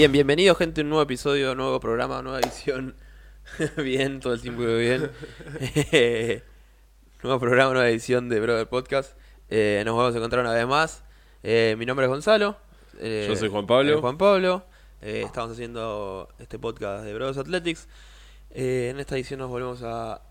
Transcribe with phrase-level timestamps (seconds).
[0.00, 2.96] Bien, bienvenido gente a un nuevo episodio, nuevo programa, nueva edición.
[3.76, 5.10] bien, todo el tiempo bien.
[7.22, 9.14] nuevo programa, nueva edición de Brother Podcast.
[9.50, 11.04] Eh, nos vamos a encontrar una vez más.
[11.42, 12.56] Eh, mi nombre es Gonzalo.
[12.98, 14.00] Eh, Yo soy Juan Pablo.
[14.00, 14.64] Juan Pablo.
[15.02, 17.86] Estamos haciendo este podcast de Brothers Athletics.
[18.52, 20.22] En esta edición nos volvemos a,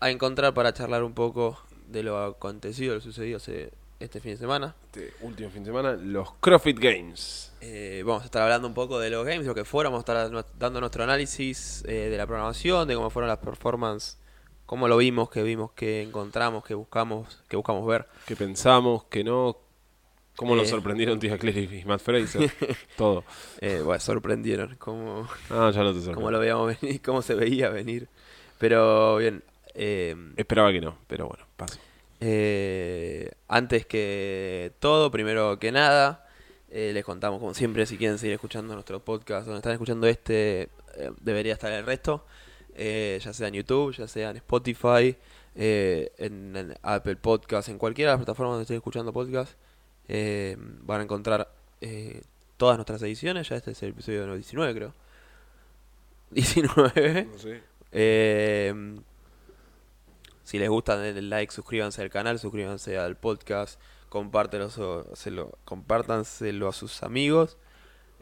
[0.00, 3.70] a encontrar para charlar un poco de lo acontecido, lo sucedido hace
[4.00, 4.74] este fin de semana.
[4.86, 7.52] Este último fin de semana, los CrossFit Games.
[7.60, 10.12] Eh, vamos a estar hablando un poco de los games, lo que fueron, vamos a
[10.12, 14.18] estar dando nuestro análisis eh, de la programación, de cómo fueron las performances,
[14.66, 18.06] cómo lo vimos, qué vimos, qué encontramos, qué buscamos, qué buscamos ver.
[18.26, 19.56] Que pensamos, que no.
[20.36, 20.70] ¿Cómo nos Eh.
[20.70, 22.48] sorprendieron Tia Clary y Matt Fraser?
[22.96, 23.24] Todo.
[23.60, 27.70] Eh, bueno, sorprendieron cómo, Ah, ya no te cómo lo veíamos venir, cómo se veía
[27.70, 28.06] venir.
[28.58, 29.42] Pero bien,
[29.74, 31.80] eh, Esperaba que no, pero bueno, paso.
[32.20, 36.26] Eh, antes que todo, primero que nada,
[36.70, 40.68] eh, les contamos, como siempre, si quieren seguir escuchando nuestro podcast, donde están escuchando este,
[40.96, 42.26] eh, debería estar el resto,
[42.74, 45.16] eh, ya sea en YouTube, ya sea en Spotify,
[45.54, 49.54] en, en Apple Podcast, en cualquiera de las plataformas donde estén escuchando podcast,
[50.08, 51.48] van a encontrar
[52.56, 54.92] todas nuestras ediciones, ya este es el episodio 19 creo.
[56.30, 57.28] 19.
[57.32, 57.62] No sé.
[60.48, 63.78] Si les gusta, denle like, suscríbanse al canal, suscríbanse al podcast,
[64.08, 65.52] compártanselo
[66.68, 67.58] a sus amigos.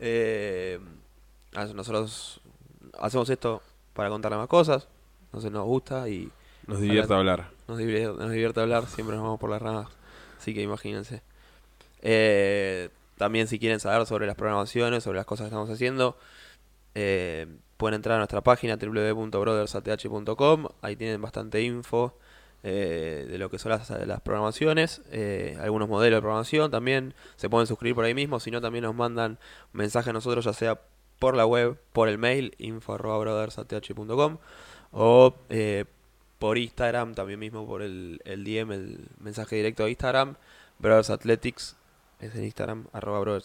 [0.00, 0.80] Eh,
[1.52, 2.40] nosotros
[2.98, 4.88] hacemos esto para contarle más cosas,
[5.26, 6.32] entonces nos gusta y
[6.66, 7.50] Nos divierte hablar.
[7.68, 9.86] nos divierte, nos divierte hablar, siempre nos vamos por las ramas,
[10.36, 11.22] así que imagínense.
[12.02, 16.16] Eh, también si quieren saber sobre las programaciones, sobre las cosas que estamos haciendo,
[16.98, 22.16] eh, pueden entrar a nuestra página www.brothersath.com, ahí tienen bastante info
[22.62, 23.90] eh, de lo que son las,
[24.22, 28.62] programaciones, eh, algunos modelos de programación también, se pueden suscribir por ahí mismo, si no
[28.62, 29.38] también nos mandan
[29.74, 30.80] mensaje a nosotros, ya sea
[31.18, 34.38] por la web, por el mail, info.brothersath.com
[34.92, 35.34] o
[36.38, 40.36] por Instagram, también mismo por el, DM, el mensaje directo de Instagram,
[40.78, 41.76] Brothers Athletics,
[42.20, 43.38] es en Instagram, arroba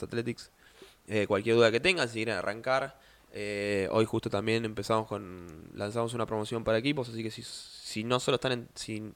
[1.27, 2.95] cualquier duda que tengan, si quieren arrancar,
[3.33, 8.03] eh, hoy justo también empezamos con, lanzamos una promoción para equipos, así que si, si
[8.03, 9.13] no solo están, en- si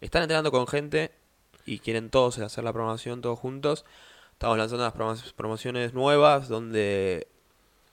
[0.00, 1.12] están entrenando con gente
[1.66, 3.84] y quieren todos hacer la promoción todos juntos,
[4.32, 7.28] estamos lanzando promo- promociones nuevas donde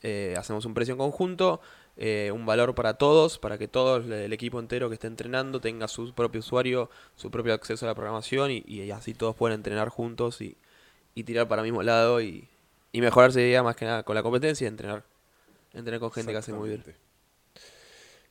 [0.03, 1.61] eh, hacemos un precio en conjunto,
[1.97, 5.87] eh, un valor para todos, para que todo el, equipo entero que esté entrenando tenga
[5.87, 10.41] su propio usuario, su propio acceso a la programación y, así todos pueden entrenar juntos
[10.41, 10.57] y,
[11.23, 12.47] tirar para el mismo lado y,
[12.91, 15.10] y mejorarse más que nada con la competencia y entrenar.
[15.73, 16.83] Entrenar con gente que hace muy bien.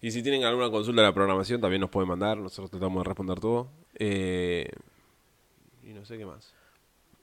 [0.03, 2.39] Y si tienen alguna consulta de la programación, también nos pueden mandar.
[2.39, 3.69] Nosotros tratamos de responder todo.
[3.95, 4.69] Eh,
[5.83, 6.55] y no sé qué más.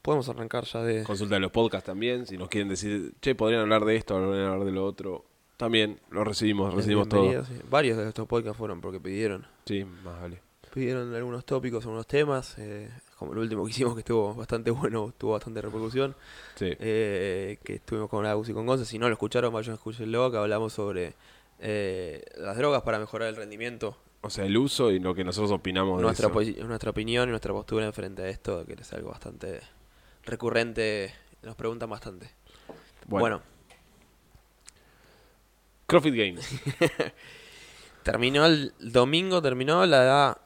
[0.01, 1.03] Podemos arrancar ya de...
[1.03, 2.25] Consulta de los podcasts también.
[2.27, 5.25] Si nos quieren decir, che, podrían hablar de esto, podrían hablar de lo otro.
[5.57, 7.43] También lo recibimos, recibimos todo.
[7.45, 7.53] sí.
[7.69, 9.47] Varios de estos podcasts fueron porque pidieron.
[9.65, 10.39] Sí, más vale.
[10.71, 15.13] Pidieron algunos tópicos, algunos temas, eh, como el último que hicimos que estuvo bastante bueno,
[15.17, 16.15] tuvo bastante repercusión.
[16.55, 16.73] Sí.
[16.79, 18.85] eh, que estuvimos con Agus y con Gonza.
[18.85, 21.13] Si no lo escucharon, vayan a escucharlo, que hablamos sobre
[21.59, 23.97] eh, las drogas para mejorar el rendimiento.
[24.21, 26.65] O sea, el uso y lo que nosotros opinamos Nuestra, de eso.
[26.65, 29.61] nuestra opinión y nuestra postura en frente a esto, que es algo bastante
[30.25, 31.13] recurrente,
[31.43, 32.29] nos preguntan bastante.
[33.05, 33.41] Bueno,
[35.85, 36.49] CrossFit Games.
[38.03, 40.37] terminó el domingo, terminó la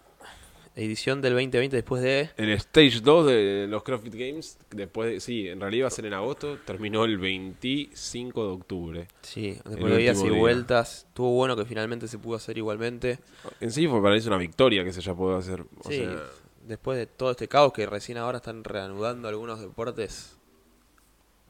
[0.75, 2.29] edición del 2020 después de...
[2.37, 6.05] El Stage 2 de los CrossFit Games, después de, sí, en realidad iba a ser
[6.05, 9.07] en agosto, terminó el 25 de octubre.
[9.21, 11.05] Sí, después de idas y vueltas.
[11.09, 13.19] Estuvo bueno que finalmente se pudo hacer igualmente.
[13.59, 15.61] En sí fue para eso una victoria que se haya podido hacer.
[15.61, 16.23] O Sí, sea,
[16.67, 20.37] después de todo este caos que recién ahora están reanudando algunos deportes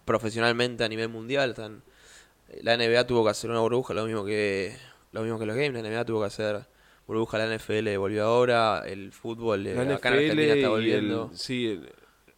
[0.06, 1.84] profesionalmente a nivel mundial, están
[2.64, 4.76] la NBA tuvo que hacer una burbuja, lo mismo que
[5.12, 6.66] lo mismo que los games, la NBA tuvo que hacer
[7.11, 10.69] burbuja, la NFL volvió ahora, el fútbol eh, la acá en NFL Argentina está el-
[10.69, 11.31] volviendo.
[11.34, 11.91] sí, el-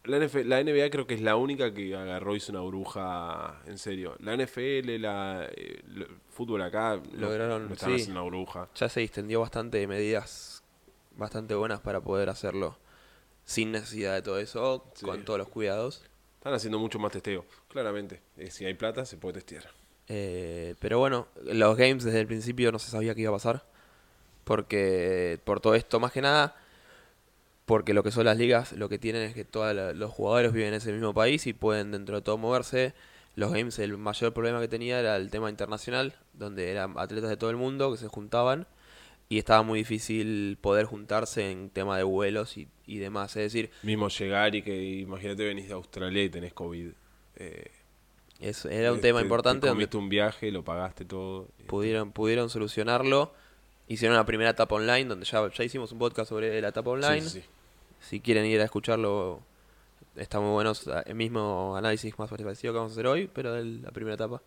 [0.04, 3.62] la, NFL la NBA creo que es la única que agarró y hizo una burbuja
[3.66, 4.16] en serio.
[4.20, 8.10] La NFL, la, eh, el fútbol acá, Lograron, están sí.
[8.10, 8.68] una.
[8.74, 10.62] Ya se distendió bastante de medidas
[11.16, 12.76] bastante buenas para poder hacerlo
[13.44, 15.06] sin necesidad de todo eso, Sí.
[15.06, 16.04] con todos los cuidados.
[16.38, 18.20] Están haciendo mucho más testeo, claramente.
[18.36, 19.64] Eh, si hay plata, se puede testear.
[20.08, 23.64] Eh, pero bueno, los games desde el principio no se sabía qué iba a pasar.
[24.44, 26.56] Porque por todo esto, más que nada,
[27.64, 30.68] porque lo que son las ligas, lo que tienen es que todos los jugadores viven
[30.68, 32.92] en ese mismo país y pueden dentro de todo moverse.
[33.36, 37.36] Los games, el mayor problema que tenía era el tema internacional, donde eran atletas de
[37.36, 38.66] todo el mundo que se juntaban
[39.28, 43.34] y estaba muy difícil poder juntarse en tema de vuelos y, y demás.
[43.36, 46.90] Es decir, Mismo llegar y que imagínate venís de Australia y tenés COVID.
[47.36, 47.70] Eh,
[48.40, 51.48] Es, era un Te- tema te- importante te donde un viaje, lo pagaste todo.
[51.66, 53.32] pudieron, pudieron solucionarlo.
[53.88, 57.22] Hicieron la primera etapa online, donde ya, ya hicimos un podcast sobre la etapa online.
[57.22, 57.46] Sí, sí, sí.
[58.00, 59.40] Si quieren ir a escucharlo,
[60.16, 60.72] está muy bueno.
[61.06, 64.42] El mismo análisis más parecido que vamos a hacer hoy, pero de la primera etapa.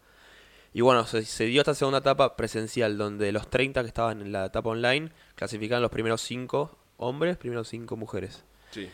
[0.73, 4.31] Y bueno, se, se dio esta segunda etapa presencial, donde los 30 que estaban en
[4.31, 8.43] la etapa online clasificaban los primeros 5 hombres, primeros 5 mujeres.
[8.71, 8.89] Sí.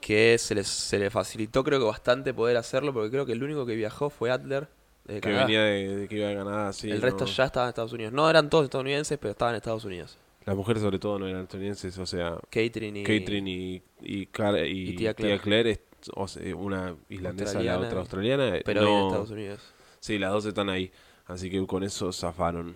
[0.00, 3.42] Que se les, se les facilitó, creo que bastante poder hacerlo, porque creo que el
[3.42, 4.68] único que viajó fue Adler.
[5.04, 5.44] De Que Canadá.
[5.46, 6.90] venía de, de que iba a Canadá, sí.
[6.90, 8.12] el resto ya estaba en Estados Unidos.
[8.12, 10.16] No eran todos estadounidenses, pero estaban en Estados Unidos.
[10.44, 13.02] Las mujeres, sobre todo, no eran estadounidenses, o sea, Catherine y...
[13.04, 15.70] Catherine y, y, Car- y Y tía Claire.
[15.72, 15.80] Es,
[16.14, 18.56] o sea, una islandesa, Australiana, la otra australiana.
[18.56, 19.60] eh, Pero no, Estados Unidos.
[20.00, 20.90] Sí, las dos están ahí,
[21.26, 22.74] así que con eso zafaron.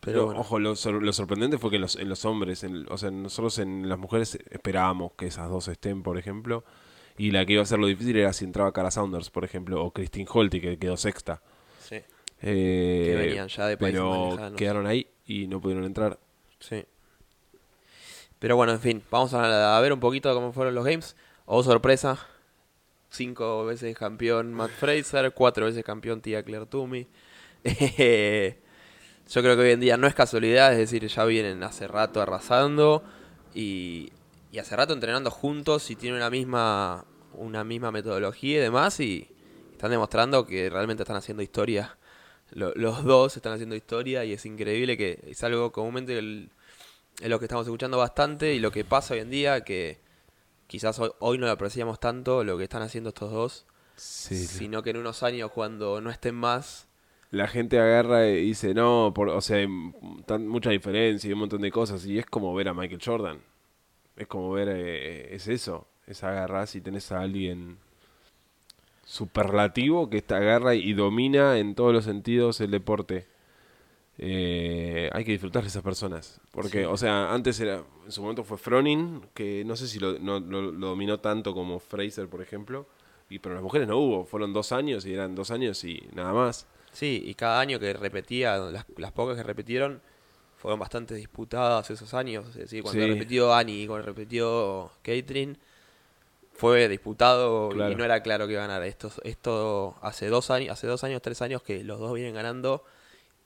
[0.00, 0.40] Pero Lo- bueno.
[0.40, 3.10] Ojo, lo, sor- lo sorprendente fue que en los, en los hombres, en- o sea,
[3.10, 6.64] nosotros en las mujeres esperábamos que esas dos estén, por ejemplo,
[7.16, 9.82] y la que iba a ser lo difícil era si entraba Cara Saunders, por ejemplo,
[9.84, 11.40] o Christine Holty, que quedó sexta.
[11.80, 11.96] Sí.
[12.42, 14.56] Eh, Que venían ya de países pero lejanos.
[14.58, 16.18] quedaron ahí y no pudieron entrar.
[16.58, 16.84] Sí.
[18.38, 21.16] Pero bueno, en fin, vamos a, a ver un poquito cómo fueron los games.
[21.46, 22.18] Oh, sorpresa.
[23.10, 27.06] Cinco veces campeón Matt Fraser, cuatro veces campeón Tia Claire Toomey.
[27.64, 32.20] Yo creo que hoy en día no es casualidad, es decir, ya vienen hace rato
[32.20, 33.02] arrasando
[33.54, 34.12] y,
[34.54, 37.04] y hace rato entrenando juntos y tienen una misma,
[37.34, 39.28] una misma metodología y demás y
[39.72, 41.98] están demostrando que realmente están haciendo historia.
[42.52, 46.50] Lo- los dos están haciendo historia y es increíble que es algo comúnmente el-
[47.20, 49.98] es lo que estamos escuchando bastante y lo que pasa hoy en día que
[50.68, 53.66] quizás hoy, hoy no lo apreciamos tanto lo que están haciendo estos dos,
[54.48, 56.88] sino que en unos años cuando no estén más
[57.30, 59.68] La gente agarra y dice, no, por, o sea, hay
[60.26, 62.06] tan, mucha diferencia y un montón de cosas.
[62.06, 63.40] Y es como ver a Michael Jordan.
[64.16, 65.86] Es como ver, eh, es eso.
[66.06, 67.78] Es agarrar si tenés a alguien
[69.04, 73.26] superlativo que está, agarra y domina en todos los sentidos el deporte.
[74.16, 76.40] Eh, hay que disfrutar de esas personas.
[76.52, 76.84] Porque, Sí.
[76.84, 80.40] o sea, antes era, en su momento fue Fronin, que no sé si lo, no-
[80.40, 82.86] lo- lo dominó tanto como Fraser, por ejemplo.
[83.28, 86.32] Y, pero las mujeres no hubo, fueron dos años y eran dos años y nada
[86.32, 86.66] más.
[86.92, 90.00] Sí, y cada año que repetía, las, las pocas que repitieron,
[90.64, 92.46] fueron bastante disputadas esos años.
[92.48, 93.10] Es decir, cuando Sí.
[93.12, 95.56] repitió Annie y cuando repitió Catherine,
[96.54, 98.82] fue disputado y no era claro que ganar.
[98.82, 102.82] Esto, esto hace dos años, hace dos años, tres años que los dos vienen ganando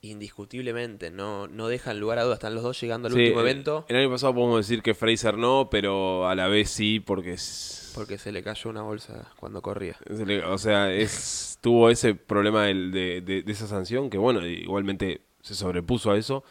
[0.01, 1.11] indiscutiblemente.
[1.11, 2.37] No, no dejan lugar a dudas.
[2.37, 4.93] Están los dos llegando al Sí, último eh, evento El año pasado podemos decir que
[4.93, 7.91] Fraser no, pero a la vez sí, porque es.
[7.95, 9.97] porque se le cayó una bolsa cuando corría.
[10.15, 14.17] se le- O sea, es, tuvo ese problema del- de, de- de esa sanción que,
[14.17, 16.43] bueno, igualmente se sobrepuso a eso.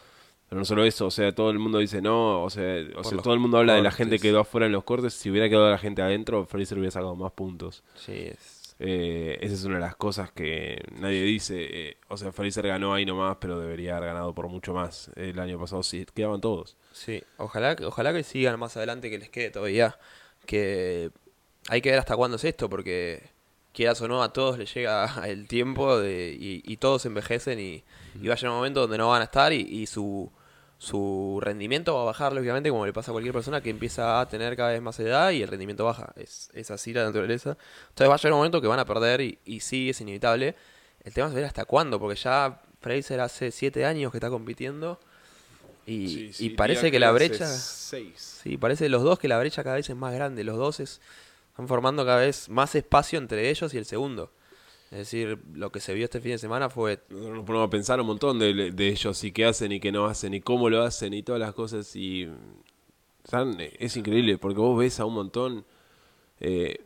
[0.49, 3.35] Pero no solo eso, o sea, todo el mundo dice no, o sea, o todo
[3.35, 5.13] el mundo habla de la gente que quedó afuera en los cortes.
[5.15, 7.83] Si hubiera quedado la gente adentro, Fraser hubiera sacado más puntos.
[7.97, 11.57] Sí, es, Eh, esa es una de las cosas que nadie dice.
[11.89, 15.11] eh, o sea, Fraser ganó ahí nomás, pero debería haber ganado por mucho más.
[15.17, 16.77] El año pasado sí, quedaban todos.
[16.93, 19.99] Sí, ojalá, que- ojalá que sigan más adelante, que les quede todavía.
[20.47, 21.11] Que
[21.69, 23.23] hay que ver hasta cuándo es esto, porque
[23.75, 27.83] quieras o no, a todos les llega el tiempo de, y, y todos envejecen y,
[28.21, 30.31] y va a llegar un momento donde no van a estar y, y su,
[30.79, 34.29] su rendimiento va a bajar, lógicamente, como le pasa a cualquier persona que empieza a
[34.29, 36.13] tener cada vez más edad y el rendimiento baja.
[36.17, 37.57] Es, es así la naturaleza.
[37.89, 40.55] Entonces va a llegar un momento que van a perder y, y sí, es inevitable.
[41.03, 45.01] El tema es ver hasta cuándo, porque ya Fraser hace siete años que está compitiendo.
[45.85, 47.47] Y, y parece que la brecha...
[47.47, 48.41] Seis.
[48.43, 50.45] Sí, parece los dos que la brecha cada vez es más grande.
[50.45, 51.01] Los dos es-
[51.51, 54.31] están formando cada vez más espacio entre ellos y el segundo.
[54.91, 56.99] Es decir, lo que se vio este fin de semana fue...
[57.11, 59.93] Nosotros nos ponemos a pensar un montón de, de ellos y qué hacen y qué
[59.93, 62.27] no hacen y cómo lo hacen y todas las cosas y
[63.23, 65.65] están- es increíble porque vos ves a un montón
[66.41, 66.81] eh,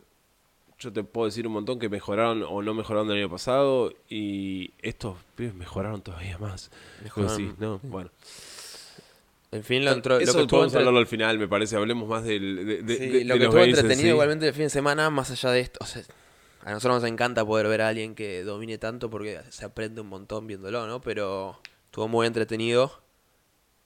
[0.80, 4.73] yo te puedo decir un montón que mejoraron o no mejoraron del año pasado y
[4.82, 6.73] estos pibes mejoraron todavía más
[7.04, 8.11] Mejoraron, sí, no, bueno
[9.52, 11.76] En fin, lo, entró, lo eso que estuvo podemos entre- hablarlo al final me parece
[11.76, 14.09] hablemos más del, de, de- sí, de- lo que estuvo entretenido sí.
[14.09, 15.78] igualmente el fin de semana, más allá de esto.
[15.82, 16.02] o sea,
[16.64, 20.09] a nosotros nos encanta poder ver a alguien que domine tanto porque se aprende un
[20.09, 21.00] montón viéndolo, ¿no?
[21.00, 23.02] Pero estuvo muy entretenido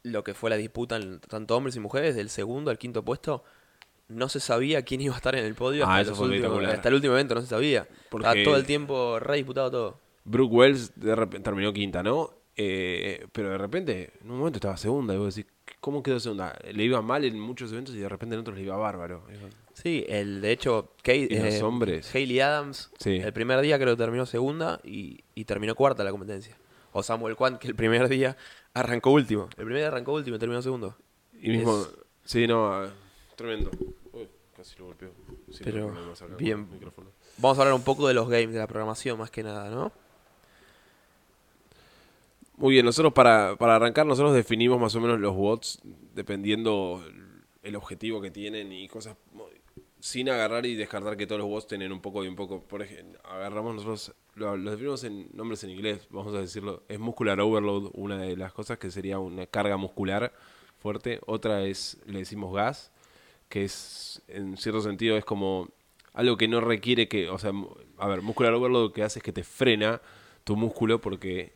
[0.02, 3.42] lo que fue la disputa en tanto hombres y mujeres, del segundo al quinto puesto.
[4.08, 6.28] No se sabía quién iba a estar en el podio Ah, hasta, eso los fue
[6.28, 7.88] últimos- hasta el último evento, no se sabía.
[8.08, 10.00] Porque- Estaba todo el tiempo re disputado todo.
[10.24, 12.30] Brooke Wells de repente terminó quinta, ¿no?
[12.56, 15.12] Eh, pero de repente, en un momento estaba segunda.
[15.12, 16.56] Y vos decís, ¿cómo quedó segunda?
[16.72, 19.24] Le iba mal en muchos eventos y de repente en otros le iba bárbaro.
[19.86, 22.12] Sí, el de hecho, Kate, Y los eh, hombres.
[22.12, 23.18] Hayley Adams, Sí.
[23.18, 26.58] el primer día creo que terminó segunda y, y terminó cuarta la competencia.
[26.90, 28.36] O Samuel Kwan, que el primer día
[28.74, 29.44] arrancó último.
[29.50, 30.96] El primer día arrancó último y terminó segundo.
[31.40, 31.88] Y mismo, Es-
[32.24, 32.90] sí, no, ah,
[33.36, 33.70] tremendo.
[34.12, 34.26] Uy,
[34.56, 35.10] casi lo golpeó.
[35.52, 36.66] Sí, Pero no, bien.
[37.38, 39.92] vamos a hablar un poco de los games, de la programación más que nada, ¿no?
[42.56, 45.78] Muy bien, nosotros para, para arrancar, nosotros definimos más o menos los bots
[46.12, 47.04] dependiendo
[47.62, 49.16] el objetivo que tienen y cosas
[50.06, 52.62] sin agarrar y descartar que todos los bots tienen un poco y un poco.
[52.62, 56.84] Por ejemplo, agarramos nosotros, lo, lo definimos en nombres en inglés, vamos a decirlo.
[56.88, 60.32] Es muscular overload, una de las cosas que sería una carga muscular
[60.78, 61.18] fuerte.
[61.26, 62.92] Otra es, le decimos gas,
[63.48, 65.70] que es, en cierto sentido, es como
[66.14, 67.50] algo que no requiere que, o sea,
[67.98, 70.00] a ver, muscular overload lo que hace es que te frena
[70.44, 71.55] tu músculo porque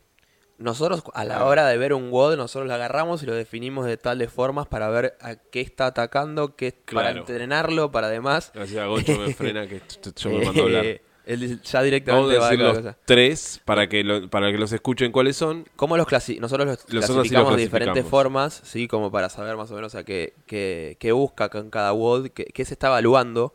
[0.61, 3.97] nosotros a la hora de ver un WOD, nosotros lo agarramos y lo definimos de
[3.97, 8.51] tales formas para ver a qué está atacando, qué para entrenarlo, para demás.
[8.53, 9.81] Gracias a Goncho me frena que
[10.15, 11.01] yo me mando a hablar.
[11.23, 15.37] Él ya directamente Vamos a decir los tres para que para que los escuchen cuáles
[15.37, 15.65] son.
[15.75, 16.07] ¿Cómo los
[16.39, 20.33] nosotros los, clasificamos de diferentes formas, sí, como para saber más o menos a qué,
[20.47, 23.53] qué, qué busca con cada WOD, qué, qué, se está evaluando,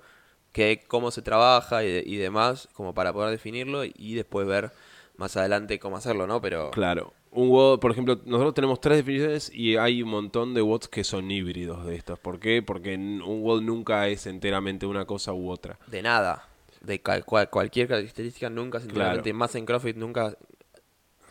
[0.52, 4.70] qué, cómo se trabaja y, y demás, como para poder definirlo y después ver
[5.18, 6.40] más adelante cómo hacerlo, ¿no?
[6.40, 6.70] Pero...
[6.70, 7.12] Claro.
[7.30, 11.04] Un WOD, por ejemplo, nosotros tenemos tres definiciones y hay un montón de WODs que
[11.04, 12.18] son híbridos de estos.
[12.18, 12.62] ¿Por qué?
[12.62, 15.78] Porque un WOD nunca es enteramente una cosa u otra.
[15.86, 16.48] De nada.
[16.80, 19.32] De cualquier característica nunca es enteramente.
[19.32, 20.36] Más en CrossFit nunca...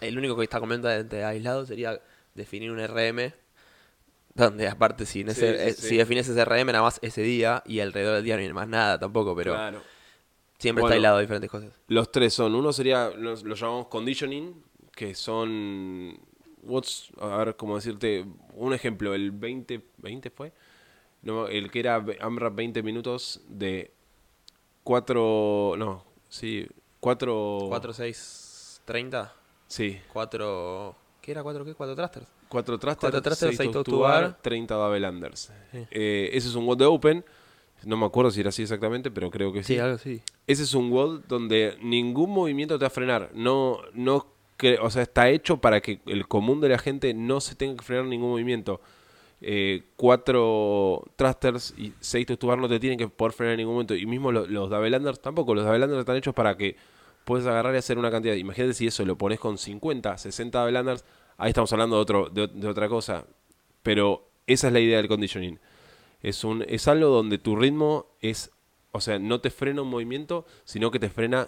[0.02, 2.00] El único que está completamente aislado sería
[2.36, 3.34] definir un RM
[4.36, 8.16] donde aparte si, ese, eh, si defines ese RM nada más ese día y alrededor
[8.16, 9.54] del día no hay más nada tampoco, pero...
[9.54, 9.82] Claro.
[10.58, 11.74] Siempre está aislado de diferentes cosas.
[11.88, 14.64] Los tres son, uno sería, los, llamamos conditioning,
[14.96, 16.18] que son,
[16.64, 20.54] what's, a ver, cómo decirte, un ejemplo, el 20, 20 fue,
[21.24, 23.92] no, el que era AMRAP 20 minutos de
[24.84, 26.68] 4, no, sí,
[27.00, 27.66] 4...
[27.68, 29.34] 4, 6, 30.
[29.68, 30.00] Sí.
[30.14, 31.74] 4, ¿qué era 4 qué?
[31.74, 32.28] 4 thrusters.
[32.48, 35.52] 4 thrusters, 4 thrusters 6 to bar, 30 double unders.
[35.74, 37.26] Eh, ese es un WOD de Open
[37.86, 39.76] no me acuerdo si era así exactamente, pero creo que sí.
[39.76, 40.22] Sí, algo así.
[40.48, 43.32] Ese es un WOD donde ningún movimiento te va a frenar.
[43.34, 44.28] No, no,
[44.82, 47.84] o sea, está hecho para que el común de la gente no se tenga que
[47.84, 48.82] frenar ningún movimiento.
[49.42, 53.96] Eh, cuatro thrusters y seis tubar no te tienen que poder frenar en ningún momento.
[53.96, 55.54] Y mismo los, los Davelanders tampoco.
[55.54, 56.76] Los Davelanders están hechos para que
[57.24, 58.34] puedes agarrar y hacer una cantidad.
[58.36, 61.06] Imagínate si eso lo pones con 50, 60 Davelanders.
[61.38, 63.26] Ahí estamos hablando de, otro, de otra cosa.
[63.84, 65.60] Pero esa es la idea del conditioning.
[66.22, 68.52] Es, un, es algo donde tu ritmo es,
[68.92, 71.48] o sea, no te frena un movimiento, sino que te frena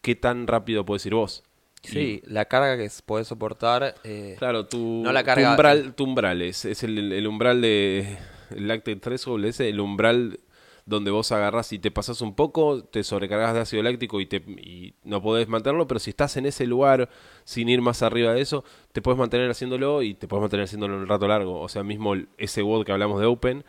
[0.00, 1.44] qué tan rápido puedes ir vos.
[1.82, 3.96] Sí, la carga que puedes soportar.
[4.04, 8.18] Eh, claro, tu, no la carga, umbral, tu umbral es, es el, umbral de.
[8.50, 10.38] El lactate threshold es el umbral
[10.84, 14.36] donde vos agarras y te pasas un poco, te sobrecargas de ácido láctico y, te,
[14.36, 17.08] y no podés mantenerlo, pero si estás en ese lugar
[17.44, 20.96] sin ir más arriba de eso, te puedes mantener haciéndolo y te puedes mantener haciéndolo
[20.96, 21.60] un rato largo.
[21.60, 23.64] O sea, mismo ese WOD que hablamos de Open,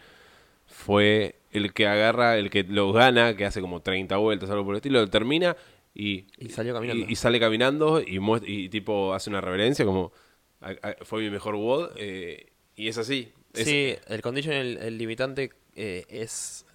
[0.74, 4.76] fue el que agarra, el que lo gana, que hace como 30 vueltas, algo por
[4.76, 5.56] el estilo, lo termina
[5.94, 7.06] y, y, salió caminando.
[7.08, 10.12] y, sale caminando y, y tipo hace una reverencia como
[11.02, 13.32] fue mi mejor WOD eh, y es así.
[13.54, 16.66] sí, el condition, el, limitante eh, es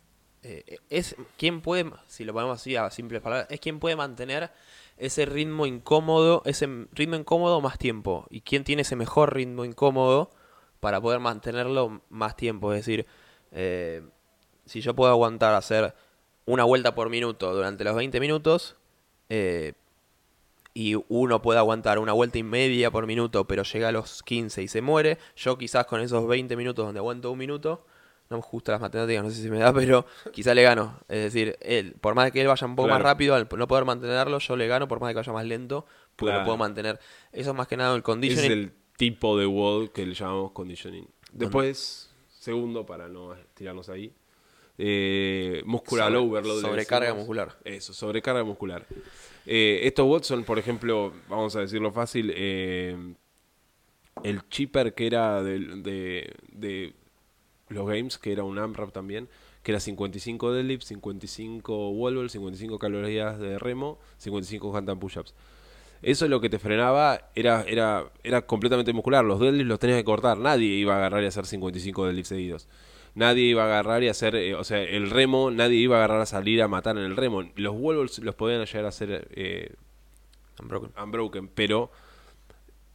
[0.43, 4.51] eh, es quien puede, si lo ponemos así a simples palabras, es quien puede mantener
[4.97, 10.31] ese ritmo incómodo, ese ritmo incómodo más tiempo y quién tiene ese mejor ritmo incómodo
[10.79, 13.07] para poder mantenerlo más tiempo, es decir,
[13.53, 14.03] eh,
[14.65, 15.95] si yo puedo aguantar hacer
[16.47, 18.77] una vuelta por minuto durante los 20 minutos,
[19.29, 19.75] eh,
[20.75, 24.63] y uno puede aguantar una vuelta y media por minuto, pero llega a los 15
[24.63, 27.85] y se muere, yo quizás con esos 20 minutos donde aguanto un minuto,
[28.31, 31.01] no me gustan las matemáticas, no sé si me da, pero quizá le gano.
[31.09, 33.85] Es decir, él, por más que él vaya un poco más rápido, al no poder
[33.85, 37.01] mantenerlo, yo le gano, por más que vaya más lento, porque lo puedo mantener.
[37.33, 38.45] Eso es más que nada el conditioning.
[38.45, 41.09] Es el tipo de wall que le llamamos conditioning.
[41.33, 42.08] Después
[42.39, 44.13] segundo para no tirarnos ahí.
[44.79, 46.61] Eh, muscular overload.
[46.61, 47.59] Sobrecarga muscular.
[47.65, 48.87] Eso, sobrecarga muscular.
[49.45, 52.97] Eh, estos bots son, por ejemplo, vamos a decirlo fácil, eh,
[54.23, 56.95] el chipper que era de, de,
[57.69, 59.29] los games, que era un AMRAP también,
[59.63, 65.35] que era 55 deadlift, 55 wall 55 calorías de remo, 55 handstand push-ups.
[66.03, 69.25] Eso es lo que te frenaba, era, era, era completamente muscular.
[69.25, 70.39] Los deadlifts los tenías que cortar.
[70.39, 72.69] Nadie iba a agarrar y hacer 55 deadlifts seguidos.
[73.15, 76.21] Nadie iba a agarrar y hacer, eh, o sea, el remo, nadie iba a agarrar
[76.21, 77.43] a salir a matar en el remo.
[77.57, 79.75] Los wall los podían llegar a hacer eh,
[80.61, 80.93] unbroken.
[81.03, 81.91] unbroken, pero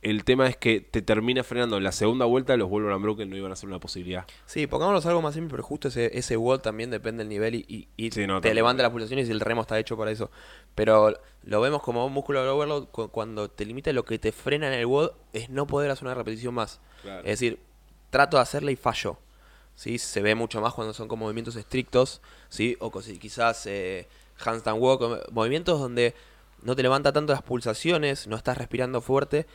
[0.04, 3.38] el tema es que te termina frenando en la segunda vuelta, los Wolverine Unbroken no
[3.38, 4.26] iban a ser una posibilidad.
[4.46, 7.88] Sí, pongámonos algo más simple, pero justo ese, ese wall también depende del nivel y,
[7.96, 10.30] y, te levanta las pulsaciones y el remo está hecho para eso.
[10.76, 14.68] Pero lo vemos como un músculo de overload cuando te limita lo que te frena
[14.68, 16.82] en el wall es no poder hacer una repetición más.
[17.20, 17.60] Es decir,
[18.10, 19.18] trato de hacerla y fallo.
[19.76, 19.98] ¿sí?
[19.98, 22.76] Se ve mucho más cuando son como movimientos estrictos, ¿sí?
[22.80, 24.08] o quizás eh,
[24.38, 26.14] handstand walk, movimientos donde
[26.62, 29.46] no te levanta tanto las pulsaciones, no estás respirando fuerte,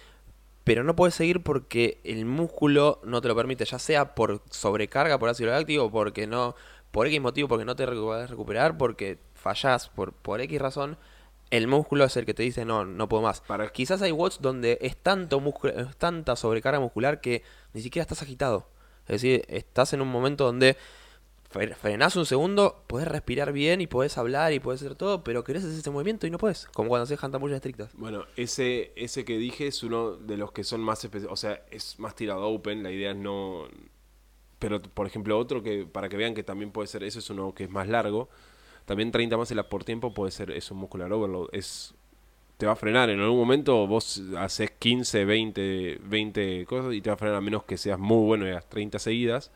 [0.68, 5.18] pero no puedes seguir porque el músculo no te lo permite, ya sea por sobrecarga
[5.18, 6.54] por ácido láctico, porque no,
[6.90, 10.96] por X motivo, porque no te puedes recuperar, porque fallás, por, por X razón,
[11.50, 13.40] el músculo es el que te dice no, no puedo más.
[13.40, 18.02] Para- Quizás hay watts donde es tanto músculo, es tanta sobrecarga muscular que ni siquiera
[18.02, 18.68] estás agitado.
[19.06, 20.76] Es decir, estás en un momento donde
[21.48, 25.64] frenás un segundo, podés respirar bien y podés hablar y podés hacer todo, pero querés
[25.64, 27.90] hacer ese movimiento y no puedes, como cuando haces handstand estrictas.
[27.94, 31.98] Bueno, ese, ese que dije es uno de los que son más o sea, es
[31.98, 33.68] más tirado open, la idea es no
[34.58, 37.54] pero por ejemplo otro que para que vean que también puede ser eso es uno
[37.54, 38.28] que es más largo,
[38.84, 41.94] también 30 más por tiempo puede ser es un muscular overload, es
[42.58, 47.08] te va a frenar en algún momento vos haces 15, 20, 20 cosas y te
[47.08, 49.52] va a frenar a menos que seas muy bueno y hagas 30 seguidas.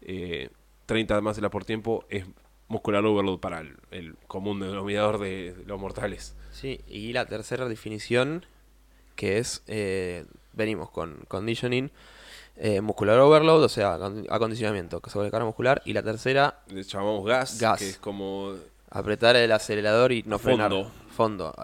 [0.00, 0.48] Eh,
[0.86, 2.24] 30 más por tiempo es
[2.68, 6.34] muscular overload para el, el común denominador de los mortales.
[6.52, 8.46] Sí, y la tercera definición,
[9.16, 11.90] que es, eh, venimos con conditioning,
[12.56, 17.60] eh, muscular overload, o sea, acon- acondicionamiento, sobrecarga muscular, y la tercera, Le llamamos gas,
[17.60, 17.78] Gas.
[17.80, 18.54] que es como
[18.90, 20.70] apretar el acelerador y no frenar.
[20.70, 20.90] Fondo.
[21.10, 21.54] Fondo.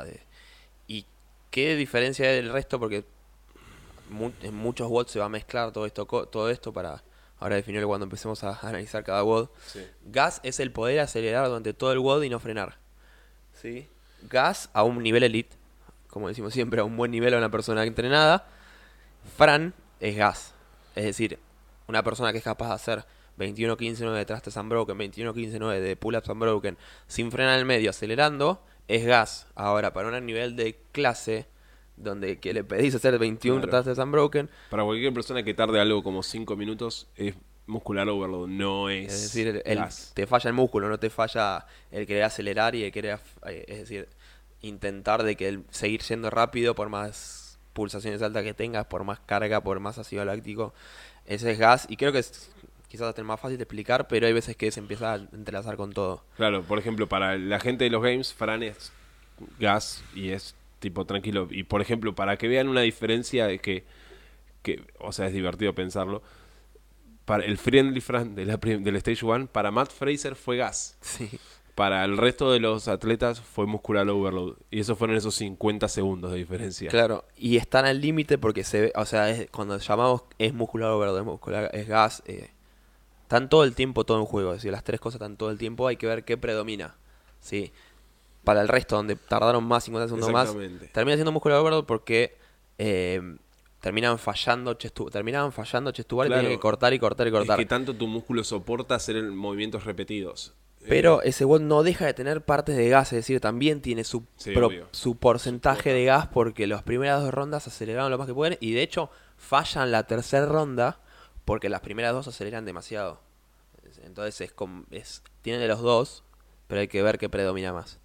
[0.89, 1.07] ¿Y
[1.51, 2.79] qué diferencia hay del resto?
[2.81, 3.05] Porque
[4.43, 7.03] en muchos watts se va a mezclar todo esto, todo esto para
[7.41, 9.49] ahora definirlo cuando empecemos a analizar cada WOD.
[9.67, 9.85] Sí.
[10.05, 12.79] Gas es el poder acelerar durante todo el WOD y no frenar.
[13.53, 13.89] ¿Sí?
[14.29, 15.57] Gas a un nivel elite,
[16.09, 18.47] como decimos siempre, a un buen nivel a una persona entrenada.
[19.37, 20.55] Fran es gas.
[20.95, 21.39] Es decir,
[21.89, 23.05] una persona que es capaz de hacer
[23.39, 29.05] 21-15-9 de trastes unbroken, 21-15-9 de pull-ups unbroken, sin frenar en el medio, acelerando, es
[29.07, 29.47] gas.
[29.55, 31.47] Ahora, para un nivel de clase
[32.03, 33.71] donde que le pedís hacer 21 Claro.
[33.83, 37.35] trastes unbroken, Para cualquier persona que tarde algo como 5 minutos es
[37.67, 42.07] muscular overload, no es, Es decir, el- te falla el músculo, no te falla el
[42.07, 44.09] querer acelerar y el querer, eh, es decir,
[44.63, 49.21] intentar de que el seguir siendo rápido por más pulsaciones altas que tengas, por más
[49.21, 50.75] carga, por más ácido láctico.
[51.27, 52.51] Ese es gas y creo que es
[52.89, 55.77] quizás hasta el más fácil de explicar, pero hay veces que se empieza a entrelazar
[55.77, 56.25] con todo.
[56.37, 58.93] Claro, por ejemplo, para la gente de los games, Fran es
[59.61, 61.47] gas y es tipo tranquilo.
[61.51, 63.85] Y por ejemplo, para que vean una diferencia de que,
[64.63, 66.23] que o sea, es divertido pensarlo.
[67.25, 70.97] Para el Friendly Fran de la del Stage 1, para Matt Fraser fue gas.
[71.01, 71.31] Sí.
[71.77, 74.57] Para el resto de los atletas fue muscular overload.
[74.71, 76.91] Y eso fueron esos 50 segundos de diferencia.
[76.91, 80.91] Claro, y están al límite porque se ve, o sea, es- cuando llamamos es muscular
[80.91, 82.51] overload, es muscular, es gas, eh,
[83.23, 85.57] están todo el tiempo todo en juego, es decir, las tres cosas están todo el
[85.59, 86.97] tiempo, hay que ver qué predomina,
[87.41, 87.73] ¿sí?
[88.45, 90.55] Para el resto, donde tardaron más 50 segundos más,
[90.93, 92.37] termina siendo muscular overload porque
[92.79, 93.21] eh,
[93.81, 96.41] terminan fallando chest to- terminaban fallando chest to bar y Claro.
[96.43, 97.59] tienen que cortar y cortar y Es cortar.
[97.59, 100.55] que tanto tu músculo soporta hacer movimientos repetidos.
[100.89, 104.25] Pero ese WOD no deja de tener partes de gas, es decir, también tiene su,
[104.37, 104.87] Sí, pro- obvio.
[104.93, 108.73] su porcentaje de gas porque las primeras dos rondas aceleraron lo más que pueden y
[108.73, 110.99] de hecho fallan la tercera ronda
[111.45, 113.21] porque las primeras dos aceleran demasiado.
[114.03, 114.55] Entonces es,
[114.91, 116.25] es tiene de los dos,
[116.67, 118.00] pero hay que ver qué predomina más.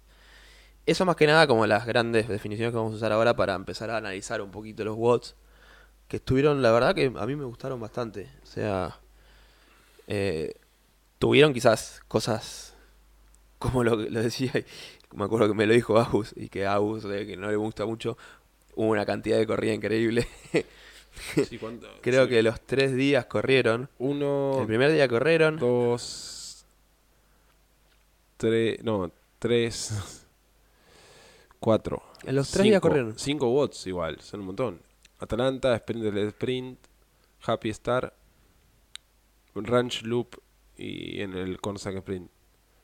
[0.86, 3.90] Eso más que nada como las grandes definiciones que vamos a usar ahora para empezar
[3.90, 5.34] a analizar un poquito los WODs
[6.08, 8.30] que estuvieron, la verdad que a mí me gustaron bastante.
[8.42, 8.96] O sea,
[10.06, 10.54] eh,
[11.18, 12.74] tuvieron quizás cosas
[13.58, 14.52] como lo, lo decía,
[15.14, 17.84] me acuerdo que me lo dijo Agus y que Agus, eh, que no le gusta
[17.84, 18.16] mucho,
[18.76, 20.28] hubo una cantidad de corrida increíble.
[22.02, 22.28] Creo Sí.
[22.30, 23.88] que los tres días corrieron.
[23.98, 25.56] Uno, El primer día corrieron.
[25.58, 26.66] dos,
[28.36, 30.25] tres, no, tres,
[32.24, 33.18] En los tres días cinco, corrieron.
[33.18, 34.80] Cinco watts igual, son un montón.
[35.18, 36.78] Atalanta, Sprint del Sprint,
[37.44, 38.14] Happy Star,
[39.54, 40.36] Ranch Loop
[40.76, 42.30] y en el Corsac Sprint.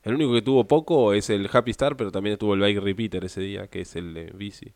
[0.03, 3.23] El único que tuvo poco es el Happy Star, pero también tuvo el Bike Repeater
[3.23, 4.73] ese día, que es el de bici.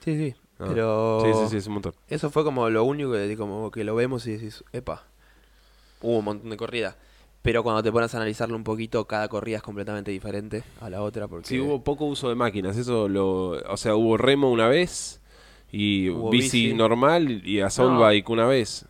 [0.00, 0.34] Sí, sí.
[0.58, 0.66] Ah.
[0.68, 1.94] Pero Sí, sí, sí, es un montón.
[2.08, 5.04] eso fue como lo único que, como que lo vemos y decís, epa,
[6.00, 6.96] hubo un montón de corridas.
[7.42, 11.02] Pero cuando te pones a analizarlo un poquito, cada corrida es completamente diferente a la
[11.02, 11.26] otra.
[11.26, 13.50] Porque Sí, hubo poco uso de máquinas, eso lo...
[13.68, 15.20] O sea, hubo remo una vez
[15.72, 16.74] y Hubo bici, bici.
[16.76, 18.00] normal y assault No.
[18.00, 18.86] bike una vez.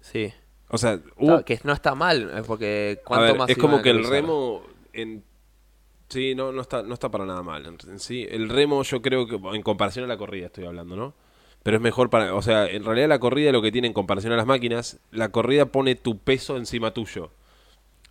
[0.00, 0.32] Sí.
[0.68, 1.44] O sea, hubo...
[1.44, 4.04] Que no está mal, eh, porque a cuánto ver, más es como a que el
[4.04, 5.22] remo en...
[6.08, 7.66] Sí, no, no, está, no está para nada mal.
[7.66, 11.14] En sí, el remo yo creo que, en comparación a la corrida estoy hablando, ¿no?
[11.62, 12.34] Pero es mejor para...
[12.34, 15.30] O sea, en realidad la corrida lo que tiene en comparación a las máquinas, la
[15.30, 17.30] corrida pone tu peso encima tuyo.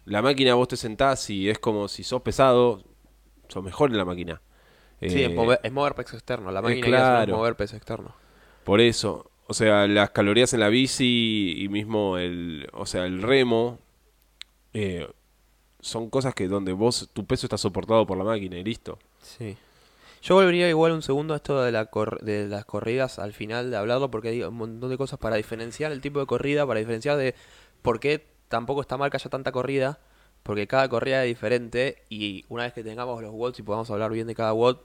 [0.06, 2.84] La máquina vos te sentás y es como si sos pesado,
[3.50, 4.42] sos mejor en la máquina.
[5.08, 6.52] Sí, Eh, es mover, es mover peso externo.
[6.52, 7.34] La eh, máquina es claro.
[7.34, 8.16] mover peso externo.
[8.64, 13.22] Por eso, o sea, las calorías en la bici y mismo el, o sea, el
[13.22, 13.80] remo
[14.74, 15.08] eh,
[15.82, 19.00] son cosas que donde vos, tu peso está soportado por la máquina y listo.
[19.22, 19.58] Sí.
[20.22, 23.72] Yo volvería igual un segundo a esto de, la cor- de las corridas al final
[23.72, 26.80] de hablarlo porque hay un montón de cosas para diferenciar el tipo de corrida, para
[26.80, 27.36] diferenciar de
[27.82, 30.00] por qué tampoco está mal que haya tanta corrida,
[30.44, 34.12] porque cada corrida es diferente y una vez que tengamos los WODs y podamos hablar
[34.12, 34.78] bien de cada WOD,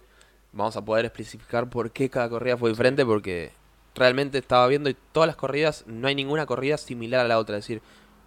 [0.53, 3.53] vamos a poder especificar por qué cada corrida fue diferente porque
[3.95, 7.57] realmente estaba viendo y todas las corridas, no hay ninguna corrida similar a la otra,
[7.59, 7.83] es decir,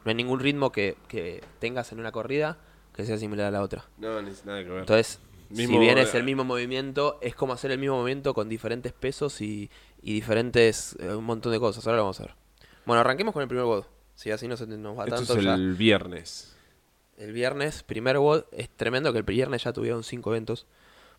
[0.05, 2.57] no hay ningún ritmo que, que tengas en una corrida
[2.95, 3.85] que sea similar a la otra.
[3.97, 4.79] No, ni nada que ver.
[4.81, 5.19] Entonces,
[5.49, 8.91] Mismo- si bien es el mismo movimiento, es como hacer el mismo movimiento con diferentes
[8.91, 9.69] pesos y,
[10.01, 11.85] y diferentes, eh, un montón de cosas.
[11.87, 12.35] Ahora lo vamos a ver.
[12.85, 13.85] Bueno, arranquemos con el primer WOD.
[14.15, 15.53] Si así no se nos va Esto tanto es ya.
[15.55, 16.55] el viernes.
[17.17, 18.43] El viernes, primer WOD.
[18.51, 20.65] Es tremendo que el viernes ya tuvieron cinco eventos.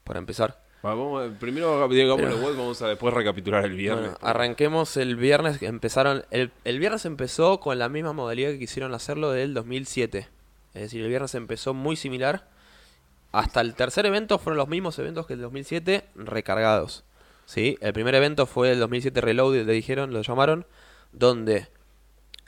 [0.04, 0.62] Para empezar.
[0.84, 4.10] Va, vamos primero digamos Pero- los WOD, vamos a después recapitular el viernes.
[4.10, 5.62] Bueno, arranquemos el viernes.
[5.62, 6.24] Empezaron.
[6.30, 10.28] El, el viernes empezó con la misma modalidad que quisieron hacerlo del 2007.
[10.74, 12.48] Es decir, el viernes empezó muy similar.
[13.32, 17.04] Hasta el tercer evento fueron los mismos eventos que el 2007 recargados.
[17.46, 17.76] ¿sí?
[17.80, 20.66] El primer evento fue el 2007 Reloaded, le dijeron, lo llamaron.
[21.12, 21.68] Donde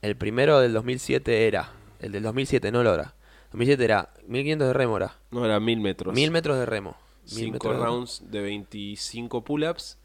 [0.02, 1.72] el primero del 2007 era.
[2.00, 3.14] El del 2007, no el hora.
[3.52, 5.16] 2007 era 1500 de rémora.
[5.30, 6.14] No, era mil metros.
[6.14, 6.96] 1000 metros de remo.
[7.24, 7.87] 1000 5 metros de remo.
[7.87, 9.98] rounds de 25 pull-ups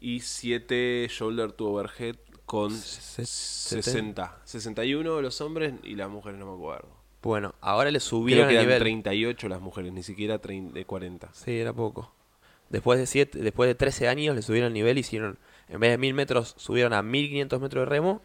[0.00, 4.40] y 7 shoulder to overhead con Se- 60.
[4.44, 6.88] 61 los hombres y las mujeres no me acuerdo.
[7.22, 8.80] Bueno, ahora le Creo subieron que el eran nivel.
[8.80, 11.28] 38 las mujeres, ni siquiera 30, de 40.
[11.34, 12.12] Sí, era poco.
[12.70, 15.98] Después de siete, después de 13 años le subieron el nivel, hicieron, en vez de
[15.98, 18.22] 1000 metros, subieron a 1500 metros de remo.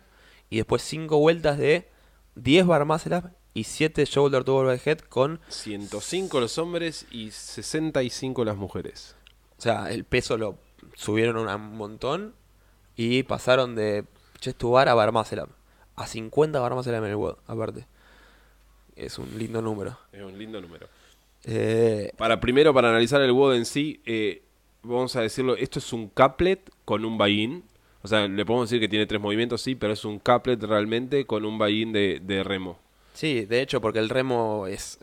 [0.50, 1.90] Y después 5 vueltas de
[2.36, 5.40] 10 bar muscle up y 7 shoulder to overhead con...
[5.50, 9.16] 105 los hombres y 65 las mujeres.
[9.58, 10.58] O sea, el peso lo
[10.96, 12.36] subieron un montón
[12.96, 14.06] y pasaron de
[14.40, 15.50] chest to bar a bar muscle up.
[15.96, 17.88] A 50 bar muscle up en el WOD, aparte.
[18.96, 19.98] Es un lindo número.
[20.12, 20.88] Es un lindo número.
[21.46, 24.44] Eh, Para primero, para analizar el WOD en sí, eh,
[24.84, 27.64] vamos a decirlo, esto es un couplet con un buy-in.
[28.06, 31.26] O sea, le podemos decir que tiene tres movimientos, sí, pero es un couplet realmente
[31.26, 32.78] con un buy-in de, de remo.
[33.14, 35.00] Sí, de hecho, porque el remo es.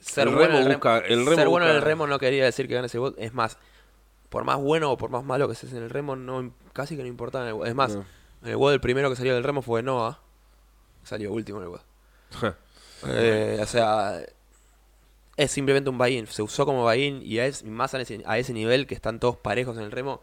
[0.00, 2.18] Ser El bueno, remo en el busca- el remo ser bueno en el remo no
[2.18, 3.14] quería decir que ganes el bot.
[3.18, 3.58] Es más,
[4.28, 7.02] por más bueno o por más malo que seas en el remo, no casi que
[7.02, 7.66] no importaba en el.
[7.66, 8.04] Es más, No.
[8.42, 10.20] en el WOD el primero que salió del remo fue Noah.
[11.02, 11.80] Salió último en el WOD.
[13.08, 14.20] Eh, o sea,
[15.36, 16.26] es simplemente un buy-in.
[16.28, 19.36] Se usó como buy-in y es más a ese, a ese nivel que están todos
[19.36, 20.20] parejos en el remo.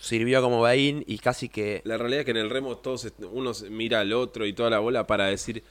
[0.00, 1.82] Sirvió como buy-in y casi que.
[1.84, 4.78] La realidad es que en el remo todos uno mira al otro y toda la
[4.78, 5.64] bola para decir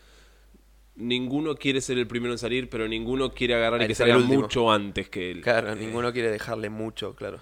[0.97, 4.71] ninguno quiere ser el primero en salir, pero ninguno quiere agarrar y que salga mucho
[4.71, 5.41] antes que él.
[5.41, 7.39] Claro, ninguno quiere dejarle mucho, claro.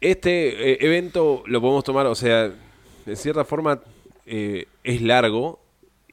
[0.00, 2.52] Este eh, evento lo podemos tomar, o sea,
[3.06, 3.80] de cierta forma
[4.26, 5.60] eh, es largo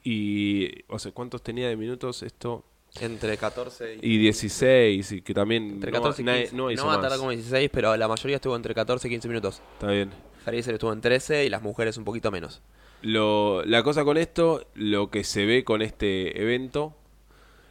[0.02, 2.64] y, o sea, ¿cuántos tenía de minutos esto?
[3.00, 4.14] Entre 14 y.
[4.14, 6.56] Y 16, y que también Entre no, 14 y nadie- 15.
[6.56, 7.00] no va a más.
[7.02, 9.62] tardar como 16, pero la mayoría estuvo entre 14 y 15 minutos.
[9.74, 10.10] Está bien.
[10.44, 12.62] Fraser estuvo en 13 y las mujeres un poquito menos.
[13.02, 16.94] Lo, la cosa con esto, lo que se ve con este evento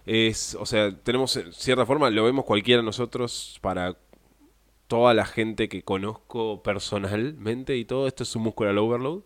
[0.06, 3.98] es, o sea, tenemos en cierta forma, lo vemos cualquiera de nosotros para
[4.88, 9.22] toda la gente que conozco personalmente y todo esto es un muscular overload.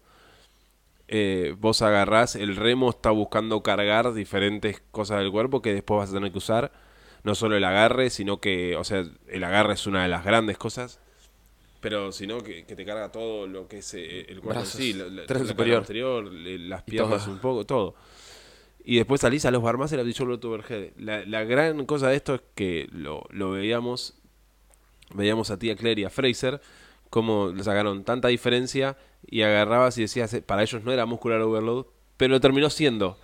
[1.11, 6.11] Eh, vos agarrás, el remo está buscando cargar diferentes cosas del cuerpo que después vas
[6.11, 6.71] a tener que usar.
[7.23, 10.57] No solo el agarre, sino que, o sea, el agarre es una de las grandes
[10.57, 10.99] cosas.
[11.81, 14.81] Pero sino que, que te carga todo lo que es eh, el cuerpo en Brazos,
[14.81, 15.77] sí, la, la- tren la superior.
[15.79, 17.95] anterior, las piernas un poco, todo.
[18.83, 20.03] Y después salís a los barmas y la
[20.39, 20.91] to overhead.
[20.97, 24.15] La, la gran cosa de esto es que lo, lo veíamos,
[25.13, 26.61] veíamos a tía Claire y a Fraser,
[27.09, 31.41] cómo le sacaron tanta diferencia y agarrabas y decías, eh, para ellos no era muscular
[31.41, 33.17] overload, pero lo terminó siendo.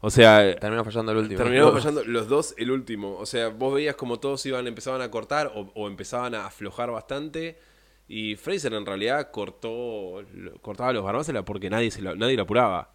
[0.00, 1.38] O sea, Terminó fallando el último.
[1.38, 3.16] Terminamos fallando los dos el último.
[3.18, 6.90] O sea, vos veías como todos iban, empezaban a cortar o, o empezaban a aflojar
[6.90, 7.56] bastante.
[8.08, 10.22] Y Fraser en realidad cortó,
[10.60, 12.90] cortaba los barbácelas porque nadie se lo, nadie lo apuraba.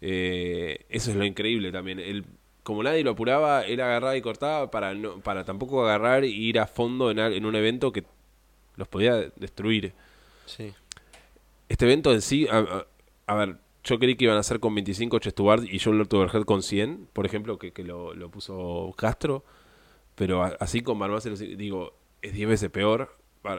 [0.00, 2.00] Eh, eso es lo increíble también.
[2.00, 2.26] Él,
[2.64, 6.58] como nadie lo apuraba, él agarraba y cortaba para no, para tampoco agarrar e ir
[6.58, 8.04] a fondo en, en un evento que
[8.76, 9.92] los podía destruir.
[10.46, 10.72] Sí.
[11.68, 12.86] Este evento en sí, a, a-
[13.26, 15.90] a ver, yo creí que iban a hacer con 25 chest to bar y to
[16.18, 19.44] overhead con 100, por ejemplo, que, que lo, lo puso Castro,
[20.14, 23.16] pero a- así con bar muscle, digo, es 10 veces peor.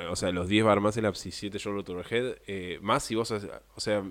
[0.09, 3.15] O sea, los 10 bar muscle ups y 7 shoulder to overhead, eh, más si
[3.15, 4.03] vos, haces- o sea,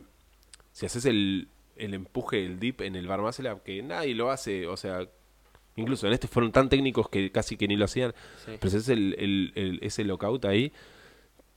[0.72, 4.30] si haces el, el empuje, el dip en el bar muscle up, que nadie lo
[4.30, 5.08] hace, o sea,
[5.76, 8.12] incluso en este fueron tan técnicos que casi que ni lo hacían,
[8.44, 8.52] Sí.
[8.58, 10.72] pero si haces el, el- el- ese lockout ahí,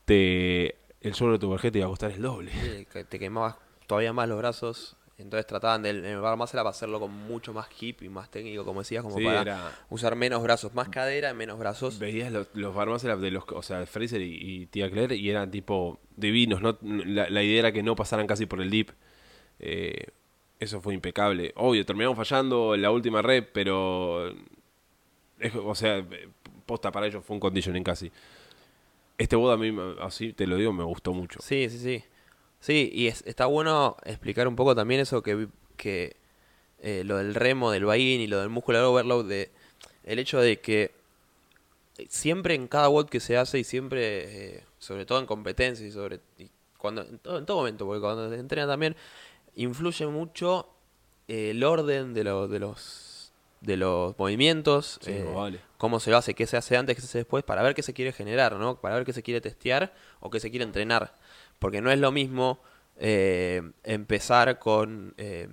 [0.06, 2.52] te, el shoulder to overhead te va a costar el doble.
[2.52, 3.56] Sí, te quemabas
[3.88, 7.68] todavía más los brazos Entonces trataban del el bar muscle up hacerlo con mucho más
[7.80, 11.32] hip y más técnico, como decías, como Sí, para era- usar menos brazos, más cadera
[11.32, 12.00] y menos brazos.
[12.00, 15.30] Veías los, los bar up de los, o sea, Fraser y, y Tia Claire y
[15.30, 16.78] eran tipo divinos, ¿no?
[16.82, 18.90] La, la idea era que no pasaran casi por el dip.
[19.60, 20.08] Eh,
[20.60, 21.52] eso fue impecable.
[21.56, 24.30] Obvio, terminamos fallando en la última rep, pero.
[25.40, 26.06] es- o sea,
[26.66, 28.12] posta para ellos fue un conditioning casi.
[29.18, 31.40] Este boda a mí, así te lo digo, me gustó mucho.
[31.42, 32.04] Sí, sí, sí.
[32.60, 36.16] Sí, y es- está bueno explicar un poco también eso que, que
[36.80, 39.52] eh, lo del remo, del buy-in y lo del muscular overload, de,
[40.04, 40.92] el hecho de que
[42.10, 45.92] siempre en cada WOD que se hace y siempre, eh, sobre todo en competencia y
[45.92, 46.20] sobre
[46.78, 48.96] cuando en todo, en todo momento, porque cuando se entrena también,
[49.56, 50.70] influye mucho
[51.28, 55.60] eh, el orden de, lo- de los de los movimientos, Sí, eh, vale.
[55.78, 57.82] cómo se lo hace, qué se hace antes, qué se hace después, para ver qué
[57.82, 58.80] se quiere generar, ¿no?
[58.80, 61.16] Para ver qué se quiere testear o qué se quiere entrenar.
[61.58, 62.60] Porque no es lo mismo
[62.98, 65.48] eh, empezar con, eh,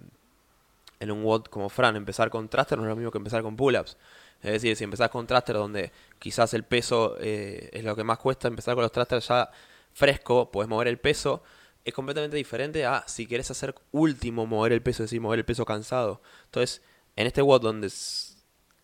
[1.01, 3.57] en un WOD como Fran, empezar con thruster no es lo mismo que empezar con
[3.57, 3.97] pull-ups.
[4.43, 8.19] Es decir, si empezás con thruster donde quizás el peso eh, es lo que más
[8.19, 9.51] cuesta, empezar con los thrusters ya
[9.95, 11.43] fresco, podés mover el peso,
[11.85, 15.45] es completamente diferente a si querés hacer último mover el peso, es decir, mover el
[15.45, 16.23] peso cansado.
[16.47, 16.83] Entonces,
[17.17, 17.91] en este WOD donde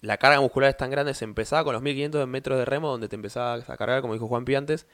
[0.00, 3.08] la carga muscular es tan grande, se empezaba con los 1500 metros de remo, donde
[3.08, 4.86] te empezabas a cargar, como dijo Juan Pi antes,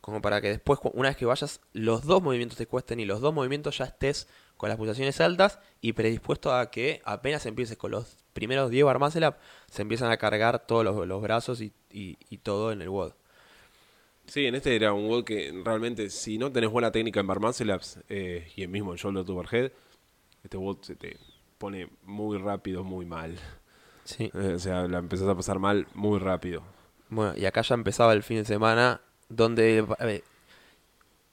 [0.00, 3.20] como para que después, una vez que vayas, los dos movimientos te cuesten y los
[3.20, 7.90] dos movimientos ya estés con las pulsaciones altas y predispuesto a que apenas empieces con
[7.90, 9.32] los primeros 10 bar muscle
[9.70, 13.12] se empiezan a cargar todos los, los brazos y, y- y todo en el WOD.
[14.26, 17.40] Sí, en este era un WOD que realmente, si no tenés buena técnica en bar
[17.40, 19.72] muscle ups eh, y el mismo en shoulder to overhead,
[20.42, 21.16] este WOD se te
[21.58, 23.38] pone muy rápido, muy mal.
[24.04, 24.30] Sí.
[24.34, 26.62] Eh, o sea, la empezás a pasar mal muy rápido.
[27.08, 30.24] Bueno, y acá ya empezaba el fin de semana, donde, ver,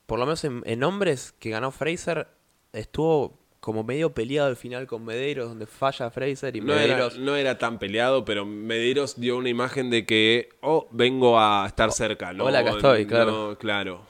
[0.05, 2.27] por lo menos en, en hombres que ganó Fraser,
[2.73, 7.17] estuvo como medio peleado al final con Medeiros, donde falla Fraser y No era, Medeiros...
[7.17, 11.89] no era tan peleado, pero Medeiros dio una imagen de que, oh, vengo a estar
[11.93, 12.33] cerca.
[12.33, 12.43] ¿no?
[12.43, 13.57] hola, acá estoy, No, claro.
[13.57, 14.01] claro.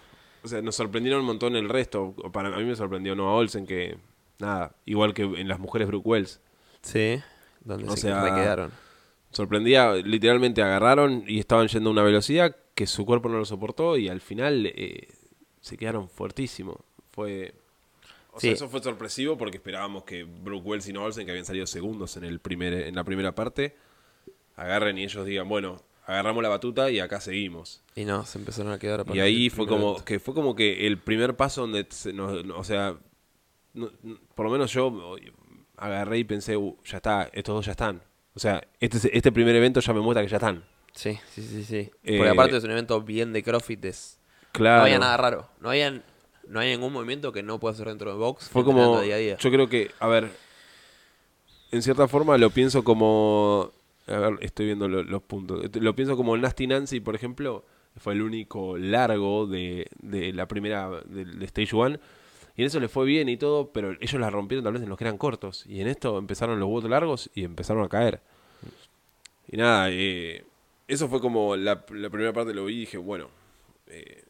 [0.42, 2.16] O sea, nos sorprendieron un montón el resto.
[2.34, 3.96] Para a mí me sorprendió Noah Olsen, que,
[4.40, 6.42] nada, igual que en las mujeres Brooke Wells.
[6.82, 7.22] Sí,
[7.64, 8.72] donde O se sea, quedaron.
[9.30, 13.98] Sorprendía, literalmente agarraron y estaban yendo a una velocidad que su cuerpo no lo soportó
[13.98, 15.10] y al final eh,
[15.62, 16.78] se quedaron fuertísimos.
[17.12, 17.54] Fue...
[18.36, 21.46] O sea, eso fue sorpresivo porque esperábamos que Brooke Wells y Noah Olsen, que habían
[21.46, 23.76] salido segundos en, el primer, en la primera parte,
[24.56, 27.82] agarren y ellos digan, bueno, agarramos la batuta y acá seguimos.
[27.96, 29.06] Y no, se empezaron a quedar.
[29.14, 32.64] Y ahí fue como que fue como que el primer paso donde, se nos- o
[32.64, 32.98] sea,
[33.74, 35.16] no- no- por lo menos yo
[35.78, 38.02] agarré y pensé, "Uh, ya está, estos dos ya están.
[38.36, 40.64] O sea, este, es- este primer evento ya me muestra que ya están.
[40.94, 41.92] Sí, sí, sí, sí.
[42.04, 44.20] Eh, Porque aparte es un evento bien de CrossFit, es-
[44.52, 44.80] Claro.
[44.80, 45.50] no había nada raro.
[45.60, 46.04] No había,
[46.54, 48.50] no hay ningún movimiento que no pueda hacer dentro de box.
[48.50, 49.38] Fue como, Día a día.
[49.38, 50.30] yo creo que, a ver,
[51.72, 53.72] en cierta forma lo pienso como,
[54.08, 57.66] a ver, estoy viendo lo- los puntos, lo pienso como Nasty Nancy, por ejemplo,
[57.98, 61.98] fue el único largo de, de la primera, de, de Stage 1,
[62.56, 64.90] y en eso le fue bien y todo, pero ellos la rompieron tal vez en
[64.90, 68.22] los que eran cortos, y en esto empezaron los votos largos y empezaron a caer.
[69.48, 70.44] Y nada, eh,
[70.88, 73.30] eso fue como la, la primera parte lo vi y dije, bueno,
[73.88, 74.24] eh,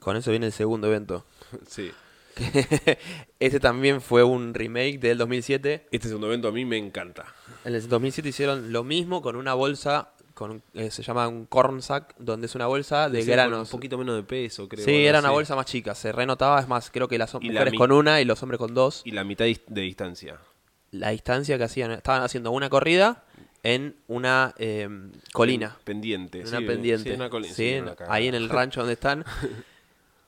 [0.00, 1.24] Con eso viene el segundo evento.
[1.66, 1.90] sí.
[3.40, 5.88] este también fue un remake del 2007.
[5.90, 7.26] Este segundo evento a mí me encanta.
[7.64, 11.82] En el 2007 hicieron lo mismo con una bolsa, con eh, se llama un corn
[11.82, 13.68] sack, donde es una bolsa de Sí, granos.
[13.72, 14.84] Un poquito menos de peso, creo.
[14.84, 17.74] sí, era una bolsa más chica, se renotaba, es más, creo que las la mujeres
[17.74, 19.02] con una y los hombres con dos.
[19.04, 20.38] Y la mitad de distancia.
[20.92, 23.24] La distancia que hacían, estaban haciendo una corrida
[23.62, 24.88] en una eh,
[25.32, 25.76] colina.
[25.84, 26.40] Pendiente.
[26.40, 27.10] En una sí, pendiente.
[27.10, 27.54] Sí, una colina.
[27.82, 29.24] Una ahí en el rancho donde están.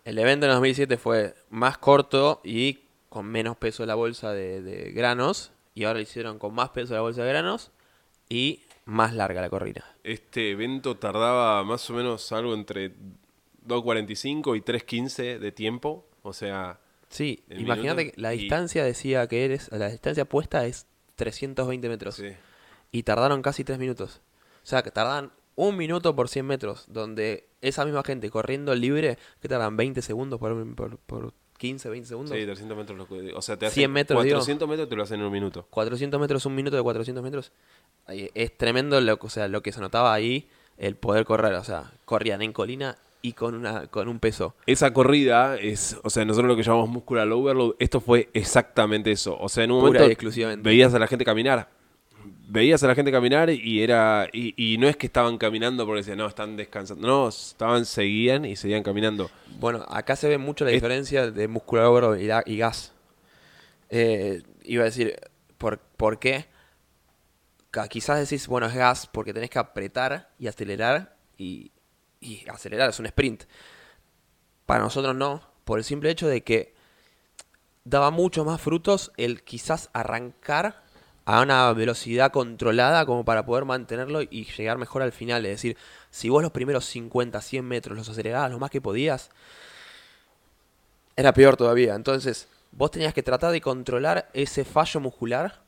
[0.04, 4.92] El evento en 2007 fue más corto y con menos peso la bolsa de, de
[4.92, 5.52] granos.
[5.74, 7.70] Y ahora lo hicieron con más peso la bolsa de granos
[8.28, 9.84] y más larga la corrida.
[10.04, 12.92] Este evento tardaba más o menos algo entre
[13.66, 16.06] 2.45 y 3.15 de tiempo.
[16.22, 20.86] O sea, Sí, imagínate que la y- distancia decía que eres, la distancia puesta es
[21.16, 22.14] 320 metros.
[22.16, 22.28] sí.
[22.92, 24.20] Y tardaron casi 3 minutos.
[24.62, 26.84] O sea, que tardan un minuto por 100 metros.
[26.88, 32.08] Donde esa misma gente corriendo libre, que tardan 20 segundos por, por, por 15, 20
[32.08, 32.36] segundos.
[32.36, 33.06] Sí, 300 metros.
[33.34, 34.36] O sea, te hacen 100 metros, digo.
[34.36, 35.66] 400 metros te lo hacen en un minuto.
[35.70, 37.52] 400 metros, un minuto de 400 metros.
[38.08, 41.54] Es tremendo lo, o sea, lo que se notaba ahí, el poder correr.
[41.54, 44.54] O sea, corrían en colina y con, una, con un peso.
[44.64, 49.36] Esa corrida es, o sea, nosotros lo que llamamos muscular overload, esto fue exactamente eso.
[49.38, 50.66] O sea, en un Pura momento y exclusivamente.
[50.66, 51.68] veías a la gente caminar.
[52.52, 55.98] Veías a la gente caminar y era y, y no es que estaban caminando porque
[55.98, 57.06] decían, no, están descansando.
[57.06, 59.30] No, estaban, seguían y seguían caminando.
[59.60, 62.92] Bueno, acá se ve mucho la Es- diferencia de muscular y, y gas.
[63.88, 65.14] Eh, iba a decir,
[65.58, 66.46] ¿por, ¿por qué?
[67.88, 71.70] Quizás decís, bueno, es gas porque tenés que apretar y acelerar y,
[72.18, 73.44] y acelerar, es un sprint.
[74.66, 76.74] Para nosotros no, por el simple hecho de que
[77.84, 80.82] daba mucho más frutos el quizás arrancar
[81.38, 85.46] a una velocidad controlada como para poder mantenerlo y llegar mejor al final.
[85.46, 85.76] Es decir,
[86.10, 89.30] si vos los primeros 50, 100 metros los acelerabas lo más que podías,
[91.14, 91.94] era peor todavía.
[91.94, 95.62] Entonces, vos tenías que tratar de controlar ese fallo muscular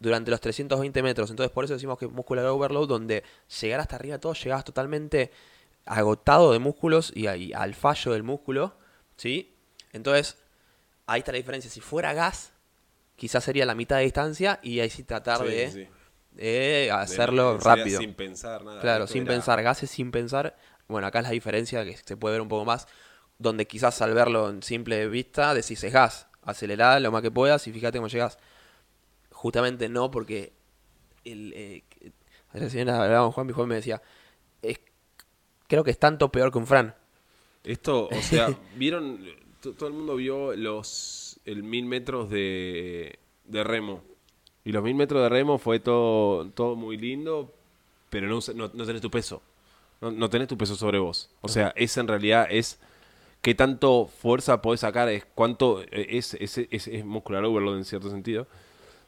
[0.00, 1.30] durante los 320 metros.
[1.30, 3.24] Entonces, por eso decimos que muscular overload, donde
[3.60, 5.32] llegar hasta arriba todo, llegabas totalmente
[5.84, 8.74] agotado de músculos y, ahí al fallo del músculo,
[9.16, 9.54] ¿sí?
[9.92, 10.38] Entonces,
[11.06, 11.70] ahí está la diferencia.
[11.70, 12.53] Si fuera gas,
[13.16, 15.88] quizás sería la mitad de distancia y ahí sí tratar Sí, de, sí,
[16.32, 18.00] de hacerlo rápido.
[18.00, 18.80] Sin pensar nada.
[18.80, 20.56] Claro, sin era- pensar, gases sin pensar.
[20.88, 22.86] Bueno, acá es la diferencia que se puede ver un poco más,
[23.38, 27.66] donde quizás al verlo en simple vista decís es gas, acelerá lo más que puedas
[27.66, 28.38] y fíjate cómo llegás.
[29.30, 30.52] Justamente no, porque
[31.24, 31.82] el, eh,
[32.52, 34.00] recién hablábamos Juan y Juan me decía,
[34.62, 34.78] es,
[35.66, 36.94] creo que es tanto peor que un Fran.
[37.64, 39.24] Esto, o sea, vieron,
[39.60, 44.02] todo el mundo vio los, el mil metros de, de remo.
[44.64, 47.52] Y los mil metros de remo fue todo, todo muy lindo,
[48.10, 49.42] pero no, no, no tenés tu peso.
[50.00, 51.30] No, no tenés tu peso sobre vos.
[51.40, 52.78] O sea, es en realidad es
[53.42, 58.10] qué tanto fuerza podés sacar, es cuánto es, es, es, es muscular overload en cierto
[58.10, 58.46] sentido.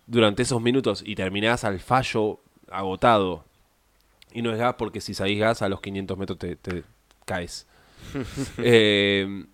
[0.06, 3.44] Durante esos minutos y terminás al fallo agotado.
[4.32, 6.84] Y no es gas porque si salís gas a los 500 metros te, te
[7.24, 7.66] caes.
[8.58, 9.44] Eh,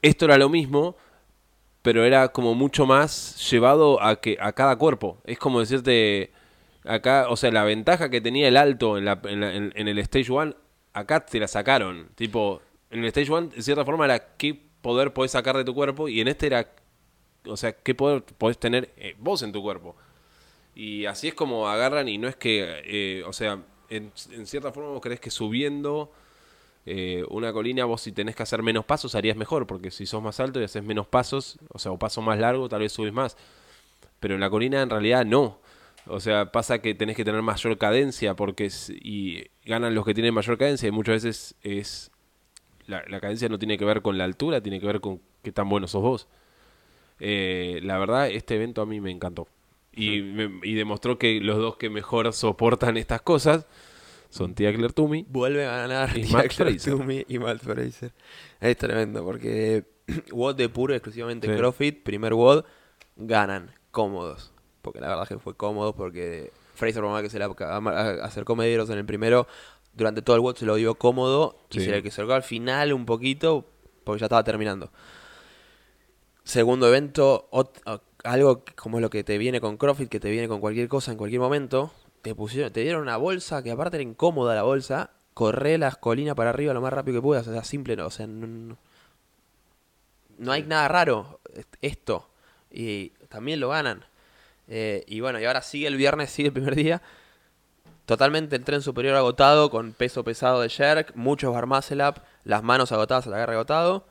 [0.00, 0.96] esto era lo mismo,
[1.82, 5.18] pero era como mucho más llevado a que a cada cuerpo.
[5.24, 6.32] Es como decirte
[6.84, 9.98] acá, o sea, la ventaja que tenía el alto en, la, en, la- en- el
[10.00, 10.54] stage 1,
[10.92, 12.10] acá te la sacaron.
[12.14, 15.74] Tipo, en el stage 1, de cierta forma, era qué poder podés sacar de tu
[15.74, 16.68] cuerpo, y en este era,
[17.46, 19.96] o sea, qué poder podés tener eh, vos en tu cuerpo.
[20.74, 24.72] Y así es como agarran, y no es que, eh, o sea, en, en cierta
[24.72, 26.12] forma vos crees que subiendo
[26.86, 30.22] eh, una colina, vos si tenés que hacer menos pasos harías mejor, porque si sos
[30.22, 33.12] más alto y haces menos pasos, o sea, o paso más largo, tal vez subís
[33.12, 33.36] más.
[34.20, 35.58] Pero en la colina en realidad no.
[36.06, 40.14] O sea, pasa que tenés que tener mayor cadencia, porque es- y ganan los que
[40.14, 42.10] tienen mayor cadencia, y muchas veces es
[42.86, 45.52] la, la cadencia no tiene que ver con la altura, tiene que ver con qué
[45.52, 46.28] tan bueno sos vos.
[47.20, 49.46] Eh, la verdad, este evento a mí me encantó.
[49.94, 53.66] Y, me- y demostró que los dos que mejor soportan estas cosas
[54.32, 56.78] son Tia Tumi Vuelve a ganar Y Tia Claire.
[56.78, 58.12] Toomey y Matt Fraser.
[58.60, 59.84] Es tremendo, porque
[60.32, 61.54] WOD de puro, exclusivamente Sí.
[61.56, 62.64] CrossFit, primer WOD,
[63.16, 64.52] ganan cómodos.
[64.80, 68.56] Porque la verdad que fue cómodo, porque Fraser, por más que se le ac- acercó
[68.56, 69.46] Medeiros en el primero,
[69.92, 71.84] durante todo el WOD se lo dio cómodo y Sí.
[71.84, 73.66] se le acercó al final un poquito,
[74.04, 74.90] porque ya estaba terminando.
[76.44, 77.48] Segundo evento,
[78.24, 81.18] algo como lo que te viene con CrossFit, que te viene con cualquier cosa en
[81.18, 81.92] cualquier momento.
[82.22, 85.10] Te pusieron, te dieron una bolsa que aparte era incómoda la bolsa.
[85.34, 87.46] Corré las colinas para arriba lo más rápido que puedas.
[87.48, 88.76] O sea, simple, no, o sea, no, no-
[90.38, 92.28] no hay nada raro est- esto.
[92.70, 94.04] Y también lo ganan.
[94.68, 97.02] Eh, y bueno, y ahora sigue el viernes, sigue el primer día.
[98.06, 102.62] Totalmente el tren superior agotado, con peso pesado de jerk, muchos bar muscle up, las
[102.62, 104.06] manos agotadas al agarre agotado,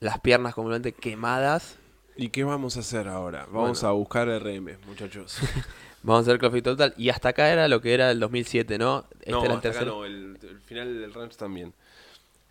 [0.00, 1.76] las piernas completamente quemadas.
[2.16, 3.46] ¿Y qué vamos a hacer ahora?
[3.50, 3.88] Vamos Bueno.
[3.88, 5.38] a buscar RM, muchachos.
[6.02, 6.94] Vamos a hacer CrossFit Total.
[6.96, 9.04] Y hasta acá era lo que era el 2007, ¿no?
[9.20, 11.72] Este no, era el hasta acá no, el, el final del ranch también.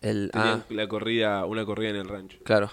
[0.02, 2.38] el- ah, la corrida, una corrida en el ranch.
[2.44, 2.70] claro.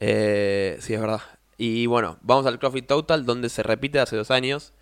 [0.00, 1.22] Eh, sí, es verdad.
[1.58, 4.72] Y bueno, vamos al CrossFit Total, donde se repite hace dos años.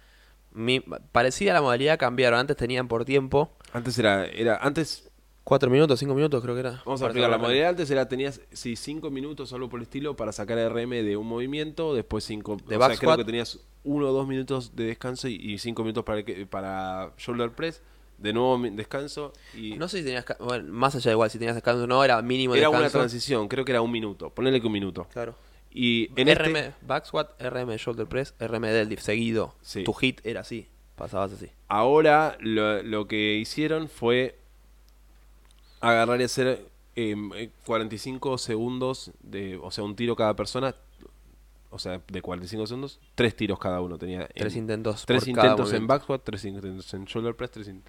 [0.53, 0.81] Mi,
[1.13, 2.39] parecida a la modalidad, cambiaron.
[2.41, 3.53] Antes tenían por tiempo.
[3.73, 5.09] Antes era, era, antes,
[5.45, 6.83] Cuatro minutos, cinco minutos creo que era.
[6.87, 10.17] vamos a explicar, la modalidad antes era, tenías, sí, cinco minutos solo por el estilo
[10.17, 13.19] para sacar RM de un movimiento, después cinco, De o back sea, creo squat.
[13.19, 17.51] que tenías uno o dos minutos de descanso y, y cinco minutos para, para shoulder
[17.51, 17.83] press,
[18.17, 20.25] de nuevo descanso y No sé si tenías.
[20.41, 23.01] Bueno, más allá de igual, si tenías descanso o no, era mínimo era una descanso.
[23.01, 25.07] transición, creo que era un minuto, ponele que un minuto.
[25.13, 25.35] Claro.
[25.71, 29.55] Y en RM este, back squat, RM shoulder press, RM deadlift seguido.
[29.61, 29.85] Sí.
[29.85, 30.69] Tu hit era así.
[30.97, 31.51] Pasabas así.
[31.69, 34.39] Ahora lo, lo que hicieron fue
[35.91, 36.67] agarrar y hacer
[36.97, 40.75] em, eh, 45 segundos, de, o sea, un tiro cada persona,
[41.71, 44.23] o sea, de 45 segundos, tres tiros cada uno tenía.
[44.23, 45.05] en- Tres intentos.
[45.07, 47.83] tres por cada intentos en back squat, tres intentos en shoulder press, tres in-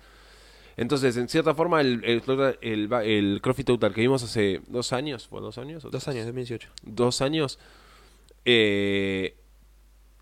[0.78, 4.92] Entonces, en cierta forma, el, el, total- el, el CrossFit Total que vimos hace dos
[4.92, 5.86] años, ¿fue dos años?
[5.86, 6.70] o Dos años, 2018.
[6.84, 7.60] dos años,
[8.44, 9.36] eh,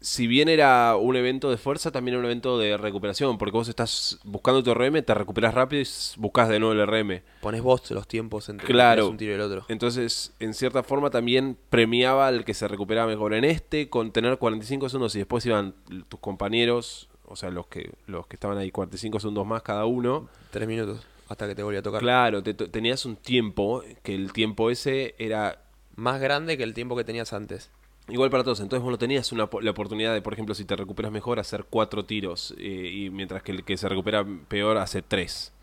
[0.04, 3.70] si bien era un evento de fuerza, también era un evento de recuperación, porque vos
[3.70, 5.88] estás buscando tu RM, te recuperas rápido y
[6.18, 7.24] buscas de nuevo el RM.
[7.42, 9.08] Pones vos los tiempos entre Claro.
[9.08, 9.66] un tiro y el otro.
[9.70, 13.34] Entonces, en cierta forma también premiaba al que se recuperaba mejor.
[13.34, 15.74] En este, con tener 45 segundos y después iban
[16.10, 20.28] tus compañeros, o sea, los que los que estaban ahí 45 segundos más cada uno.
[20.52, 22.02] Tres minutos hasta que te volví a tocar.
[22.02, 25.60] Claro, te tenías un tiempo, que el tiempo ese era
[25.96, 27.70] Más grande que el tiempo que tenías antes.
[28.10, 28.60] Igual para todos.
[28.60, 31.66] Entonces vos no tenías una, la oportunidad de, por ejemplo, si te recuperas mejor, hacer
[31.70, 35.54] cuatro tiros, eh, y mientras que el que se recupera peor hace tres.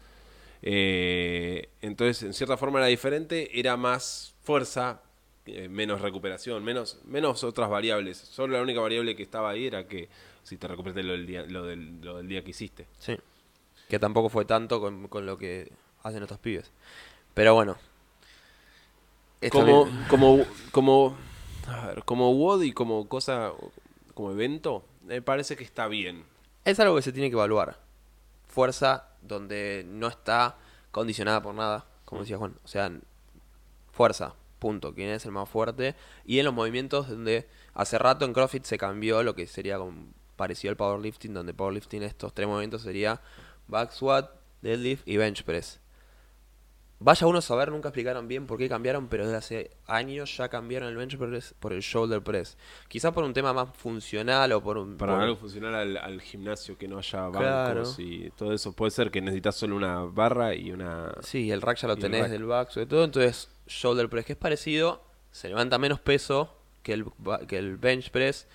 [0.63, 5.03] Eh, entonces, en cierta forma era diferente, era más fuerza,
[5.47, 8.19] eh, menos recuperación, menos, menos otras variables.
[8.19, 10.09] Solo la única variable que estaba ahí era que
[10.43, 12.87] si te recuperaste lo del día, lo del, lo del día que hiciste.
[12.99, 13.17] Sí.
[13.89, 15.71] Que tampoco fue tanto con, con lo que
[16.03, 16.71] hacen estos pibes.
[17.35, 17.77] Pero bueno.
[19.51, 19.89] Como,
[20.71, 21.17] como,
[21.71, 23.53] a ver, como WOD y como cosa,
[24.15, 26.25] como evento, me parece que está bien.
[26.65, 27.79] Es algo que se tiene que evaluar.
[28.47, 30.57] Fuerza donde no está
[30.91, 32.57] condicionada por nada, como decía Juan.
[32.65, 32.91] O sea,
[33.93, 34.95] fuerza, punto.
[34.95, 35.95] ¿Quién es el más fuerte?
[36.25, 40.13] Y en los movimientos donde hace rato en CrossFit se cambió lo que sería como
[40.37, 43.21] parecido al powerlifting, donde powerlifting estos tres movimientos sería
[43.69, 44.31] back squat,
[44.63, 45.80] deadlift y bench press.
[47.03, 50.51] Vaya uno a saber, nunca explicaron bien por qué cambiaron, pero desde hace años ya
[50.51, 52.59] cambiaron el bench press por el shoulder press.
[52.89, 54.99] Quizás por un tema más funcional o por un...
[54.99, 57.83] Para por- algo funcional al, al gimnasio, que no haya bancos Claro.
[57.97, 58.73] y todo eso.
[58.75, 61.15] Puede ser que necesitas solo una barra y una...
[61.23, 63.05] Sí, el rack ya lo tenés del back, sobre todo.
[63.05, 67.07] Entonces, shoulder press, que es parecido, se levanta menos peso que el,
[67.49, 68.47] que el bench press.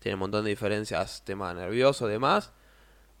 [0.00, 2.52] Tiene un montón de diferencias, tema nervioso, demás.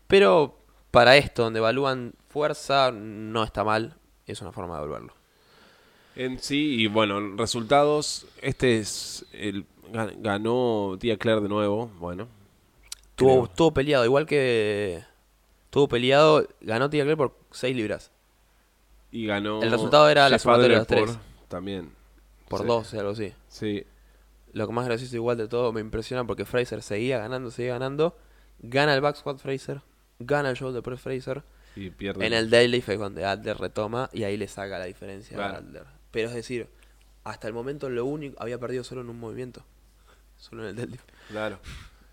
[0.08, 0.58] Pero
[0.90, 3.96] para esto, donde evalúan fuerza, no está mal.
[4.26, 5.12] Es una forma de evaluarlo.
[6.16, 8.26] En sí, y bueno, resultados.
[8.40, 9.66] Este es el.
[9.92, 11.90] gan- Ganó Tía Claire de nuevo.
[11.98, 12.28] Bueno.
[13.16, 15.02] Tuvo, tuvo peleado, igual que.
[15.70, 18.10] Tuvo peleado, ganó Tia Claire por 6 libras.
[19.10, 19.62] Y ganó.
[19.62, 21.90] El resultado era la sumatoria de los por- También.
[22.48, 22.66] Por Sí.
[22.66, 23.32] 12, algo así.
[23.48, 23.84] Sí.
[24.52, 28.16] Lo que más gracioso igual de todo me impresiona porque Fraser seguía ganando, seguía ganando.
[28.60, 29.80] Gana el back squat Fraser.
[30.20, 31.42] Gana el shoulder press Fraser.
[31.76, 32.26] Y pierde.
[32.26, 35.54] En el deadlift es donde Adler retoma y ahí le saca la diferencia Claro.
[35.54, 35.84] a Adler.
[36.10, 36.68] Pero es decir,
[37.24, 39.64] hasta el momento lo único había perdido solo en un movimiento.
[40.36, 41.04] Solo en el deadlift.
[41.28, 41.58] Claro.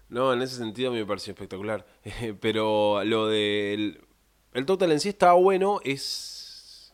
[0.10, 1.86] No, en ese sentido a mí me pareció espectacular.
[2.42, 4.02] Pero lo del.
[4.54, 6.94] El total en sí está bueno, es.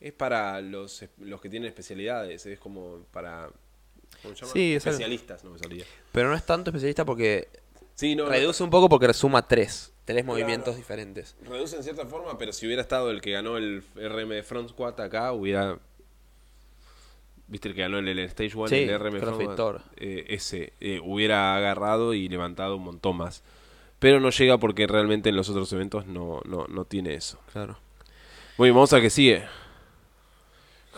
[0.00, 3.50] Es para los, los que tienen especialidades, es como para.
[4.22, 4.52] ¿Cómo se llama?
[4.52, 5.84] Sí, Especialistas, no me salía.
[6.12, 7.48] Pero no es tanto especialista porque
[7.98, 9.92] Sí, no, reduce un poco porque suma tres.
[10.04, 11.34] Tres movimientos diferentes.
[11.42, 14.70] reduce en cierta forma, pero si hubiera estado el que ganó el RM de Front
[14.70, 15.80] Squat acá, hubiera.
[17.48, 18.68] ¿Viste el que ganó el Stage 1?
[18.68, 19.80] Sí, el RM Front.
[19.96, 23.42] Eh, ese, eh, hubiera agarrado y levantado un montón más.
[23.98, 27.40] Pero no llega porque realmente en los otros eventos no, no, no tiene eso.
[27.52, 27.80] Claro.
[28.58, 29.44] Muy bien, vamos a que sigue.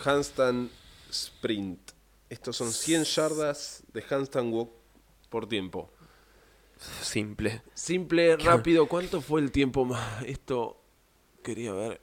[0.05, 0.69] Handstand
[1.09, 1.79] Sprint.
[2.29, 4.69] Estos son 100 yardas de handstand walk
[5.31, 5.89] por tiempo.
[7.01, 7.61] Simple.
[7.73, 8.87] Simple, rápido.
[8.87, 10.23] ¿Cuánto fue el tiempo más?
[10.23, 10.81] Esto
[11.43, 12.01] quería ver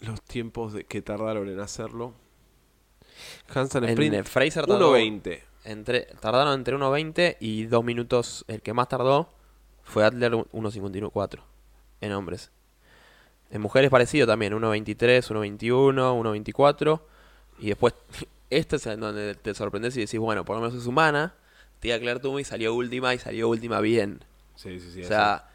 [0.00, 2.14] los tiempos de, que tardaron en hacerlo.
[3.48, 5.40] Handstand En Sprint el Fraser tardó 1.20.
[5.64, 8.44] Entre, tardaron entre 1.20 y 2 minutos.
[8.48, 9.30] El que más tardó
[9.82, 11.40] fue Adler 1.54
[12.00, 12.50] en hombres.
[13.50, 17.00] En mujeres parecido también, 1.23, 1.21, 1.24.
[17.58, 17.94] Y después,
[18.50, 21.34] este es en donde te sorprendes y decís, bueno, por lo menos es humana.
[21.80, 24.24] Tía Claire Toomey salió última y salió última bien.
[24.56, 25.02] Sí, sí, sí.
[25.04, 25.48] o sea,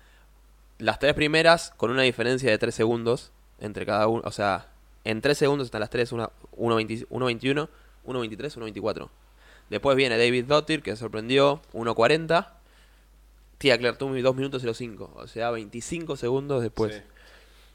[0.77, 4.21] las tres primeras con una diferencia de 3 segundos entre cada uno.
[4.25, 4.67] O sea,
[5.03, 7.67] en 3 segundos están las tres, una- 1.20 1.21,
[8.05, 9.09] 1.23, 1.24.
[9.69, 12.47] Después viene David Dottir, que sorprendió, 1.40.
[13.57, 15.11] Tía Claire Toomey, 2 minutos y 05.
[15.15, 16.95] O sea, 25 segundos después.
[16.95, 17.01] Sí.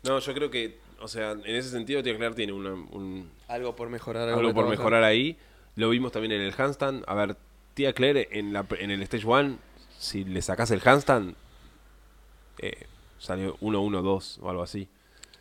[0.02, 3.74] No, yo creo que, o sea, en ese sentido, Tia Claire tiene una- un, Algo
[3.76, 4.28] por mejorar.
[4.28, 4.78] algo que por trabajar.
[4.78, 5.36] mejorar ahí.
[5.76, 7.04] Lo vimos también en el handstand.
[7.06, 7.36] A ver,
[7.76, 9.58] Tía Claire en, la, en el Stage 1,
[9.98, 11.34] si le sacas el handstand,
[12.58, 12.86] eh,
[13.18, 14.88] salió 1-1-2 o algo así.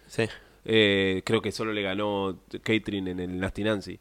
[0.07, 0.25] Sí.
[0.65, 3.99] Eh, creo que solo le ganó Catherine en el Nasty Nancy.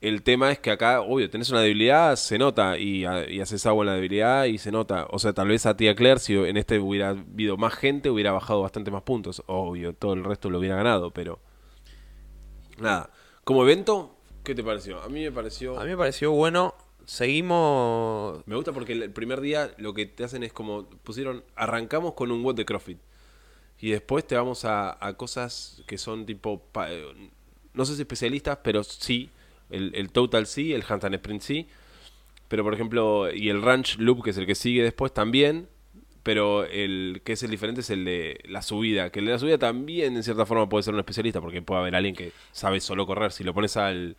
[0.00, 3.64] El tema es que acá, obvio, tenés una debilidad, se nota, y, a- y haces
[3.66, 5.06] agua en la debilidad y se nota.
[5.10, 8.32] O sea, tal vez a Tía Claire, si en este hubiera habido más gente, hubiera
[8.32, 9.44] bajado bastante más puntos.
[9.46, 11.38] Obvio, todo el resto lo hubiera ganado, pero.
[12.78, 13.10] Nada.
[13.44, 15.00] Como evento, ¿qué te pareció?
[15.02, 15.78] A mí me pareció.
[15.78, 16.74] A mí me pareció bueno.
[17.06, 18.46] Seguimos.
[18.46, 22.30] Me gusta porque el primer día lo que te hacen es como pusieron, arrancamos con
[22.32, 22.98] un WOD de CrossFit
[23.80, 27.04] y después te vamos a, cosas que son tipo, pa- eh,
[27.74, 29.30] no sé si especialistas, pero sí,
[29.70, 31.68] el, el total sí, el handstand sprint sí,
[32.48, 35.68] Pero por ejemplo, y el Ranch Loop, que es el que sigue después, también.
[36.22, 39.10] Pero el que es el diferente es el de la subida.
[39.10, 41.80] Que el de la subida también, en cierta forma, puede ser un especialista, porque puede
[41.82, 43.32] haber alguien que sabe solo correr.
[43.32, 44.16] Si lo pones al,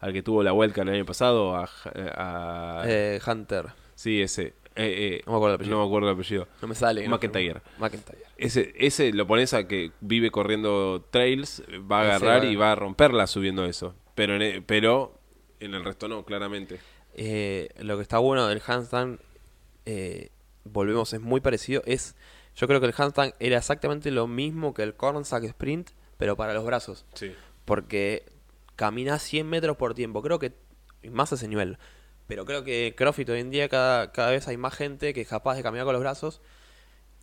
[0.00, 1.68] al que tuvo la vuelta el año pasado, a.
[1.94, 3.66] a- Eh, Hunter.
[3.94, 4.54] sí, ese.
[4.80, 5.76] Eh, eh, No me acuerdo el apellido.
[5.76, 6.48] no me acuerdo el apellido.
[6.62, 7.04] No me sale.
[7.08, 7.10] ¿no?
[7.16, 7.60] McIntyre.
[7.78, 8.18] McIntyre.
[8.36, 12.54] Ese, ese lo pones a que vive corriendo trails, va a Ese agarrar va- y
[12.56, 13.94] va a romperla subiendo eso.
[14.14, 15.18] Pero en, e- pero
[15.58, 16.78] en el resto no, claramente.
[17.14, 19.18] Eh, lo que está bueno del handstand,
[19.84, 20.28] eh,
[20.62, 21.82] volvemos, es muy parecido.
[21.84, 22.14] Es,
[22.54, 26.54] yo creo que el handstand era exactamente lo mismo que el cornsack sprint, pero para
[26.54, 27.04] los brazos.
[27.14, 27.32] Sí.
[27.64, 28.24] Porque
[28.78, 30.22] caminas 100 metros por tiempo.
[30.22, 30.52] Creo que
[31.10, 31.78] más a ese nivel.
[32.28, 35.28] Pero creo que CrossFit hoy en día cada, cada vez hay más gente que es
[35.28, 36.40] capaz de caminar con los brazos.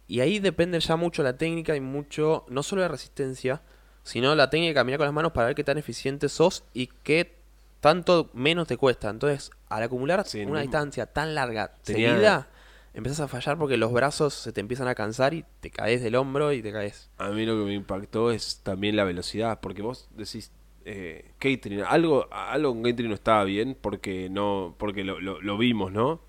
[0.08, 3.62] Y ahí depende ya mucho la técnica y mucho, no solo la resistencia,
[4.04, 6.88] sino la técnica de caminar con las manos para ver qué tan eficiente sos y
[7.04, 7.38] qué
[7.80, 9.10] tanto menos te cuesta.
[9.10, 10.62] Entonces, al acumular Sí, una mismo.
[10.62, 12.50] distancia tan larga Tenía- seguida,
[12.94, 16.16] empezás a fallar porque los brazos se te empiezan a cansar y te caes del
[16.16, 17.10] hombro y te caes.
[17.18, 20.52] A mí lo que me impactó es también la velocidad, porque vos decís,
[20.86, 25.58] eh, catering, algo, algo con catering no estaba bien, porque no, porque lo, lo, lo
[25.58, 26.22] vimos, ¿no?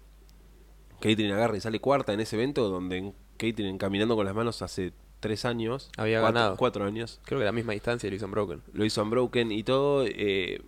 [1.01, 4.93] Catering agarra y sale cuarta en ese evento, donde catering caminando con las manos hace
[5.21, 6.57] tres años, Había cuatro, ganado.
[6.57, 8.63] cuatro años, Creo que la misma distancia lo hizo en Broken.
[8.73, 10.63] lo hizo Unbroken y todo, eh,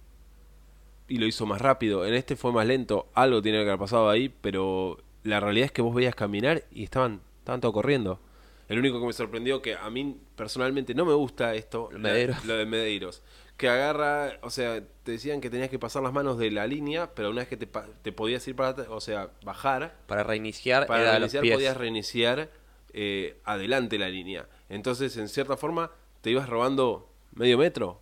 [1.08, 2.04] y lo hizo más rápido.
[2.06, 5.72] En este fue más lento, algo tiene que haber pasado ahí, pero la realidad es
[5.72, 8.20] que vos veías caminar y estaban, estaban todos corriendo.
[8.68, 12.44] El único que me sorprendió que a mí personalmente no me gusta esto, Medeiros.
[12.44, 13.22] lo de Medeiros.
[13.58, 17.12] Que agarra, o sea, te decían que tenías que pasar las manos de la línea,
[17.14, 21.12] pero una vez que te, podías ir para o sea, bajar, Para reiniciar para era
[21.12, 21.56] reiniciar los pies.
[21.56, 22.50] podías reiniciar
[22.92, 24.48] eh, adelante la línea.
[24.68, 25.90] Entonces, en cierta forma,
[26.20, 28.00] te ibas robando medio metro,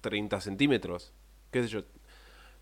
[0.00, 1.12] 30 centímetros,
[1.50, 1.82] qué sé yo.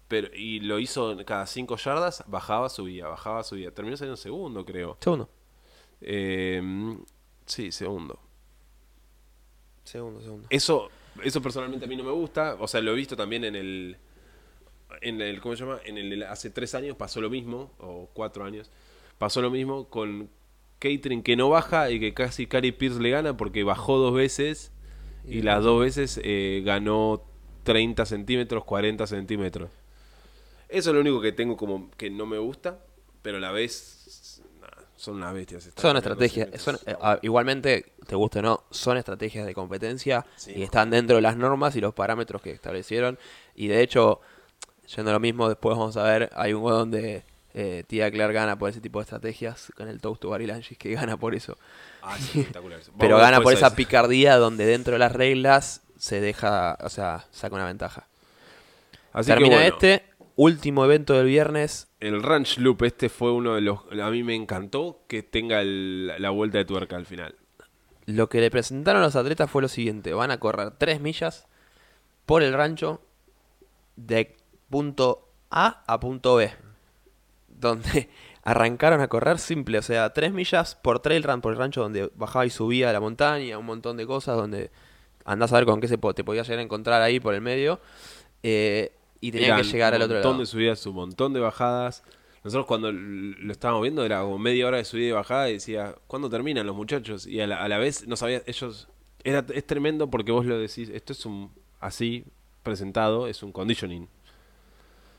[0.06, 3.72] Pero, y lo hizo cada 5 yardas, bajaba, subía, bajaba, subía.
[3.72, 4.98] Terminó saliendo segundo, creo.
[5.00, 5.30] Segundo.
[6.00, 6.60] Eh,
[7.46, 8.18] sí, segundo.
[9.84, 10.46] Segundo, segundo.
[10.50, 10.90] Eso,
[11.22, 12.56] eso personalmente a mí no me gusta.
[12.58, 13.96] O sea, lo he visto también en el.
[15.02, 15.80] En el ¿Cómo se llama?
[15.84, 18.70] En el hace tres años pasó lo mismo, o cuatro años.
[19.18, 20.30] Pasó lo mismo con
[20.78, 24.72] Catering que no baja y que casi Cary Pierce le gana porque bajó dos veces
[25.26, 27.22] y, Y las dos veces eh, ganó
[27.64, 29.70] 30 centímetros, 40 centímetros.
[30.68, 32.80] Eso es lo único que tengo como que no me gusta,
[33.22, 33.76] pero a la vez
[35.00, 35.70] son unas bestias.
[35.76, 36.60] Son estrategias.
[36.60, 40.52] Son, eh, ah, igualmente, te guste o no, son estrategias de competencia Sí.
[40.56, 43.18] y están dentro de las normas y los parámetros que establecieron.
[43.54, 44.20] Y de hecho,
[44.94, 47.22] yendo a lo mismo, después vamos a ver, hay un juego donde
[47.54, 50.36] eh, Tia Claire gana por ese tipo de estrategias con el Toast to
[50.78, 51.56] que gana por eso.
[52.02, 52.92] Ah, espectacular eso.
[52.98, 57.54] Pero gana por esa picardía donde dentro de las reglas se deja, o sea, saca
[57.54, 58.06] una ventaja.
[59.14, 59.72] Así que Termina bueno.
[59.74, 60.04] este,
[60.42, 61.88] último evento del viernes.
[62.00, 63.80] El Ranch Loop, este fue uno de los...
[64.02, 67.34] A mí me encantó que tenga el- la vuelta de tuerca al final.
[68.06, 71.46] Lo que le presentaron a los atletas fue lo siguiente: van a correr 3 millas
[72.24, 73.02] por el rancho
[73.96, 74.34] de
[74.70, 76.50] punto A a punto B.
[77.48, 78.08] Donde
[78.42, 82.10] arrancaron a correr simple, o sea, 3 millas por trail run por el rancho donde
[82.16, 84.70] bajaba y subía la montaña, un montón de cosas donde
[85.26, 87.42] andás a ver con qué se po- te podías llegar a encontrar ahí por el
[87.42, 87.78] medio.
[88.42, 90.40] eh, y tenían que llegar al otro Un montón lado.
[90.42, 92.02] de subidas, un montón de bajadas.
[92.42, 95.94] Nosotros cuando lo estábamos viendo era como media hora de subida y bajada y decía,
[96.06, 97.26] ¿cuándo terminan los muchachos?
[97.26, 98.88] Y a la, a la vez no sabía, ellos...
[99.22, 101.50] Era, es tremendo porque vos lo decís, esto es un...
[101.80, 102.24] Así
[102.62, 104.08] presentado, es un conditioning.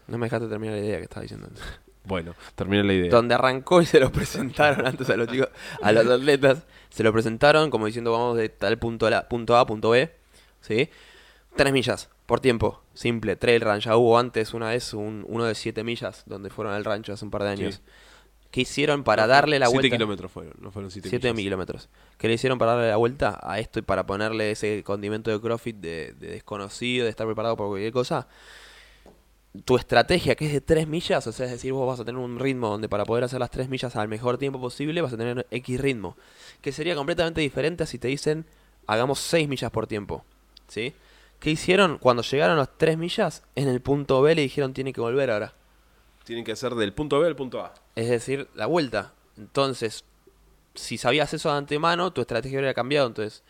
[0.07, 1.47] No me dejaste terminar la idea que estaba diciendo.
[2.03, 3.11] Bueno, termina la idea.
[3.11, 5.49] donde arrancó y se lo presentaron antes a los chicos,
[5.83, 9.55] a los atletas, se lo presentaron como diciendo vamos de tal punto a, la- punto
[9.55, 10.11] a punto B,
[10.61, 10.89] ¿sí?
[11.55, 15.55] Tres millas por tiempo, simple, trail run, ya hubo antes una vez un, uno de
[15.55, 17.75] siete millas donde fueron al rancho hace un par de años.
[17.75, 17.81] Sí.
[18.51, 19.95] ¿Qué hicieron para darle la Siete vuelta?
[19.95, 21.43] kilómetros fueron, no fueron siete, 7 millas.
[21.43, 21.89] kilómetros.
[22.17, 25.39] ¿Qué le hicieron para darle la vuelta a esto y para ponerle ese condimento de
[25.39, 28.27] CrossFit de, de desconocido, de estar preparado por cualquier cosa?
[29.65, 32.19] Tu estrategia, que es de 3 millas, o sea, es decir, vos vas a tener
[32.21, 35.17] un ritmo donde para poder hacer las 3 millas al mejor tiempo posible vas a
[35.17, 36.17] tener X ritmo.
[36.61, 38.45] Que sería completamente diferente a si te dicen,
[38.85, 40.25] hagamos 6 millas por tiempo.
[40.67, 40.93] ¿Sí?
[41.41, 41.97] ¿Qué hicieron?
[41.97, 45.29] Cuando llegaron a las 3 millas, en el punto B le dijeron, tiene que volver
[45.31, 45.53] ahora.
[46.23, 47.73] Tienen que hacer del punto B al punto A.
[47.95, 49.11] Es decir, la vuelta.
[49.37, 50.05] Entonces,
[50.75, 53.07] si sabías eso de antemano, tu estrategia hubiera cambiado.
[53.07, 53.43] Entonces,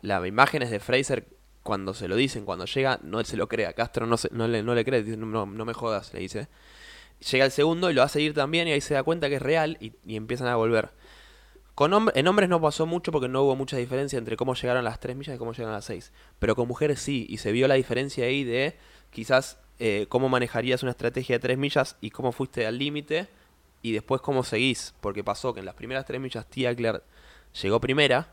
[0.00, 1.26] la imagen es de Fraser
[1.62, 3.74] cuando se lo dicen, cuando llega, no se lo crea.
[3.74, 6.48] Castro no, se- no, le, no le cree, dice, no, no me jodas, le dice.
[7.30, 9.42] Llega el segundo y lo hace ir también y ahí se da cuenta que es
[9.42, 10.88] real y, y empiezan a volver.
[11.74, 14.84] Con hom- en hombres no pasó mucho porque no hubo mucha diferencia entre cómo llegaron
[14.84, 16.12] las 3 millas y cómo llegaron a las 6.
[16.38, 18.76] Pero con mujeres sí, y se vio la diferencia ahí de
[19.10, 23.28] quizás eh, cómo manejarías una estrategia de 3 millas y cómo fuiste al límite
[23.80, 24.94] y después cómo seguís.
[25.00, 27.00] Porque pasó que en las primeras 3 millas Tia Claire
[27.62, 28.28] llegó primera,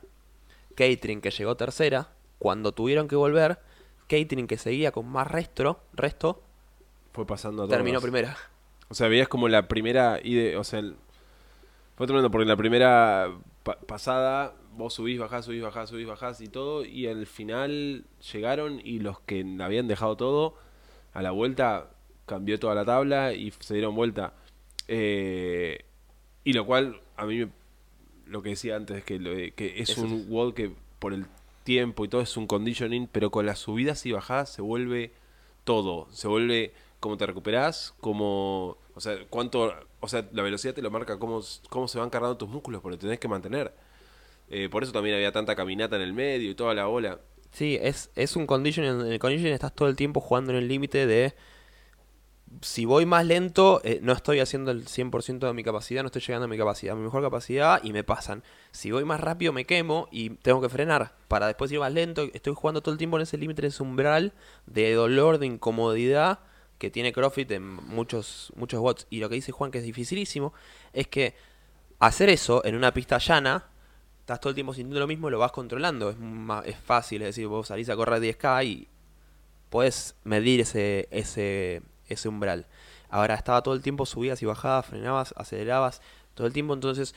[0.75, 2.09] Catherine que llegó tercera.
[2.39, 3.59] Cuando tuvieron que volver,
[4.07, 6.41] Catherine que seguía con más resto, resto
[7.13, 8.37] Fue pasando a terminó primera.
[8.89, 10.95] O sea, veías como la primera ide- o sea, el-
[11.99, 13.29] fue tremendo porque en la primera
[13.63, 18.79] pa- pasada vos subís, bajás, subís, bajás, subís, bajás y todo y al final llegaron
[18.81, 20.55] y los que habían dejado todo
[21.13, 21.89] a la vuelta
[22.25, 24.33] cambió toda la tabla y se dieron vuelta.
[24.87, 25.83] Eh,
[26.45, 27.49] y lo cual a mí me-
[28.27, 31.25] lo que decía antes que lo que es Eso un wall que por el
[31.65, 35.11] tiempo y todo es un conditioning, pero con las subidas y bajadas se vuelve
[35.65, 40.81] todo, se vuelve cómo te recuperás, cómo, o sea, cuánto, o sea, la velocidad te
[40.81, 41.39] lo marca cómo,
[41.69, 43.73] cómo se van cargando tus músculos, porque tenés que mantener.
[44.49, 47.17] Eh, por eso también había tanta caminata en el medio y toda la bola.
[47.53, 48.99] Sí, es, es un conditioning.
[49.05, 51.33] En el conditioning estás todo el tiempo jugando en el límite de.
[52.59, 56.21] Si voy más lento, eh, no estoy haciendo el 100% de mi capacidad, no estoy
[56.21, 58.43] llegando a mi capacidad, a mi mejor capacidad y me pasan.
[58.71, 62.23] Si voy más rápido, me quemo y tengo que frenar para después ir más lento.
[62.33, 64.33] Estoy jugando todo el tiempo en ese límite, en ese umbral
[64.65, 66.39] de dolor, de incomodidad
[66.79, 69.05] que tiene CrossFit en muchos, muchos bots.
[69.11, 70.53] Y lo que dice Juan, que es dificilísimo,
[70.93, 71.35] es que
[71.99, 73.67] hacer eso en una pista llana
[74.21, 76.09] estás todo el tiempo sintiendo lo mismo y lo vas controlando.
[76.09, 78.87] Es, ma- es fácil, es decir, vos salís a correr 10K y
[79.69, 82.65] puedes medir ese, ese, ese umbral.
[83.09, 86.01] Ahora estaba todo el tiempo subidas y bajadas, frenabas, acelerabas,
[86.33, 87.15] todo el tiempo entonces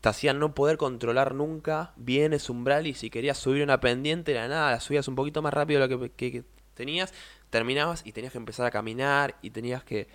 [0.00, 4.32] te hacían no poder controlar nunca bien ese umbral y si querías subir una pendiente,
[4.32, 6.44] era nada, la subías un poquito más rápido de lo que
[6.74, 7.12] tenías,
[7.50, 10.08] terminabas y tenías que empezar a caminar y tenías que...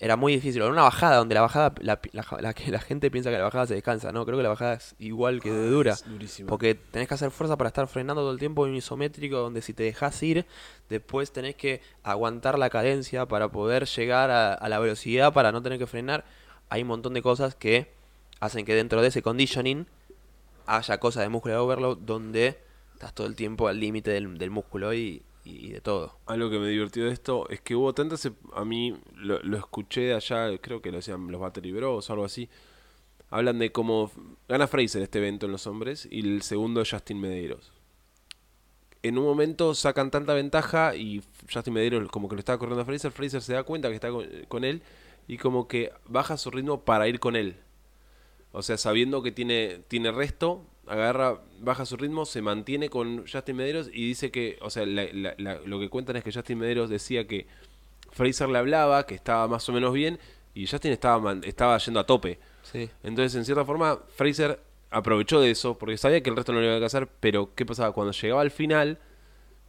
[0.00, 0.60] Era muy difícil.
[0.62, 3.44] O una bajada, donde la bajada, la, la- la que la gente piensa que la
[3.44, 4.24] bajada se descansa, ¿no?
[4.24, 5.92] Creo que la bajada es igual que de dura.
[5.92, 6.48] Es durísimo.
[6.48, 9.62] Porque tenés que hacer fuerza para estar frenando todo el tiempo en un isométrico donde
[9.62, 10.44] si te dejas ir,
[10.88, 15.62] después tenés que aguantar la cadencia para poder llegar a, a la velocidad para no
[15.62, 16.24] tener que frenar.
[16.68, 17.92] Hay un montón de cosas que
[18.40, 19.86] hacen que dentro de ese conditioning
[20.66, 22.58] haya cosas de muscular overload donde
[22.94, 26.18] estás todo el tiempo al límite del, del músculo y, y de todo.
[26.26, 28.30] Algo que me divirtió de esto es que hubo tantas.
[28.54, 32.24] A mí lo, lo escuché allá, creo que lo decían los Battery Bros o algo
[32.24, 32.48] así.
[33.30, 34.10] Hablan de cómo
[34.48, 37.72] gana Fraser este evento en los hombres y el segundo Justin Medeiros.
[39.02, 41.22] En un momento sacan tanta ventaja y
[41.52, 43.10] Justin Medeiros como que lo estaba corriendo a Fraser.
[43.10, 44.82] Fraser se da cuenta que está con, con él
[45.26, 47.56] y como que baja su ritmo para ir con él.
[48.52, 53.56] O sea, sabiendo que tiene, tiene resto, agarra, baja su ritmo, se mantiene con Justin
[53.56, 56.58] Medeiros y dice que, o sea, la- la- la- lo que cuentan es que Justin
[56.58, 57.46] Medeiros decía que
[58.10, 60.18] Fraser le hablaba, que estaba más o menos bien
[60.54, 62.38] y Justin estaba, estaba yendo a tope.
[62.62, 62.90] Sí.
[63.02, 64.60] Entonces, en cierta forma, Fraser
[64.90, 67.64] aprovechó de eso porque sabía que el resto no le iba a alcanzar, pero ¿qué
[67.64, 67.92] pasaba?
[67.92, 68.98] Cuando llegaba al final,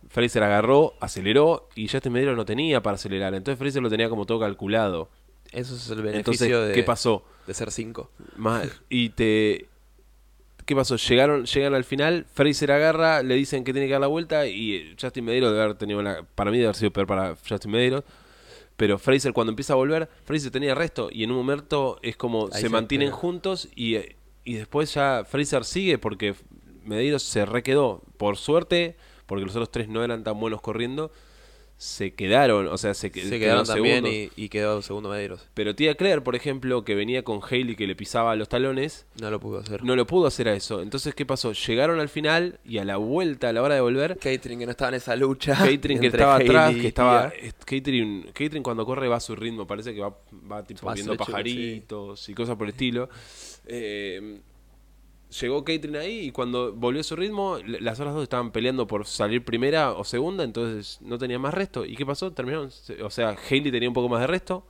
[0.09, 3.33] Fraser agarró, aceleró y Justin Medeiros no tenía para acelerar.
[3.33, 5.09] Entonces, Fraser lo tenía como todo calculado.
[5.51, 7.23] Eso es el Entonces, beneficio de, ¿qué pasó?
[7.47, 8.09] de ser 5.
[8.35, 8.71] Mal.
[8.89, 9.67] Y te.
[10.65, 10.95] ¿Qué pasó?
[10.95, 14.75] Llegaron, llegan al final, Fraser agarra, le dicen que tiene que dar la vuelta y
[14.75, 16.23] eh, Justin Medeiros debe haber tenido la.
[16.35, 18.03] Para mí debe haber sido peor para Justin Medeiros.
[18.75, 22.49] Pero Fraser cuando empieza a volver, Fraser tenía resto y en un momento es como
[22.51, 23.17] Ahí se se mantienen pega.
[23.17, 26.33] juntos y, eh, y después ya Fraser sigue porque
[26.83, 28.01] Medeiros se requedó.
[28.17, 28.95] Por suerte,
[29.25, 31.11] porque los otros tres no eran tan buenos corriendo,
[31.83, 35.49] se quedaron, o sea, se, Se quedaron también y, y quedó segundo Medeiros.
[35.53, 39.29] Pero Tia Claire, por ejemplo, que venía con Haley que le pisaba los talones, No
[39.29, 39.83] lo pudo hacer.
[39.83, 40.81] no lo pudo hacer a eso.
[40.81, 41.51] Entonces, ¿qué pasó?
[41.51, 44.71] Llegaron al final y a la vuelta, a la hora de volver, Catering que no
[44.71, 45.55] estaba en esa lucha.
[45.55, 47.33] Catering que estaba Hailey atrás, que estaba...
[47.65, 50.17] Catering, Catering cuando corre va a su ritmo, parece que va,
[50.49, 53.09] va tipo viendo hecho, pajaritos y cosas por el estilo.
[53.65, 54.39] Eh,
[55.41, 59.05] llegó Catering ahí y cuando volvió a su ritmo, las otras dos estaban peleando por
[59.05, 61.85] salir primera o segunda, entonces no tenía más resto.
[61.85, 62.31] ¿Y qué pasó?
[62.31, 62.69] Terminaron,
[63.01, 64.65] o sea, Haley tenía un poco más de resto.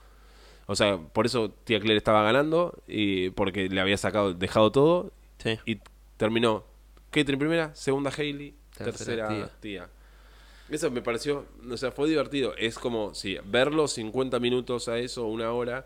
[0.66, 5.12] O sea, por eso Tia Claire estaba ganando, y porque le había sacado, dejado todo,
[5.40, 5.60] Sí.
[5.66, 5.80] y
[6.16, 6.64] terminó
[7.12, 9.90] Catherine primera, segunda Haley, Tercera tercera, tía.
[10.70, 12.56] Eso me pareció, o sea, fue divertido.
[12.58, 15.86] Es como, sí, verlo 50 minutos a eso, una hora,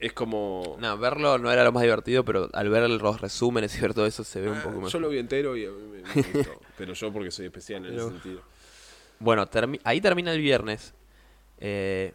[0.00, 0.76] es como...
[0.80, 4.06] No, verlo no era lo más divertido, pero al ver los resúmenes y ver todo
[4.06, 4.90] eso se ve un Ah, poco mejor.
[4.90, 6.58] yo lo vi entero y a mí me, me gustó.
[6.78, 8.42] pero yo porque soy especial en Pero- ese sentido.
[9.18, 10.94] Bueno, termi- ahí termina el viernes.
[11.58, 12.14] Eh,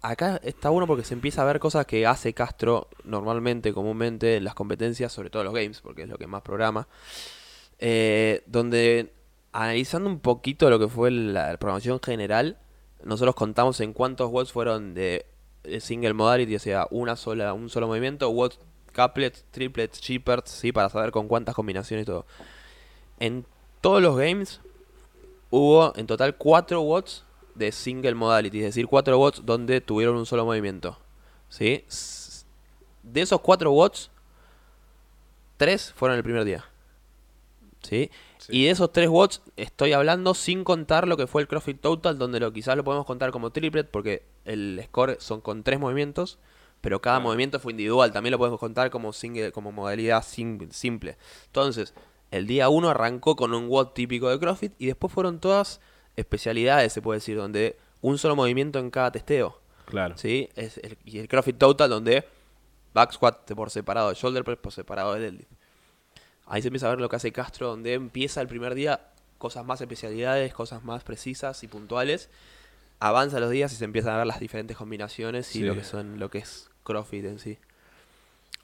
[0.00, 4.44] acá está bueno porque se empieza a ver cosas que hace Castro normalmente, comúnmente, en
[4.44, 6.88] las competencias, sobre todo en los games, porque es lo que más programa.
[7.78, 9.12] Eh, donde,
[9.52, 12.56] analizando un poquito lo que fue la, programación general,
[13.04, 15.26] nosotros contamos en cuántos watts fueron de
[15.80, 18.58] single modality, o sea, una sola, un solo movimiento, watts
[18.94, 20.72] couplets, triplets, cheapers, ¿sí?
[20.72, 22.26] Para saber con cuántas combinaciones y todo.
[23.20, 23.46] En
[23.80, 24.60] todos los games
[25.50, 30.26] hubo en total 4 watts de single modality, es decir, 4 watts donde tuvieron un
[30.26, 30.98] solo movimiento.
[31.48, 31.84] ¿Sí?
[33.02, 34.10] De esos 4 watts,
[35.56, 36.64] 3 fueron el primer día.
[37.82, 38.10] ¿Sí?
[38.38, 38.56] Sí.
[38.56, 42.18] Y de esos 3 watts estoy hablando sin contar lo que fue el CrossFit Total,
[42.18, 46.38] donde lo quizás lo podemos contar como triplet, porque el score son con 3 movimientos,
[46.80, 48.12] pero cada movimiento fue individual.
[48.12, 51.16] También lo podemos contar como, single, como modalidad sim- simple.
[51.46, 51.94] Entonces,
[52.30, 55.80] el día 1 arrancó con un watt típico de CrossFit y después fueron todas
[56.16, 59.58] especialidades, se puede decir, donde un solo movimiento en cada testeo.
[59.86, 60.16] Claro.
[60.18, 60.48] ¿sí?
[60.54, 62.24] Es el, y el CrossFit Total donde
[62.94, 65.50] back squat por separado, shoulder press por separado de deadlift.
[66.48, 69.00] Ahí se empieza a ver lo que hace Castro, donde empieza el primer día
[69.38, 72.30] cosas más especialidades, cosas más precisas y puntuales.
[73.00, 75.64] Avanza los días y se empiezan a ver las diferentes combinaciones y Sí.
[75.64, 77.58] lo que son lo que es CrossFit en sí.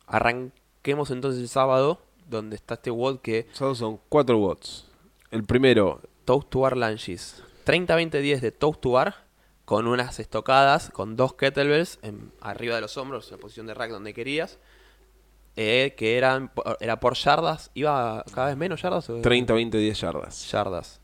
[0.06, 4.86] Arranquemos entonces el sábado, donde está este WOD que Solo son 4 watts.
[5.30, 7.42] El primero, Toast to bar lunges.
[7.66, 9.24] 30-20-10 de toast to bar
[9.64, 13.74] con unas estocadas, con dos kettlebells en- arriba de los hombros, en la posición de
[13.74, 14.58] rack donde querías.
[15.56, 16.50] Eh, que eran
[16.80, 19.08] era por yardas, iba cada vez menos yardas.
[19.10, 20.50] o- 30, 20, 10 yardas.
[20.50, 21.00] yardas.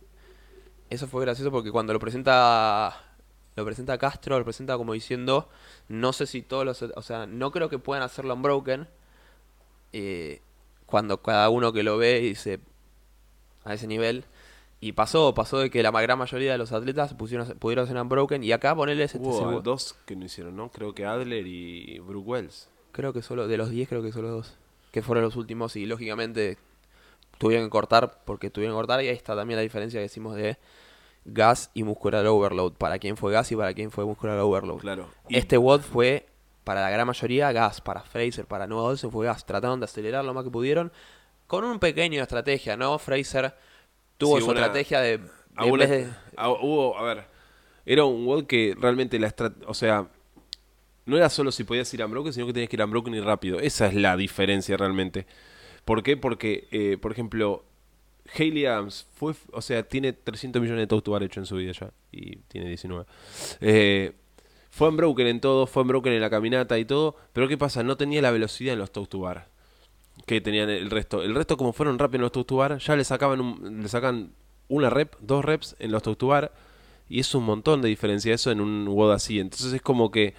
[0.88, 3.04] Eso fue gracioso porque cuando lo presenta
[3.56, 5.48] lo presenta Castro, lo presenta como diciendo,
[5.88, 8.88] no sé si todos los, o sea, no creo que puedan hacerlo unbroken.
[9.92, 10.40] eh,
[10.86, 12.58] cuando cada uno que lo ve dice
[13.64, 14.24] a ese nivel
[14.80, 18.42] y pasó, pasó de que la gran mayoría de los atletas pusieron, pudieron hacer unbroken
[18.42, 20.70] y acá ponerle este Hubo dos que no hicieron, ¿no?
[20.70, 22.68] Creo que Adler y Brooke Wells.
[22.92, 24.56] Creo que solo, de los 10 creo que solo dos.
[24.92, 26.58] Que fueron los últimos y lógicamente
[27.38, 30.34] tuvieron que cortar porque tuvieron que cortar y ahí está también la diferencia que decimos
[30.36, 30.58] de
[31.24, 32.72] gas y muscular overload.
[32.74, 34.78] Para quién fue gas y para quién fue muscular overload.
[34.80, 35.08] Claro.
[35.28, 36.26] Y- Este WOD fue
[36.64, 39.44] para la gran mayoría gas, para Fraser, para Noah Olsen fue gas.
[39.46, 40.92] Trataron de acelerar lo más que pudieron
[41.46, 42.98] con un pequeño estrategia, ¿no?
[42.98, 43.54] Fraser
[44.18, 45.18] tuvo Sí, su una- estrategia de...
[45.18, 45.24] de
[45.56, 47.24] a una- de- a- hubo, a ver,
[47.86, 50.06] era un WOD que realmente la estra- o sea,
[51.06, 53.14] no era solo si podías ir a Unbroken, sino que tenías que ir a Unbroken
[53.14, 53.58] y rápido.
[53.60, 55.26] Esa es la diferencia realmente.
[55.84, 56.16] ¿Por qué?
[56.16, 57.64] Porque, eh, por ejemplo,
[58.36, 61.90] Hayley Adams fue, o sea, tiene 300 millones de bar hecho en su vida ya
[62.12, 63.06] y tiene 19.
[63.60, 64.12] Eh,
[64.70, 67.82] fue Unbroken en todo, fue Unbroken en la caminata y todo, pero ¿qué pasa?
[67.82, 69.48] No tenía la velocidad en los toast to bar
[70.26, 71.22] que tenían el resto.
[71.22, 73.88] El resto, como fueron rápido en los toast to bar, ya le sacaban un- le
[73.88, 74.30] sacan
[74.68, 76.52] una rep, dos reps en los toast to bar
[77.08, 79.40] y es un montón de diferencia eso en un WOD así.
[79.40, 80.34] Entonces es como que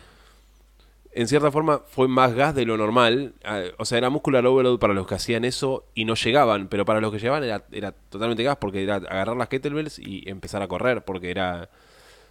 [1.13, 3.33] en cierta forma fue más gas de lo normal.
[3.43, 6.85] Ah, O sea, era muscular overload para los que hacían eso y no llegaban, pero
[6.85, 10.61] para los que llegaban era, era totalmente gas porque era agarrar las kettlebells y empezar
[10.61, 11.69] a correr porque era...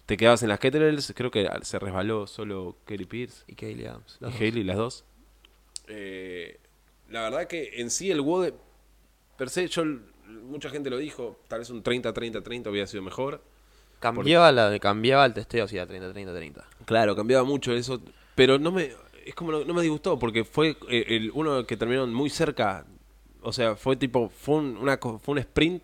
[0.05, 4.17] Te quedabas en las kettlebells, creo que se resbaló solo Kelly Pierce Y Kaylee Adams.
[4.19, 4.35] y dos.
[4.35, 5.05] Haley, las dos.
[5.87, 6.59] Eh,
[7.09, 8.51] la verdad que en sí el WOD,
[9.37, 9.83] per se, yo,
[10.43, 13.41] mucha gente lo dijo, tal vez un 30-30-30 hubiera sido mejor.
[13.99, 16.63] Cambiaba, la, cambiaba el testeo, si era 30-30-30.
[16.85, 18.01] Claro, cambiaba mucho eso,
[18.35, 18.91] pero no me,
[19.25, 22.85] es como no, no me disgustó porque fue eh, el uno que terminó muy cerca,
[23.41, 25.83] o sea, fue tipo, fue un, una, fue un sprint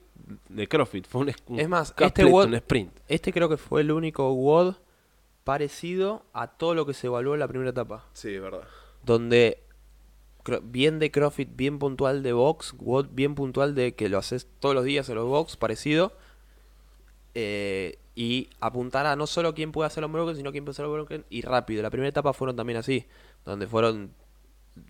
[0.49, 2.91] de CrossFit, fue un, un Es más, este WOD un sprint.
[3.07, 4.75] Este creo que fue el único WOD
[5.43, 8.05] parecido a todo lo que se evaluó en la primera etapa.
[8.13, 8.67] Sí, es verdad.
[9.05, 9.63] Donde
[10.63, 14.75] bien de CrossFit, bien puntual de box, WOD bien puntual de que lo haces todos
[14.75, 16.13] los días en los box, parecido.
[17.39, 21.23] Eh, y apuntar a no solo quién puede hacer unbroken, sino quién puede hacer unbroken
[21.29, 21.83] y rápido.
[21.83, 23.05] La primera etapa fueron también así,
[23.45, 24.11] donde fueron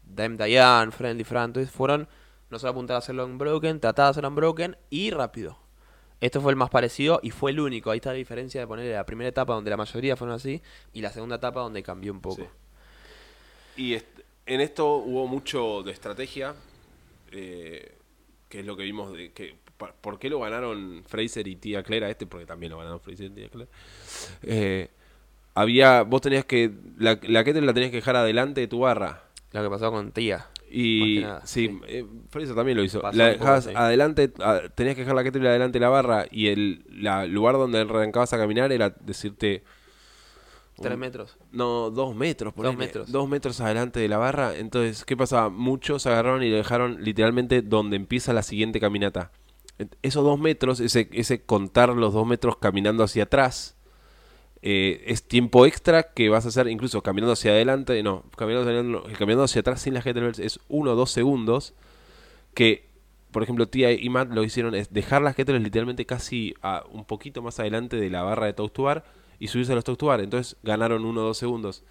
[0.06, 2.08] Dem Dayan, Friendly Fran, fueron
[2.50, 5.60] no solo apuntar a hacerlo unbroken, tratar de hacer unbroken y rápido.
[6.22, 7.92] Este fue el más parecido y fue el único.
[7.92, 10.62] Ahí está la diferencia de poner la primera etapa donde la mayoría fueron así
[10.94, 12.48] y la segunda etapa donde cambió un poco.
[13.76, 13.96] Y
[14.46, 16.56] en esto hubo mucho de estrategia,
[17.30, 17.94] eh,
[18.48, 22.10] que es lo que vimos de que ¿Por qué lo ganaron Fraser y Tía Clara
[22.10, 22.26] este?
[22.26, 23.70] Porque también lo ganaron Fraser y Tía Clara.
[24.44, 24.90] Eh,
[25.54, 29.24] había, vos tenías que, la, la kettle la tenías que dejar adelante de tu barra.
[29.52, 30.48] Lo que pasó con Tía.
[30.70, 31.80] Y nada, sí, sí.
[31.88, 33.00] eh, Fraser también lo hizo.
[33.02, 33.72] Pasó La poco, dejabas sí.
[33.74, 37.56] adelante, a- tenías que dejar la kettle adelante de la barra y el la, lugar
[37.56, 39.64] donde arrancabas a caminar era decirte
[40.76, 41.38] Tres un- metros.
[41.52, 43.12] no, dos metros, ponele, metros.
[43.12, 44.56] Dos metros adelante de la barra.
[44.58, 45.50] Entonces, ¿qué pasaba?
[45.50, 49.32] Muchos agarraron y lo dejaron literalmente donde empieza la siguiente caminata.
[50.02, 53.78] Esos dos metros, ese, ese contar los dos metros caminando hacia atrás,
[54.62, 58.02] eh, es tiempo extra que vas a hacer incluso caminando hacia adelante.
[58.04, 61.74] No, caminando hacia, adelante, caminando hacia atrás sin las kettlebells es uno o dos segundos.
[62.54, 62.90] Que,
[63.32, 67.06] por ejemplo, Tia y Matt lo hicieron es dejar las kettlebells literalmente casi a un
[67.06, 69.06] poquito más adelante de la barra de toast to bar
[69.40, 70.22] y subirse a los toast to bar.
[70.22, 71.84] Entonces ganaron uno o dos segundos.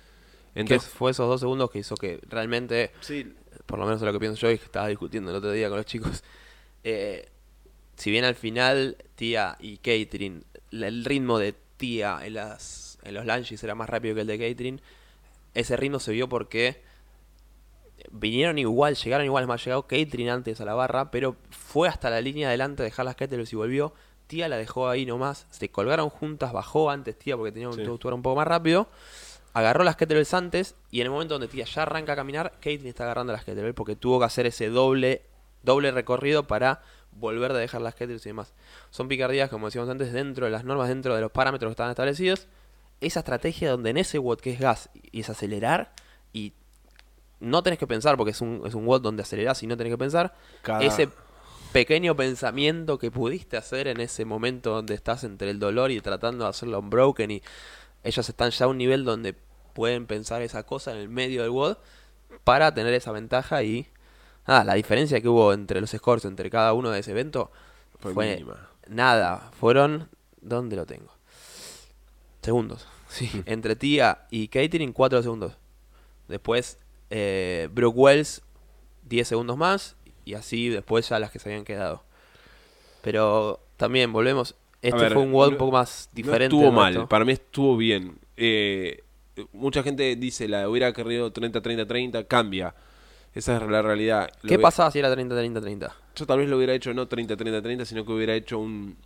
[0.56, 3.34] Entonces, fue esos dos segundos que hizo que realmente sí,
[3.66, 5.68] por lo menos es lo que pienso yo y que estaba discutiendo el otro día
[5.68, 6.24] con los chicos.
[6.82, 7.28] Eh,
[7.96, 13.26] si bien al final Tía y Catherine, el ritmo de Tía en, las, en los
[13.26, 14.80] lunges era más rápido que el de Catherine,
[15.54, 16.80] ese ritmo se vio porque
[18.10, 22.10] vinieron igual, llegaron igual, es más, llegado Catherine antes a la barra, pero fue hasta
[22.10, 23.92] la línea adelante de dejar las kettlebells y volvió.
[24.26, 27.84] Tía la dejó ahí nomás, se colgaron juntas, bajó antes Tía porque tenía un Sí.
[27.84, 28.08] sí.
[28.08, 28.88] un poco más rápido.
[29.54, 32.88] Agarró las kettlebells antes y en el momento donde Tía ya arranca a caminar, Caitlyn
[32.88, 35.22] está agarrando las kettlebells porque tuvo que hacer ese doble,
[35.62, 36.82] doble recorrido para
[37.18, 38.52] volver de dejar las kettlebells y demás.
[38.90, 41.90] Son picardías, como decíamos antes, dentro de las normas, dentro de los parámetros que estaban
[41.90, 42.46] establecidos.
[43.00, 45.92] Esa estrategia donde en ese WOD que es gas y es acelerar
[46.32, 46.52] y
[47.40, 49.92] no tenés que pensar porque es un, es un WOD donde acelerás y no tenés
[49.92, 50.34] que pensar.
[50.62, 51.08] Cada- Ese
[51.72, 56.44] pequeño pensamiento que pudiste hacer en ese momento donde estás entre el dolor y tratando
[56.44, 57.42] de hacerlo unbroken y
[58.02, 59.34] ellos están ya a un nivel donde
[59.74, 61.76] pueden pensar esa cosa en el medio del WOD
[62.44, 63.86] para tener esa ventaja y
[64.46, 67.50] nada, la diferencia que hubo entre los scores entre cada uno de ese evento
[67.98, 68.68] Fue fue, mínima.
[68.88, 70.08] nada, fueron
[70.40, 71.12] ¿dónde lo tengo?
[72.42, 72.86] Segundos.
[73.08, 75.52] Sí, entre Tia y Catering 4 segundos.
[76.28, 76.78] Después
[77.08, 78.42] eh, Brooke Wells
[79.04, 79.94] 10 segundos más
[80.24, 82.02] y así después ya las que se habían quedado.
[83.02, 86.54] Pero también volvemos, este ver, fue un WOD un poco más diferente.
[86.54, 88.18] No estuvo mal, para mí estuvo bien.
[88.36, 89.04] Eh,
[89.52, 92.74] mucha gente dice, la hubiera querido 30-30-30, cambia.
[93.36, 94.28] Esa es la realidad.
[94.42, 95.92] Lo ¿Qué pasaba si era 30-30-30?
[96.16, 98.96] Yo tal vez lo hubiera hecho no 30-30-30, sino que hubiera hecho un...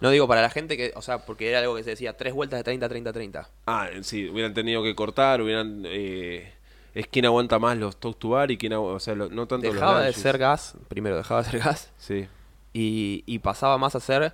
[0.00, 2.32] No digo para la gente que, o sea, porque era algo que se decía, tres
[2.34, 3.46] vueltas de 30-30-30.
[3.66, 5.82] Ah, sí, hubieran tenido que cortar, hubieran...
[5.86, 6.52] eh,
[6.94, 9.72] es quien aguanta más los to bar y quien agu- o sea, lo- no tanto
[9.72, 12.26] Dejaba los de ser gas, primero dejaba de ser gas, Sí.
[12.72, 14.32] y, y pasaba más a ser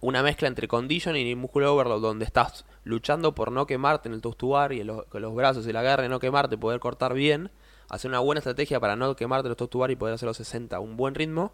[0.00, 4.20] una mezcla entre conditioning y músculo overload, donde estás luchando por no quemarte en el
[4.20, 6.78] toast to bar y en los, con los brazos y el agarre, no quemarte, poder
[6.78, 7.50] cortar bien,
[7.88, 10.36] hacer una buena estrategia para no quemarte los toast to bar y poder hacer los
[10.36, 11.52] 60 a un buen ritmo,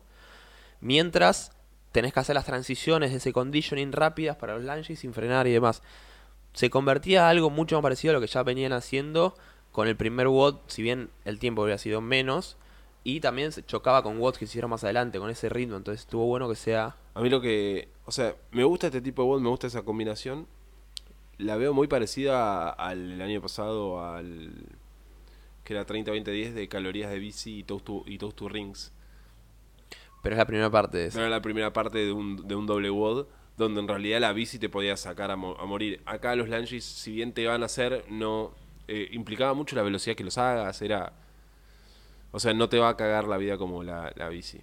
[0.81, 1.53] mientras
[1.93, 5.53] tenés que hacer las transiciones de ese conditioning rápidas para los lunges sin frenar y
[5.53, 5.83] demás.
[6.53, 9.35] Se convertía a algo mucho más parecido a lo que ya venían haciendo
[9.73, 12.57] con el primer WOD, si bien el tiempo habría sido menos,
[13.05, 16.03] y también se chocaba con WODs que se hicieron más adelante, con ese ritmo, entonces
[16.03, 16.97] estuvo bueno que sea...
[17.15, 17.89] A mí lo que...
[18.05, 20.47] O sea, me gusta este tipo de WOD, me gusta esa combinación.
[21.37, 24.53] La veo muy parecida al año pasado al...
[25.69, 28.91] Que era 30-20-10 de calorías de bici y toast to, y toast to rings.
[30.23, 31.21] Pero es la primera parte de eso.
[31.21, 33.27] Era la primera parte de un, de un doble WOD,
[33.59, 36.01] donde en realidad la bici te podía sacar a, mo- a morir.
[36.07, 38.53] Acá los lunges, si bien te van a hacer, no...
[38.89, 41.13] eh, implicaba mucho la velocidad que los hagas, era...
[42.33, 44.63] O sea, no te va a cagar la vida como la, la bici.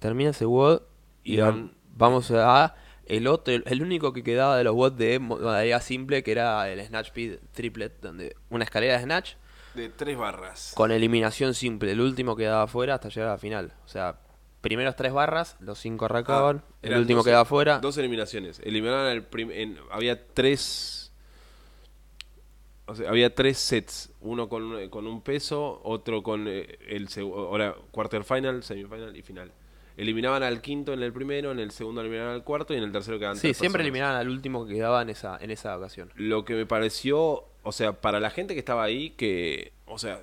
[0.00, 0.82] Termina ese WOD
[1.24, 2.74] y Y va- van- vamos a
[3.06, 6.84] el otro, el único que quedaba de los WOD de modalidad simple, que era el
[6.86, 9.32] Snatch Speed Triplet, donde una escalera de Snatch
[9.74, 10.72] De tres barras.
[10.76, 13.72] con eliminación simple, el último quedaba afuera hasta llegar a la final.
[13.84, 14.18] O sea,
[14.60, 17.78] primeros tres barras, los cinco arrancaban, Ah, el último quedaba afuera.
[17.78, 18.60] Dos eliminaciones.
[18.64, 21.12] Eliminaron al prim- en- había tres.
[22.86, 24.10] O sea, había tres sets.
[24.20, 29.16] Uno con, un- con un peso, otro con eh, el seg- ahora quarter final, semifinal
[29.16, 29.52] y final.
[29.96, 32.92] Eliminaban al quinto en el primero, en el segundo eliminaban al cuarto y en el
[32.92, 33.80] tercero quedaban Sí, siempre personas.
[33.84, 36.10] eliminaban al último que quedaba en esa, en esa ocasión.
[36.16, 40.20] Lo que me pareció, o sea, para la gente que estaba ahí, que, o sea,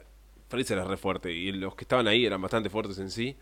[0.50, 3.36] Fraser era re fuerte y los que estaban ahí eran bastante fuertes en sí.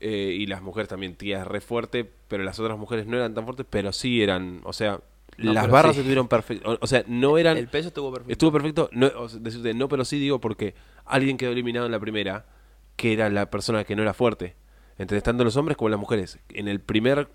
[0.00, 3.34] eh, y las mujeres también, tía es re fuerte, pero las otras mujeres no eran
[3.34, 5.00] tan fuertes, pero sí eran, o sea,
[5.36, 6.00] No, las barras sí.
[6.00, 6.66] estuvieron perfectas.
[6.72, 7.56] O, o sea, no eran.
[7.56, 8.32] El peso estuvo perfecto.
[8.32, 11.92] Estuvo perfecto, no, o sea, decirte no, pero sí digo porque alguien quedó eliminado en
[11.92, 12.46] la primera,
[12.96, 14.54] que era la persona que no era fuerte.
[14.98, 16.38] Entre tanto los hombres como las mujeres.
[16.50, 17.28] En el primer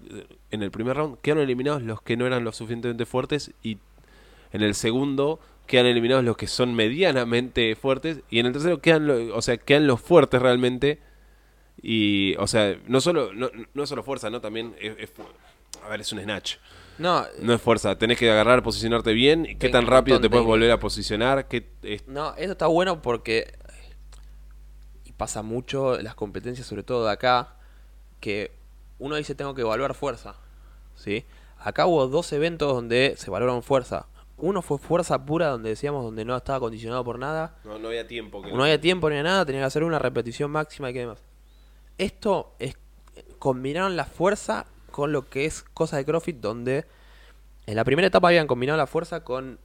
[0.51, 3.79] en el primer round quedaron eliminados los que no eran lo suficientemente fuertes y
[4.53, 9.07] en el segundo quedan eliminados los que son medianamente fuertes y en el tercero quedan
[9.07, 10.99] lo- o sea, quedan los fuertes realmente
[11.82, 15.11] y o sea, no solo no, no es solo fuerza, no también es,
[15.84, 16.55] a ver, es un snatch.
[16.97, 20.45] No, No es fuerza, tenés que agarrar, posicionarte bien, qué tan rápido te de puedes
[20.45, 23.53] volver a posicionar, qué es- No, eso está bueno porque
[25.03, 27.55] y pasa mucho las competencias, sobre todo de acá,
[28.22, 28.51] que
[28.97, 30.36] uno dice tengo que evaluar fuerza,
[30.95, 31.26] ¿sí?
[31.59, 34.07] Acá hubo dos eventos donde se valoraron fuerza.
[34.38, 37.57] Uno fue fuerza pura, donde decíamos donde no estaba condicionado por nada.
[37.63, 38.41] no, no había tiempo.
[38.41, 41.23] que- No había tiempo ni nada, tenía que hacer una repetición máxima y qué demás.
[41.97, 42.77] Esto es
[43.39, 46.86] combinaron la fuerza con lo que es cosa de CrossFit, donde
[47.65, 49.59] en la primera etapa habían combinado la fuerza con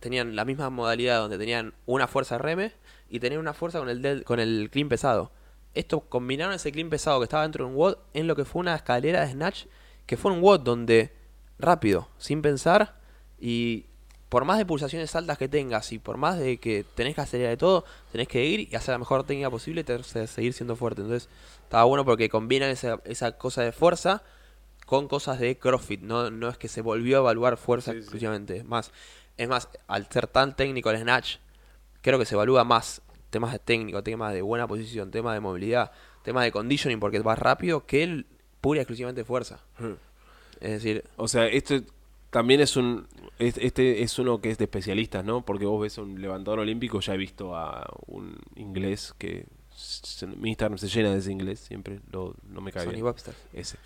[0.00, 2.72] tenían la misma modalidad donde tenían una fuerza RM
[3.10, 5.30] y tenían una fuerza con el del- con el clean pesado.
[5.74, 8.60] Esto combinaron ese clean pesado que estaba dentro de un WOD en lo que fue
[8.60, 9.66] una escalera de snatch
[10.06, 11.12] que fue un WOD donde
[11.58, 12.98] rápido, sin pensar
[13.38, 13.86] y
[14.30, 17.50] por más de pulsaciones altas que tengas y por más de que tenés que acelerar
[17.50, 21.02] de todo, tenés que ir y hacer la mejor técnica posible y seguir siendo fuerte.
[21.02, 21.28] Entonces,
[21.64, 24.22] estaba bueno porque combinan esa, esa cosa de fuerza
[24.86, 26.00] con cosas de CrossFit.
[26.00, 28.02] No, no es que se volvió a evaluar fuerza Sí, sí.
[28.02, 28.56] exclusivamente.
[28.56, 28.92] Es más,
[29.36, 31.36] es más, al ser tan técnico el snatch,
[32.00, 35.90] creo que se evalúa más temas de técnico, temas de buena posición, temas de movilidad,
[36.22, 38.26] temas de conditioning porque vas rápido que el
[38.60, 39.58] pura y exclusivamente fuerza.
[40.60, 41.80] Es decir, O sea, esto
[42.30, 43.06] también es un.
[43.38, 45.44] es- Este es uno que es de especialistas, ¿no?
[45.44, 49.46] Porque vos ves a un levantador olímpico, ya he visto a un inglés que.
[49.74, 53.06] se- mi Instagram se llena de ese inglés siempre, lo, no me cae Sonny bien.
[53.06, 53.34] Webster.
[53.52, 53.78] Ese.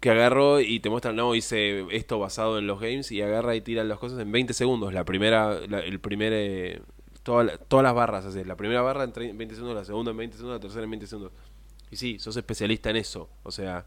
[0.00, 3.60] que agarró y te muestra, no, hice esto basado en los games y agarra y
[3.60, 4.92] tira las cosas en 20 segundos.
[4.92, 6.82] La primera, la- el primer, eh,
[7.22, 10.10] toda la- todas las barras, hace la primera barra en tre- 20 segundos, la segunda
[10.10, 11.32] en 20 segundos, la tercera en 20 segundos.
[11.90, 13.28] Y sí, sos especialista en eso.
[13.44, 13.86] O sea,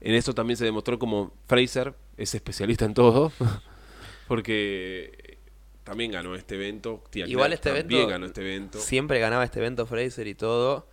[0.00, 3.32] en eso también se demostró como Fraser es especialista en todo.
[4.28, 5.38] porque
[5.84, 7.02] también ganó este evento.
[7.10, 8.78] Tia Igual Clark este también evento ganó este evento.
[8.78, 10.86] Siempre ganaba este evento Fraser y todo.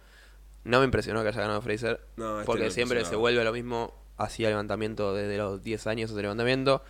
[0.64, 2.02] No me impresionó que haya ganado Fraser.
[2.16, 3.94] No, este porque no siempre se vuelve lo mismo.
[4.18, 6.82] Hacía levantamiento desde los 10 años de levantamiento.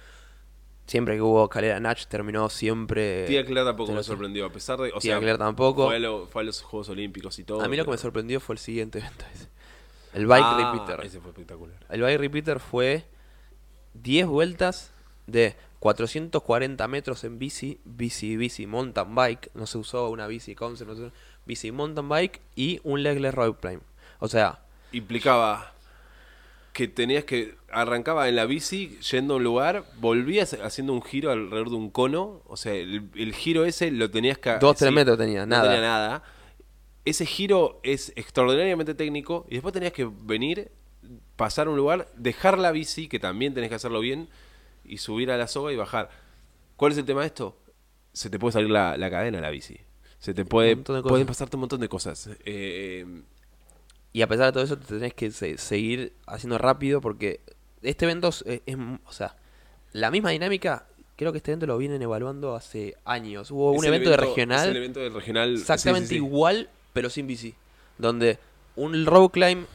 [0.85, 3.25] Siempre que hubo escalera Natch terminó siempre.
[3.25, 4.91] Tia Clark tampoco me sorprendió, a pesar de.
[4.93, 5.87] O Tia sea, tampoco.
[5.87, 7.61] Fue a, lo- fue a los Juegos Olímpicos y todo.
[7.61, 9.25] A mí lo que me sorprendió fue el siguiente evento.
[9.33, 9.47] ese.
[10.15, 11.05] El Bike Ah, Repeater.
[11.05, 11.75] Ese fue espectacular.
[11.89, 13.05] El Bike Repeater fue
[13.93, 14.91] 10 vueltas
[15.27, 19.51] de 440 metros en bici, bici, bici, mountain bike.
[19.53, 21.11] No se usó una bici concept, no se usó-
[21.45, 23.81] bici, mountain bike y un legless rope climb.
[24.19, 24.59] O sea,
[24.91, 25.73] Implicaba
[26.73, 27.55] que tenías que.
[27.69, 31.89] Arrancaba en la bici, yendo a un lugar, volvías haciendo un giro alrededor de un
[31.89, 32.41] cono.
[32.47, 34.57] O sea, el, el giro ese lo tenías que.
[34.59, 35.63] 2, 3 metros tenía, no nada.
[35.63, 36.23] tenía nada.
[37.05, 39.45] Ese giro es extraordinariamente técnico.
[39.49, 40.71] Y después tenías que venir,
[41.35, 44.27] pasar a un lugar, dejar la bici, que también tenés que hacerlo bien,
[44.83, 46.09] y subir a la soga y bajar.
[46.75, 47.57] ¿Cuál es el tema de esto?
[48.13, 49.77] Se te puede salir la, la cadena la bici.
[50.19, 50.75] Se te puede.
[50.77, 52.29] Pueden pasarte un montón de cosas.
[52.45, 53.05] Eh,
[54.13, 57.41] y a pesar de todo eso, te tenés que se- seguir haciendo rápido porque
[57.81, 59.35] este evento es, es- es- o sea,
[59.91, 60.87] la misma dinámica.
[61.17, 63.51] Creo que este evento lo vienen evaluando hace años.
[63.51, 65.53] Hubo es un evento, de Es regional el evento del regional.
[65.55, 66.25] exactamente sí, sí, sí.
[66.25, 67.53] igual, pero sin bici.
[67.97, 68.39] Donde
[68.77, 69.65] un rope climb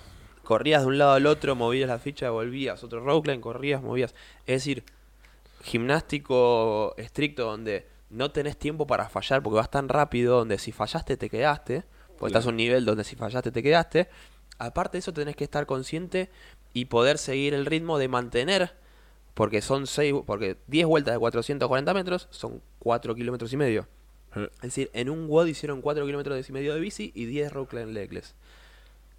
[0.43, 2.83] corrías de un lado al otro, movías la ficha, volvías.
[2.83, 4.15] Otro rope climb, corrías, movías.
[4.47, 4.85] Es decir,
[5.63, 11.19] gimnástico estricto donde no tenés tiempo para fallar porque vas tan rápido, donde si fallaste
[11.19, 11.85] te quedaste.
[12.19, 14.09] Porque estás a un nivel donde si fallaste te quedaste.
[14.59, 16.31] Aparte de eso tenés que estar consciente
[16.73, 18.73] y poder seguir el ritmo de mantener.
[19.35, 23.87] Porque son seis, porque 10 vueltas de 440 metros son 4 kilómetros y medio.
[24.35, 27.71] Es decir, en un WOD hicieron 4 kilómetros y medio de bici y 10 rock
[27.71, 28.35] climb legless.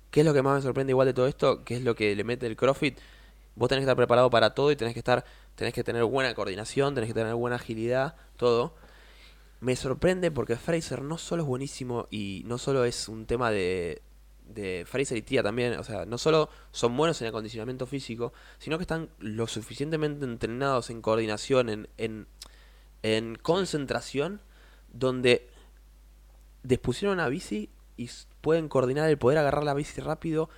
[0.10, 1.64] ¿Qué es lo que más me sorprende igual de todo esto?
[1.64, 2.98] ¿Qué es lo que le mete el CrossFit?
[3.56, 6.34] Vos tenés que estar preparado para todo y tenés que estar, tenés que tener buena
[6.34, 8.74] coordinación, tenés que tener buena agilidad, todo.
[9.60, 14.02] Me sorprende porque Fraser no solo es buenísimo y no solo es un tema de,
[14.54, 18.78] de Fraser y Tia también, o sea, no solo son buenos en acondicionamiento físico, sino
[18.78, 22.28] que están lo suficientemente entrenados en coordinación, en,
[23.04, 24.42] en concentración,
[24.92, 25.50] donde
[26.64, 28.10] dispusieron una bici y
[28.42, 30.50] pueden coordinar el poder agarrar la bici rápido,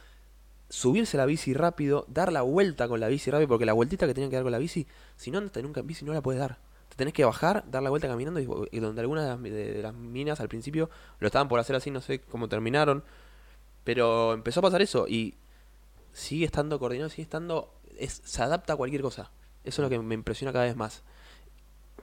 [0.69, 4.13] subirse la bici rápido, dar la vuelta con la bici rápido, porque la vueltita que
[4.13, 6.39] tenían que dar con la bici, si no andaste nunca en bici no la puedes
[6.39, 6.57] dar.
[6.89, 9.81] Te tenés que bajar, dar la vuelta caminando y, donde algunas de las, de- de
[9.81, 13.03] las minas al principio lo estaban por hacer así, no sé cómo terminaron,
[13.84, 15.36] pero empezó a pasar eso y
[16.13, 19.31] sigue estando coordinado, sigue estando, es, se adapta a cualquier cosa.
[19.63, 21.03] Eso es lo que me impresiona cada vez más.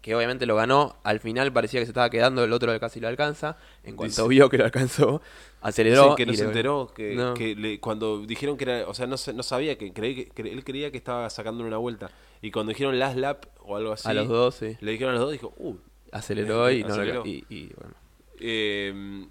[0.03, 3.09] Que obviamente lo ganó, al final parecía que se estaba quedando, el otro casi lo
[3.09, 3.59] alcanza.
[3.84, 5.20] En cuanto Dice- vio que lo alcanzó,
[5.61, 6.03] aceleró.
[6.05, 7.34] Dicen que no y se le- enteró, que, No.
[7.34, 10.42] que le- cuando dijeron que era, o sea, no, se- no sabía, que, creí que,
[10.42, 12.11] él creía que estaba sacando una vuelta.
[12.40, 14.76] Y cuando dijeron last lap o algo así, A los dos, sí.
[14.80, 15.76] le dijeron a los dos, dijo, uh,
[16.12, 17.22] Aceleró y no lo- Aceleró.
[17.26, 17.94] y, y, bueno.
[18.40, 19.26] eh,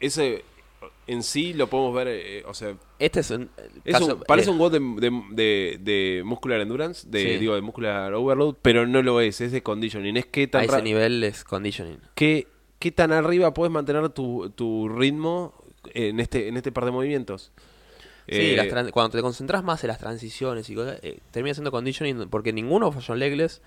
[0.00, 0.44] ese
[1.08, 3.50] en sí lo podemos ver, eh, o sea, Este es un.
[3.84, 7.36] es caso- un- parece eh, un WOD de, de, de- de muscular endurance, de, Sí.
[7.38, 10.16] digo, de muscular overload, pero no lo es, es de conditioning.
[10.16, 11.98] Es que A tan, ese ra- nivel es conditioning.
[12.14, 12.46] qué,
[12.78, 15.54] qué tan arriba puedes mantener tu, tu ritmo
[15.94, 17.50] en este, en este par de movimientos.
[18.30, 21.70] Sí, Eh, las cuando te concentras más en las transiciones y cosas, eh, termina siendo
[21.70, 23.62] conditioning porque ninguno en legless.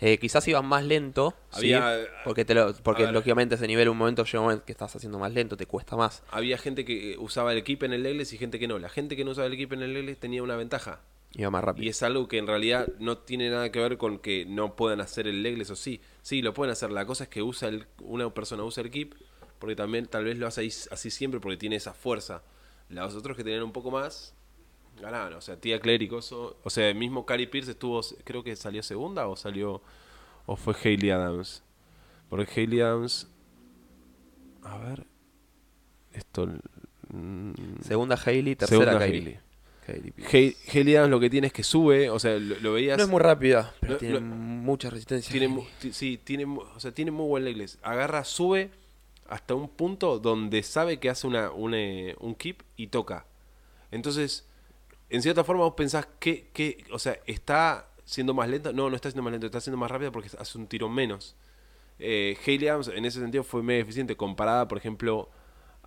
[0.00, 1.72] Eh, quizás iban más lento, ¿sí?
[1.74, 3.12] Había- porque, te lo, porque ver.
[3.12, 5.94] lógicamente ese nivel un momento llega un momento que estás haciendo más lento, te cuesta
[5.96, 6.22] más.
[6.30, 8.78] había gente que usaba el equipo en el legless y gente que no.
[8.78, 11.00] La gente que no usaba el equipo en el legless tenía una ventaja.
[11.32, 11.84] Iba más rápido.
[11.84, 15.00] Y es algo que en realidad no tiene nada que ver con que no puedan
[15.00, 16.00] hacer el legless o sí.
[16.22, 16.90] Sí, lo pueden hacer.
[16.90, 19.16] La cosa es que usa el, una persona usa el equipo
[19.60, 22.42] porque también tal vez lo hace así siempre porque tiene esa fuerza.
[22.88, 24.34] Los otros que tenían un poco más
[25.00, 25.34] ganaron.
[25.34, 26.20] O sea, Tía Clérico,
[26.62, 29.82] o sea, mismo Cari Pierce estuvo, creo que salió segunda o salió
[30.46, 31.62] ¿O fue Hayley Adams?
[32.28, 33.28] Porque Hayley Adams.
[34.62, 35.06] A ver.
[36.12, 36.48] Esto.
[37.08, 39.38] mm, Segunda Hailey, tercera Hailey.
[39.86, 40.56] Hayley.
[40.72, 42.96] Hayley Adams lo que tiene es que sube, o sea, lo, lo veías.
[42.98, 45.30] No es muy rápida, pero No, tiene mucha resistencia.
[45.30, 47.78] tiene, sí, tiene, o sea, tiene muy buen legless.
[47.82, 48.70] Agarra, sube
[49.28, 53.26] hasta un punto donde sabe que hace una, un, eh, un keep y toca.
[53.92, 54.48] Entonces,
[55.10, 58.72] en cierta forma vos pensás que, que, o sea, está siendo más lenta.
[58.72, 61.36] No, no está siendo más lenta, está siendo más rápida porque hace un tiro menos.
[61.98, 65.28] Eh, Hayley Adams en ese sentido fue medio eficiente comparada, por ejemplo,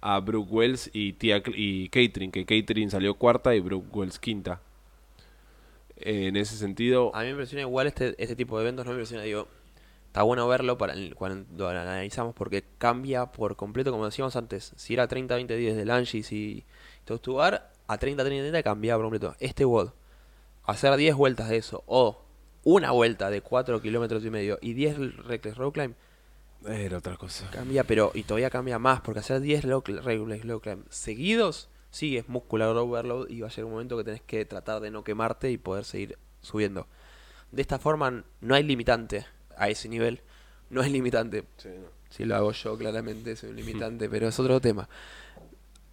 [0.02, 4.62] a Brooke Wells y, Catherine, que Catherine salió cuarta y Brooke Wells quinta.
[5.98, 8.92] Eh, en ese sentido, A mí me impresiona igual este, este tipo de eventos, no
[8.92, 9.48] me impresiona, digo,
[10.08, 14.94] está bueno verlo para cuando lo analizamos porque cambia por completo, como decíamos antes, si
[14.94, 16.66] era 30-20-10 de Langis y
[17.06, 19.36] Tostubar, a 30-30 cambiaba por completo.
[19.40, 19.92] Este WOD,
[20.66, 22.22] hacer 10 vueltas de eso, o
[22.64, 25.94] una vuelta de 4 kilómetros y medio y 10 Reckless Road Climb,
[26.66, 27.50] era otra cosa.
[27.52, 32.18] cambia, pero y todavía cambia más, porque hacer 10 low- Reckless Road Climb seguidos, sí,
[32.18, 35.04] es muscular overload y va a llegar un momento que tenés que tratar de no
[35.04, 36.88] quemarte y poder seguir subiendo.
[37.52, 39.26] De esta forma no hay limitante
[39.58, 40.22] a ese nivel.
[40.70, 41.44] No es limitante.
[41.58, 41.88] Sí, no.
[42.10, 44.88] Si lo hago yo, claramente soy un limitante, pero es otro tema.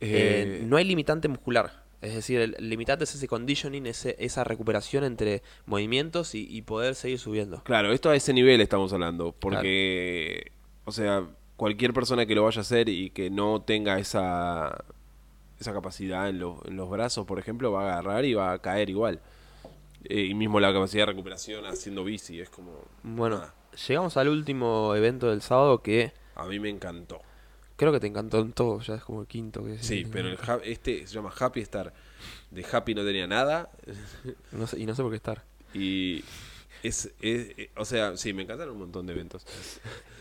[0.00, 1.84] Eh, no hay limitante muscular.
[2.00, 6.94] Es decir, el limitante es ese conditioning, ese, esa recuperación entre movimientos y, y poder
[6.94, 7.62] seguir subiendo.
[7.64, 10.52] Claro, esto a ese nivel estamos hablando, porque,
[10.86, 11.26] o sea,
[11.56, 14.82] cualquier persona que lo vaya a hacer y que no tenga esa,
[15.58, 18.58] esa capacidad en, lo- en los brazos, por ejemplo, va a agarrar y va a
[18.62, 19.20] caer igual.
[20.04, 22.72] Eh, y mismo la capacidad de recuperación haciendo bici, es como...
[23.02, 23.54] Bueno, nada.
[23.86, 27.20] llegamos al último evento del sábado que a mí me encantó.
[27.80, 30.38] Creo que te encantó en todo, ya es como el quinto que Sí, pero el
[30.46, 31.92] ha- este se llama Happy Star.
[32.50, 33.70] De Happy no tenía nada
[34.52, 35.42] no sé, y no sé por qué estar.
[35.74, 36.22] y...
[36.82, 39.44] Es, es- eh, o sea, sí, me encantaron un montón de eventos.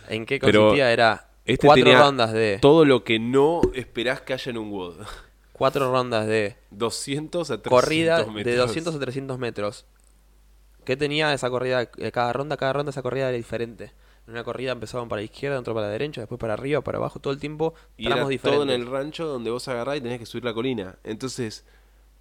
[0.10, 0.91] ¿En qué Pero consistía?
[0.91, 4.70] Era Este cuatro tenía rondas de todo lo que no esperás que haya en un
[4.72, 4.95] WOD.
[5.53, 8.43] cuatro rondas de 200 a 300 corrida metros.
[8.45, 9.86] de 200 a 300 metros.
[10.86, 11.89] ¿Qué tenía esa corrida?
[11.97, 13.91] eh, Cada ronda, cada ronda esa corrida era diferente.
[14.30, 16.97] En una corrida empezaban para la izquierda, otra para la derecha, después para arriba, para
[16.99, 18.69] abajo, todo el tiempo Y era tramos todo en diferentes.
[18.69, 20.97] el rancho donde vos agarrás y tenés que subir la colina.
[21.03, 21.65] Entonces,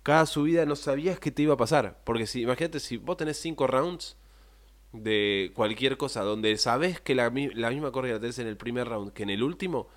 [0.02, 2.00] cada subida no sabías qué te iba a pasar.
[2.04, 4.16] Porque si, imagínate, si vos tenés 5 rounds
[4.92, 9.12] de cualquier cosa, donde sabés que la, la misma corrida tenés en el primer round
[9.12, 9.88] que en el último,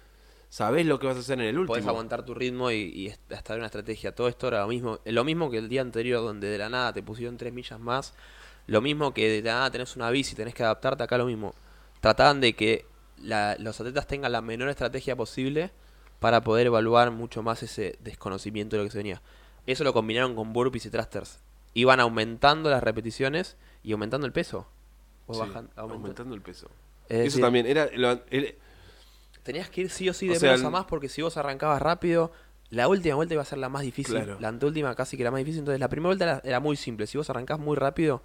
[0.49, 1.87] sabés lo que vas a hacer en el Podés último.
[1.87, 4.13] aguantar tu ritmo y, y est- estar en una estrategia.
[4.15, 6.93] Todo esto era lo mismo, lo mismo que el día anterior, donde de la nada
[6.93, 8.13] te pusieron 3 millas más.
[8.67, 11.55] Lo mismo que de la nada tenés una bici, tenés que adaptarte acá lo mismo.
[12.01, 12.85] Trataban de que
[13.17, 15.71] la- los atletas tengan la menor estrategia posible
[16.19, 19.21] para poder evaluar mucho más ese desconocimiento de lo que se venía.
[19.65, 21.39] Eso lo combinaron con burpees y thrusters.
[21.73, 24.67] Iban aumentando las repeticiones y aumentando el peso.
[25.27, 25.93] O Sí, bajan- aumentando.
[25.93, 26.67] aumentando el peso.
[27.07, 28.21] Es Eso decir, también era, lo-
[29.43, 31.35] Tenías que ir sí o sí O de sea, menos a más porque si vos
[31.37, 32.31] arrancabas rápido,
[32.69, 34.15] la última vuelta iba a ser la más difícil.
[34.15, 34.37] Claro.
[34.39, 35.59] La anteúltima casi que la más difícil.
[35.59, 37.07] Entonces la primera vuelta era, era muy simple.
[37.07, 38.21] Si vos arrancás muy rápido,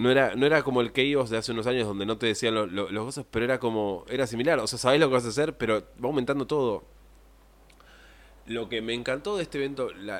[0.00, 2.54] no era, no era como el Chaos de hace unos años donde no te decían
[2.54, 4.58] lo- lo- los cosas, pero era como, era similar.
[4.60, 6.84] O sea, sabés lo que vas a hacer, pero va aumentando todo.
[8.46, 10.14] Lo que me encantó de este evento, lo,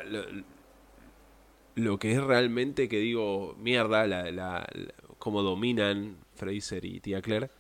[1.75, 4.67] lo que es realmente que digo, mierda, la, la,
[5.19, 7.51] cómo dominan Fraser y Tia Claire,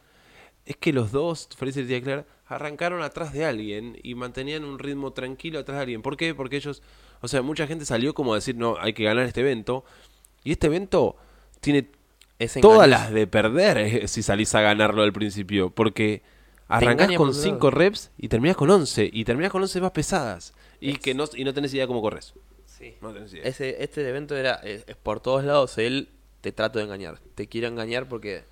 [0.66, 4.78] es que los dos, Fraser y Tia Claire, arrancaron atrás de alguien y mantenían un
[4.78, 6.02] ritmo tranquilo atrás de alguien.
[6.02, 6.34] ¿Por qué?
[6.34, 6.82] Porque ellos,
[7.20, 9.84] o sea, mucha gente salió como a decir, no, hay que ganar este evento.
[10.44, 11.16] Y este evento
[11.60, 11.90] tiene
[12.40, 15.70] es todas las de perder eh, si salís a ganarlo al principio.
[15.70, 16.22] Porque
[16.68, 19.10] arrancás con por todos 5 reps y terminás con 11.
[19.12, 20.54] Y terminás con 11 más pesadas.
[20.80, 22.32] Y que no, y no tenés idea cómo corres.
[22.64, 22.94] Sí.
[23.02, 23.44] No tenés idea.
[23.44, 25.76] Ese, este evento era es, es por todos lados.
[25.76, 26.08] Él
[26.40, 27.18] te trato de engañar.
[27.34, 28.44] Te quiero engañar porque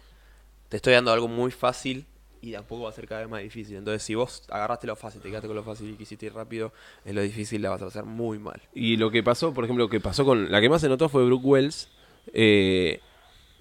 [0.69, 2.05] te estoy dando algo muy fácil
[2.43, 3.77] y de a poco va a ser cada vez más difícil.
[3.77, 6.73] Entonces, si vos agarraste lo fácil, te quedaste con lo fácil y quisiste ir rápido,
[7.07, 8.61] en lo difícil la vas a hacer muy mal.
[8.75, 10.53] Y lo que pasó, por ejemplo, lo que pasó con.
[10.53, 11.89] La que más se notó fue Brooke Wells.
[12.35, 13.01] eh,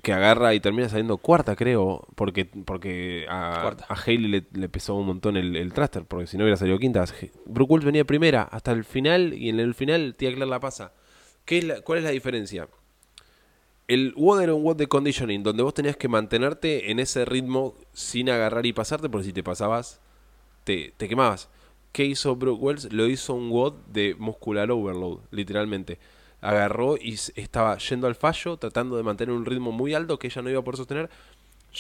[0.08, 2.08] que agarra y termina saliendo cuarta, creo.
[2.16, 6.06] Porque, porque a, a Haley le, le pesó un montón el, el thruster.
[6.06, 7.04] Porque si no hubiera salido quinta.
[7.46, 9.34] Brooke Wells venía primera hasta el final.
[9.34, 10.94] Y en el final, Tia Claire la pasa.
[11.44, 12.70] ¿Qué es la- ¿Cuál es la diferencia?
[13.90, 17.76] El WOD era un WOD de conditioning, donde vos tenías que mantenerte en ese ritmo
[17.92, 20.00] sin agarrar y pasarte, porque si te pasabas,
[20.64, 21.50] te, te quemabas.
[21.92, 22.94] ¿Qué hizo Brooke Wells?
[22.94, 26.00] Lo hizo un WOD de muscular overload, literalmente.
[26.42, 30.42] Agarró y estaba yendo al fallo, tratando de mantener un ritmo muy alto que ella
[30.42, 31.10] no iba a poder sostener.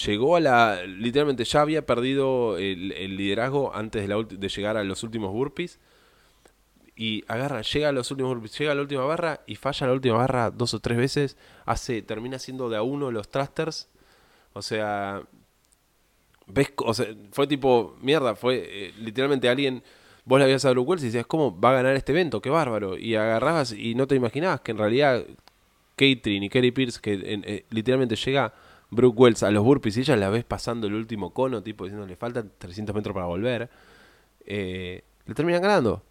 [0.06, 0.84] Llegó a la.
[0.86, 5.80] Literalmente ya había perdido el, liderazgo antes de llegar a los últimos burpees
[6.98, 9.94] y agarra, llega a los últimos burpees, llega a la última barra y falla la
[9.94, 13.88] última barra dos o tres veces, hace, termina siendo de a uno los thrusters,
[14.54, 15.22] o sea,
[16.48, 19.84] ves, o sea, fue tipo, mierda, fue eh, literalmente alguien,
[20.28, 22.41] vos le habías a Brooke Wells y decías, ¿cómo va a ganar este evento?
[22.41, 22.98] Qué bárbaro.
[22.98, 25.26] Y agarrabas y no te imaginabas que en realidad
[25.95, 28.54] Catherine y Kerry Pierce, que en- eh, literalmente llega
[28.91, 32.06] Brooke Wells a los burpees y ella la ves pasando el último cono, tipo diciendo,
[32.06, 33.70] le faltan 300 metros para volver,
[34.45, 36.04] eh, le terminan ganando.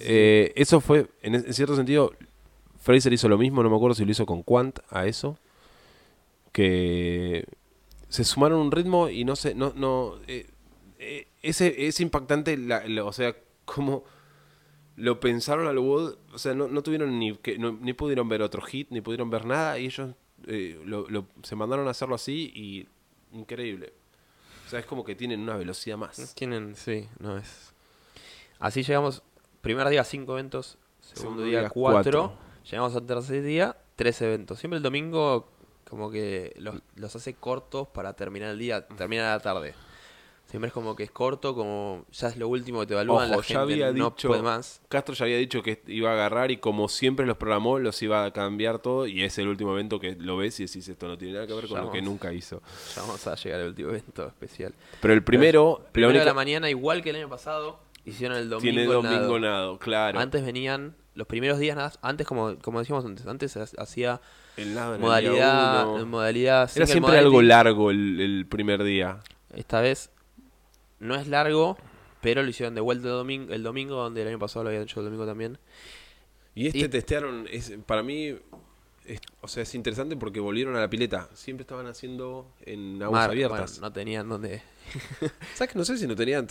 [0.00, 2.12] Eh, eso fue, en, en cierto sentido,
[2.80, 5.36] Fraser hizo lo mismo, no me acuerdo si lo hizo con Quant a eso,
[6.52, 7.44] que
[8.08, 10.14] se sumaron un ritmo y no sé, no, no,
[11.42, 14.04] ese, es impactante, la- la- o sea, cómo
[14.96, 18.42] lo pensaron al WOD, o sea, no, no tuvieron ni, que, no- ni pudieron ver
[18.42, 20.10] otro hit, ni pudieron ver nada, y ellos
[20.46, 22.86] eh, lo- lo- se mandaron a hacerlo así y
[23.36, 23.92] increíble.
[24.66, 26.34] O sea, es como que tienen una velocidad más.
[26.34, 27.72] Tienen, sí, no es.
[28.58, 29.22] Así llegamos,
[29.60, 32.38] primer día cinco eventos, segundo, Segundo día, cuatro, cuatro.
[32.70, 34.58] llegamos al tercer día, tres eventos.
[34.58, 35.48] Siempre el domingo
[35.88, 39.74] como que los, los hace cortos para terminar el día, terminar la tarde.
[40.50, 43.36] Siempre es como que es corto, como ya es lo último que te evalúan, Ojo,
[43.36, 44.80] la gente había no dicho- puede más.
[44.88, 48.24] Castro ya había dicho que iba a agarrar y como siempre los programó, los iba
[48.24, 51.18] a cambiar todo y es el último evento que lo ves y decís esto no
[51.18, 52.62] tiene nada que ver con Ya lo que nunca hizo.
[52.96, 54.72] Ya vamos a llegar al último evento especial.
[55.02, 58.48] Pero el primero, Primero de única- la mañana, igual que el año pasado, hicieron el
[58.48, 58.62] domingo.
[58.72, 59.02] tiene nado.
[59.02, 60.18] domingo nado, claro.
[60.18, 64.22] Antes venían, los primeros días, nada- antes como, como decíamos antes, antes hacía
[64.56, 67.26] el nado en el modalidad, modalidad Era siempre modality.
[67.26, 69.20] algo largo el, el primer día.
[69.54, 70.10] Esta vez
[71.00, 71.76] no es largo,
[72.20, 74.82] pero lo hicieron de vuelta el domingo, el domingo donde el año pasado lo habían
[74.84, 75.58] hecho el domingo también.
[76.54, 78.34] Y este Y- testearon, es, para mí,
[79.06, 81.28] es- o sea, es interesante porque volvieron a la pileta.
[81.34, 83.72] Siempre estaban haciendo en aguas Mar- abiertas.
[83.78, 84.62] bueno, no tenían donde.
[85.54, 86.46] ¿Sabes que no sé si no tenían...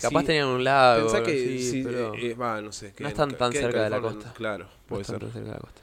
[0.00, 1.10] Capaz tenían un lago.
[1.10, 2.92] Pensá que sí, pero eh, va, no sé.
[2.94, 4.32] que no están tan cerca de la costa.
[4.34, 5.22] Claro, no puede están ser.
[5.24, 5.80] tan cerca de la costa.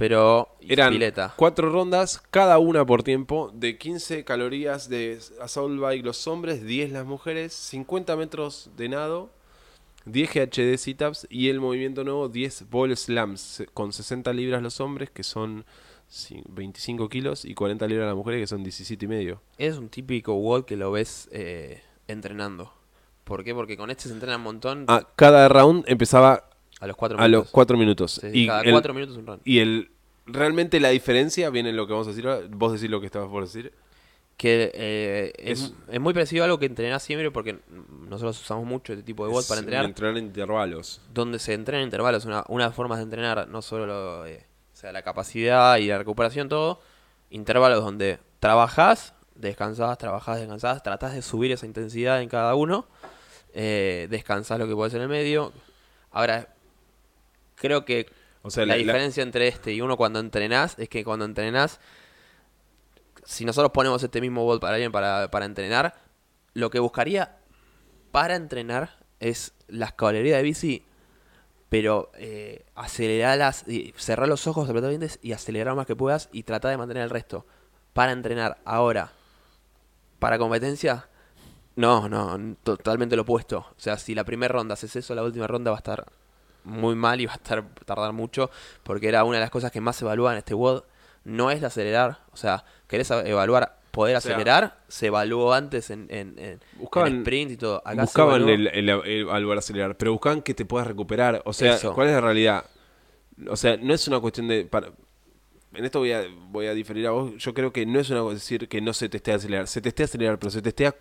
[0.00, 1.34] Pero Eran pileta.
[1.36, 6.90] cuatro rondas, cada una por tiempo, de 15 calorías de assault bike los hombres, 10
[6.90, 9.28] las mujeres, 50 metros de nado,
[10.06, 15.10] 10 GHD sit-ups y el movimiento nuevo 10 ball slams con 60 libras los hombres,
[15.10, 15.66] que son
[16.10, 19.42] ci- 25 kilos, y 40 libras las mujeres, que son 17 y medio.
[19.58, 22.72] Es un típico WOD que lo ves eh, entrenando.
[23.24, 23.54] ¿Por qué?
[23.54, 26.48] Porque con este se entrena un montón Ah, cada round empezaba
[26.80, 27.44] a los cuatro a minutos.
[27.46, 28.12] los 4 minutos.
[28.22, 29.40] Sí, y cada el- cuatro minutos un run.
[29.44, 29.90] Y el
[30.26, 32.46] realmente la diferencia viene en lo que vamos a decir ahora.
[32.50, 33.72] Vos decís lo que estabas por decir.
[34.36, 37.58] Que eh, es, Es- es muy parecido a algo que entrenás siempre porque
[38.08, 39.84] nosotros usamos mucho este tipo de Es para entrenar.
[39.84, 41.02] Entrenar en intervalos.
[41.12, 44.76] donde se entrena en intervalos, una, una forma de entrenar, no solo lo, eh, o
[44.76, 46.80] sea, la capacidad y la recuperación, todo,
[47.28, 52.86] intervalos donde trabajás, descansás, trabajás, descansás, tratás de subir esa intensidad en cada uno,
[53.52, 55.52] eh, descansás lo que podés en el medio.
[56.12, 56.48] Ahora,
[57.60, 58.06] creo que
[58.42, 61.24] O sea, la, la, la- diferencia entre este y uno cuando entrenás es que cuando
[61.24, 61.78] entrenás,
[63.24, 65.94] si nosotros ponemos este mismo bot para alguien para, para entrenar,
[66.54, 67.36] lo que buscaría
[68.10, 70.84] para entrenar es las caballerías de bici,
[71.68, 76.28] pero eh, acelerarlas, y cerrar los ojos, apretar los dientes y acelerar más que puedas
[76.32, 77.46] y tratar de mantener el resto.
[77.92, 79.12] Para entrenar ahora,
[80.18, 81.06] para competencia,
[81.76, 83.58] no, no, totalmente lo opuesto.
[83.58, 86.06] O sea, si la primera ronda haces eso, la última ronda va a estar
[86.64, 88.50] muy mal y va a estar tardar mucho,
[88.82, 90.82] porque era una de las cosas que más se evalúa en este WOD.
[91.24, 95.90] No es el acelerar, o sea, querés evaluar poder O sea, acelerar, se evaluó antes
[95.90, 97.82] en, en, en- Buscaban- en sprint y todo.
[97.84, 101.42] Acá buscaban el, el, el- al acelerar, pero buscaban que te puedas recuperar.
[101.44, 101.92] O sea, Eso.
[101.94, 102.64] ¿cuál es la realidad?
[103.48, 104.64] O sea, no es una cuestión de.
[104.64, 104.92] para-
[105.74, 107.32] en esto voy a, voy a diferir a vos.
[107.36, 109.66] Yo creo que no es una decir que no se testea acelerar.
[109.68, 110.94] Se testea acelerar, pero se testea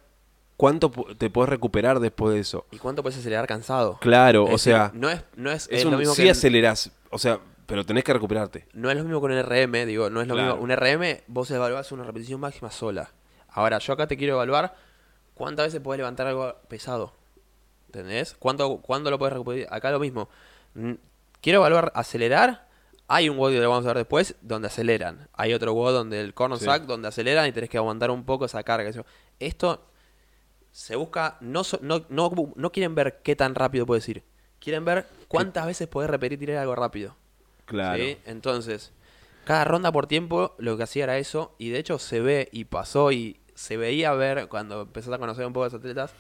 [0.60, 2.66] cuánto te puedes recuperar después de eso.
[2.72, 3.98] ¿Y cuánto puedes acelerar cansado?
[4.02, 6.24] Claro, Es o decir, sea, no es, no es, es es un, lo mismo sí
[6.24, 8.68] que acelerás, o sea, pero tenés que recuperarte.
[8.74, 10.58] no es lo mismo con el RM, digo, no es lo Claro.
[10.58, 10.64] mismo.
[10.64, 13.10] Un RM, vos evaluás una repetición máxima sola.
[13.52, 14.76] Ahora, yo acá te quiero evaluar
[15.34, 17.14] cuántas veces podés levantar algo pesado.
[17.88, 18.36] ¿Entendés?
[18.38, 19.74] ¿Cuánto, ¿Cuándo lo podés recuperar?
[19.74, 20.28] Acá lo mismo.
[21.42, 22.68] Quiero evaluar acelerar.
[23.08, 25.28] Hay un WOD que lo vamos a ver después donde aceleran.
[25.34, 26.66] Hay otro WOD donde el corner Sí.
[26.66, 28.92] sack donde aceleran y tenés que aguantar un poco esa carga.
[29.40, 29.82] Esto
[30.80, 34.24] se busca, no, so- no, no, no quieren ver qué tan rápido puedes ir.
[34.62, 37.18] Quieren ver cuántas veces podés repetir tirar algo rápido.
[37.66, 38.02] Claro.
[38.02, 38.18] ¿sí?
[38.26, 38.94] Entonces,
[39.44, 41.54] cada ronda por tiempo lo que hacía era eso.
[41.58, 45.46] Y de hecho se ve y pasó y se veía ver cuando empezás a conocer
[45.46, 46.14] un poco a los atletas.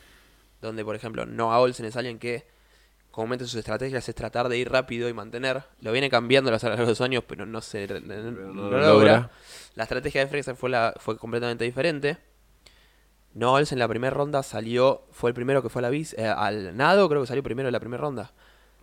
[0.61, 2.45] Donde, por ejemplo, Noah Olsen es alguien que
[3.11, 5.63] comúnmente sus estrategias es tratar de ir rápido y mantener.
[5.79, 8.87] Lo viene cambiando a lo largo de los años, pero no se no no logra.
[8.89, 9.31] logra.
[9.75, 12.17] La estrategia de Fraser fue, la, fue completamente diferente.
[13.35, 16.25] Olsen en la primera ronda salió, fue el primero que fue a la bici, eh,
[16.27, 18.31] al nado, creo que salió primero en la primera ronda.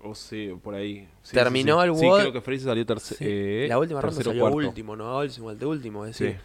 [0.02, 1.08] O sí, por ahí.
[1.22, 1.88] Sí, Terminó sí, sí.
[1.92, 2.20] el Sí, WOD.
[2.20, 3.18] creo que Fraser salió tercero.
[3.18, 4.56] Sí, la última ronda salió cuarto.
[4.58, 6.04] último, Noah Olsen igual de último.
[6.04, 6.44] Es decir, Sí.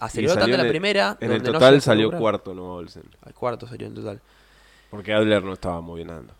[0.00, 1.16] aceleró tanto en la el- primera.
[1.20, 3.04] En el donde no total salió cuarto Noah Olsen.
[3.22, 4.20] Al cuarto salió en total.
[4.90, 6.34] Porque Adler no estaba muy bien nadando.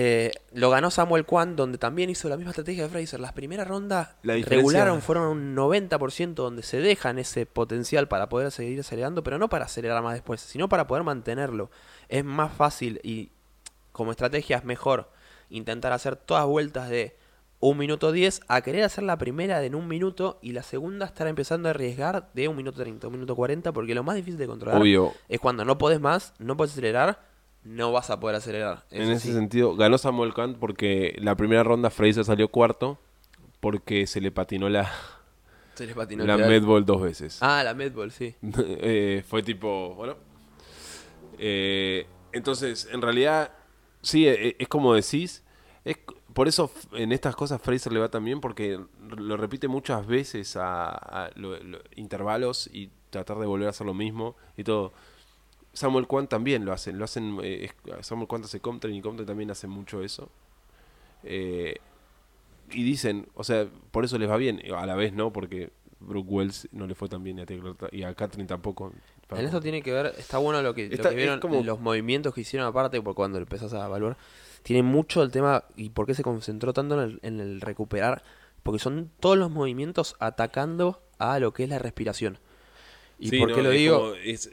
[0.00, 3.18] Eh, lo ganó Samuel Kwan, donde también hizo la misma estrategia de Fraser.
[3.18, 8.52] Las primeras rondas La regularon, fueron un 90% donde se dejan ese potencial para poder
[8.52, 11.72] seguir acelerando, pero no para acelerar más después, sino para poder mantenerlo.
[12.08, 13.32] Es más fácil y
[13.90, 15.10] como estrategia es mejor
[15.50, 17.16] intentar hacer todas vueltas de
[17.58, 21.26] un minuto 10 a querer hacer la primera en un minuto y la segunda estar
[21.26, 24.46] empezando a arriesgar de un minuto 30, un minuto 40, porque lo más difícil de
[24.46, 27.26] controlar Obvio, es cuando no podés más, no podés acelerar,
[27.68, 28.84] no vas a poder acelerar.
[28.90, 32.98] en ese sentido, ganó Samuel Kant porque la primera ronda Fraser salió cuarto
[33.60, 34.90] porque se le patinó la,
[35.74, 37.38] Se les patinó la medball dos veces.
[37.42, 38.34] Ah, la Medball, sí.
[38.80, 40.16] Eh, fue tipo, bueno.
[41.38, 43.52] Eh, entonces, en realidad,
[44.02, 45.44] sí, eh, es como decís.
[45.84, 45.96] Es,
[46.34, 48.78] por eso en estas cosas Fraser le va tan bien porque
[49.16, 53.86] lo repite muchas veces a, a lo- lo- intervalos y tratar de volver a hacer
[53.86, 54.92] lo mismo y todo.
[55.78, 57.70] Samuel Kwan también lo hacen, lo hacen eh,
[58.02, 60.28] Samuel Kwan hace Comtrain y Comtrain también hace mucho eso.
[61.24, 61.76] Eh,
[62.70, 66.28] y dicen, o sea, por eso les va bien, a la vez no, porque Brooke
[66.30, 68.92] Wells no le fue tan bien y a, Taylor ta- y a Catherine tampoco.
[69.30, 71.80] En eso tiene que ver, está bueno lo que, lo Está- que vieron, como- los
[71.80, 74.16] movimientos que hicieron aparte, por cuando empezás a evaluar,
[74.62, 78.22] tiene mucho el tema y por qué se concentró tanto en el, en el recuperar,
[78.62, 82.38] porque son todos los movimientos atacando a lo que es la respiración.
[83.18, 83.98] ¿Y Sí, por no, qué lo es digo?
[83.98, 84.50] como- es-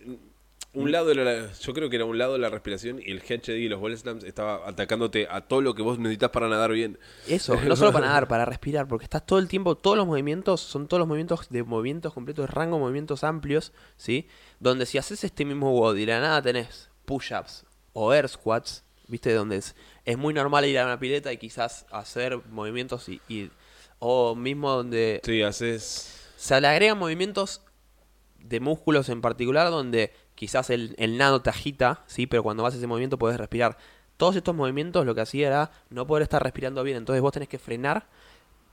[0.76, 3.58] un lado era la- yo creo que era un lado la respiración y el HD
[3.60, 7.00] y los wall slams estaba atacándote a todo lo que vos necesitas para nadar bien.
[7.28, 10.62] Eso, no solo para nadar, para respirar, porque estás todo el tiempo, todos los movimientos
[10.62, 14.28] son todos los movimientos de movimientos completos, de rango, movimientos amplios, ¿sí?
[14.60, 19.34] Donde si haces este mismo WOD y la nada tenés push-ups o air squats, ¿viste?
[19.34, 23.50] Donde es, es muy normal ir a una pileta y quizás hacer movimientos y, y-
[24.00, 27.62] o mismo donde Sí, haces se le agregan movimientos
[28.40, 32.76] de músculos en particular donde quizás el, el nado te agita, sí, pero cuando vas
[32.76, 33.78] ese movimiento puedes respirar.
[34.18, 37.50] Todos estos movimientos lo que hacía era no poder estar respirando bien, entonces vos tenés
[37.50, 38.08] que frenar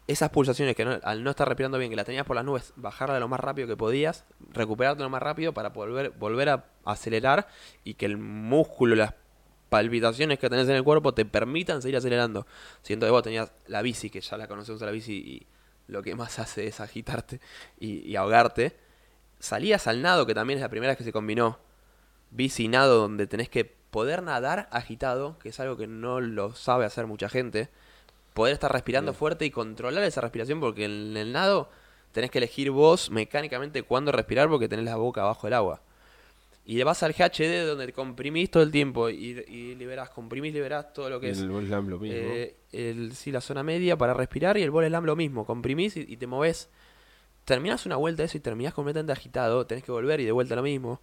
[0.09, 2.73] esas pulsaciones que no- al no estar respirando bien, que la tenías por las nubes,
[2.77, 7.49] bajarla lo más rápido que podías, recuperarte lo más rápido para volver, volver a acelerar
[7.85, 9.15] y que el músculo, las
[9.69, 12.47] palpitaciones que tenés en el cuerpo te permitan seguir acelerando.
[12.83, 15.47] Siento que vos tenías la bici, que ya la conocemos la bici y
[15.87, 17.41] lo que más hace es agitarte
[17.79, 18.77] y, y ahogarte.
[19.43, 21.59] Salías al nado, que también es la primera vez que se combinó
[22.31, 26.55] bici y nado, donde tenés que poder nadar agitado, que es algo que no lo
[26.55, 27.69] sabe hacer mucha gente.
[28.35, 31.69] Poder estar respirando fuerte y controlar esa respiración, porque en el nado
[32.13, 35.83] tenés que elegir vos mecánicamente cuándo respirar, porque tenés la boca abajo del agua.
[36.65, 40.93] Y le vas al GHD donde comprimís todo el tiempo y, y liberás, comprimís, liberás
[40.93, 42.17] todo lo que y es el wall slam lo mismo.
[42.17, 45.45] eh, el, sí, la zona media para respirar y el ball slam lo mismo.
[45.45, 46.71] Comprimís y, y te moves.
[47.45, 49.67] Terminás una vuelta de eso y terminás completamente agitado.
[49.67, 51.01] Tenés que volver y de vuelta lo mismo.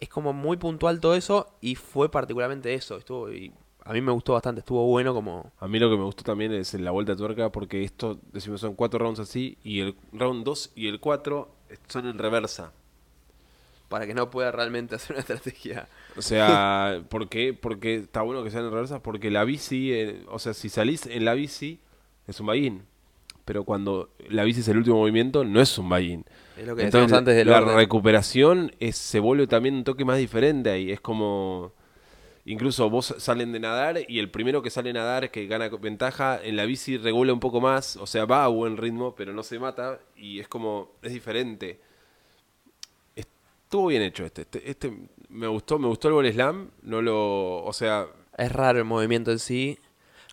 [0.00, 2.96] Es como muy puntual todo eso y fue particularmente eso.
[2.96, 3.52] Estuvo y
[3.84, 4.60] a mí me gustó bastante.
[4.60, 5.52] Estuvo bueno como...
[5.58, 8.60] A mí lo que me gustó también es la vuelta de tuerca porque esto, decimos,
[8.60, 11.48] son cuatro rounds así y el round 2 y el 4
[11.88, 12.72] son en reversa.
[13.88, 15.88] Para que no pueda realmente hacer una estrategia.
[16.16, 17.54] O sea, ¿por qué?
[17.54, 21.06] Porque está bueno que sean en reversa porque la bici, eh, o sea, si salís
[21.06, 21.80] en la bici
[22.26, 22.82] es un buy-in.
[23.44, 26.24] Pero cuando la bici es el último movimiento, no es un buy-in.
[26.56, 27.76] Es lo que Entonces, decíamos antes del la orden.
[27.76, 30.92] recuperación es, se vuelve también un toque más diferente ahí.
[30.92, 31.72] Es como.
[32.44, 36.40] Incluso vos salen de nadar y el primero que sale a nadar, que gana ventaja,
[36.42, 37.96] en la bici regula un poco más.
[37.96, 40.00] O sea, va a buen ritmo, pero no se mata.
[40.16, 40.92] Y es como.
[41.02, 41.80] Es diferente.
[43.16, 44.42] Estuvo bien hecho este.
[44.42, 44.92] Este, este
[45.28, 46.70] me gustó, me gustó el ball slam.
[46.82, 47.64] No lo.
[47.64, 48.06] O sea.
[48.36, 49.78] Es raro el movimiento en sí.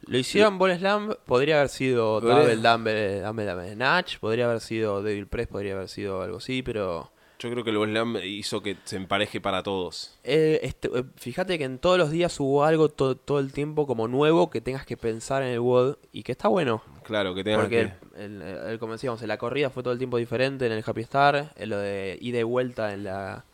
[0.07, 5.03] Lo hicieron Ball Slam, podría haber sido Double Dumbbell, Dumbbell, Dumbbell Snatch, podría haber sido
[5.03, 7.11] Devil Press, podría haber sido algo así, pero...
[7.41, 10.17] Yo creo que el ball slam hizo que se empareje para todos.
[10.25, 13.87] Eh, este, eh, fíjate que en todos los días hubo algo to- todo el tiempo
[13.87, 16.83] como nuevo que tengas que pensar en el WOD y que está bueno.
[17.03, 18.25] Claro, que tengan Porque, que.
[18.25, 20.83] el, el- el- como decíamos, en la corrida fue todo el tiempo diferente, en el
[20.85, 23.45] Happy Star, en lo de ida y vuelta en la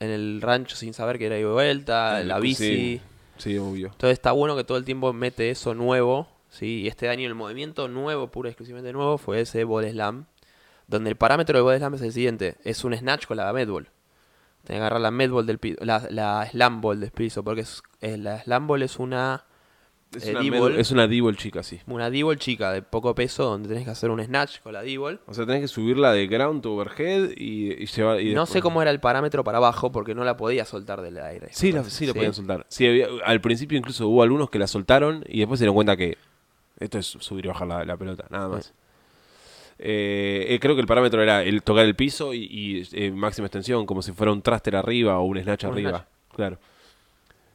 [0.00, 2.74] en el rancho sin saber que era ida y vuelta, en la bici.
[2.74, 3.00] Sí,
[3.36, 3.88] sí, obvio.
[3.88, 6.82] Entonces está bueno que todo el tiempo mete eso nuevo, ¿sí?
[6.82, 10.26] Y este año el movimiento nuevo, puro y exclusivamente nuevo, fue ese ball slam,
[10.86, 13.88] donde el parámetro del ball slam es el siguiente, es un snatch con la medball.
[14.64, 17.82] Tienes que agarrar la medball del piso, la, la slam ball del piso, porque es-
[18.00, 19.44] la slam ball es una
[20.16, 20.78] Es Eh, una, D-ball.
[20.78, 21.80] es una D-ball chica, sí.
[21.86, 25.20] una D-ball chica de poco peso, donde tenés que hacer un snatch con la D-ball.
[25.26, 28.20] O sea, tenés que subirla de ground to overhead y, y llevar.
[28.20, 31.00] y No después- sé cómo era el parámetro para abajo, porque no la podía soltar
[31.02, 31.48] del aire.
[31.52, 32.64] Sí, la, sí lo podían soltar.
[32.68, 35.96] Sí, había- al principio incluso hubo algunos que la soltaron y después se dieron cuenta
[35.96, 36.16] que
[36.80, 38.72] esto es subir y bajar la, la pelota, nada más.
[39.78, 43.46] Eh, eh, creo que el parámetro era el tocar el piso y, y, eh, máxima
[43.46, 45.90] extensión, como si fuera un thruster arriba o un snatch Un arriba.
[45.90, 46.06] snatch.
[46.36, 46.58] Claro.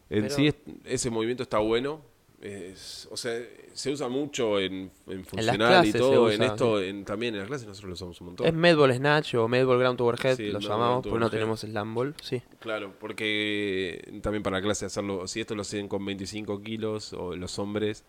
[0.09, 0.55] En Pero- sí, es-
[0.85, 2.01] ese movimiento está bueno.
[2.41, 3.37] Es- o sea,
[3.73, 6.31] se usa mucho en, en funcional y todo.
[6.31, 8.47] en esto, en, también en las clases nosotros lo usamos un montón.
[8.47, 11.93] Es Medball Snatch o Medball Ground to Overhead, Sí, lo llamamos, porque no tenemos Slam
[11.93, 12.15] Ball.
[12.21, 12.41] Sí.
[12.59, 17.35] Claro, porque también para la clase hacerlo, si esto lo hacen con 25 kilos o
[17.35, 18.05] los hombres,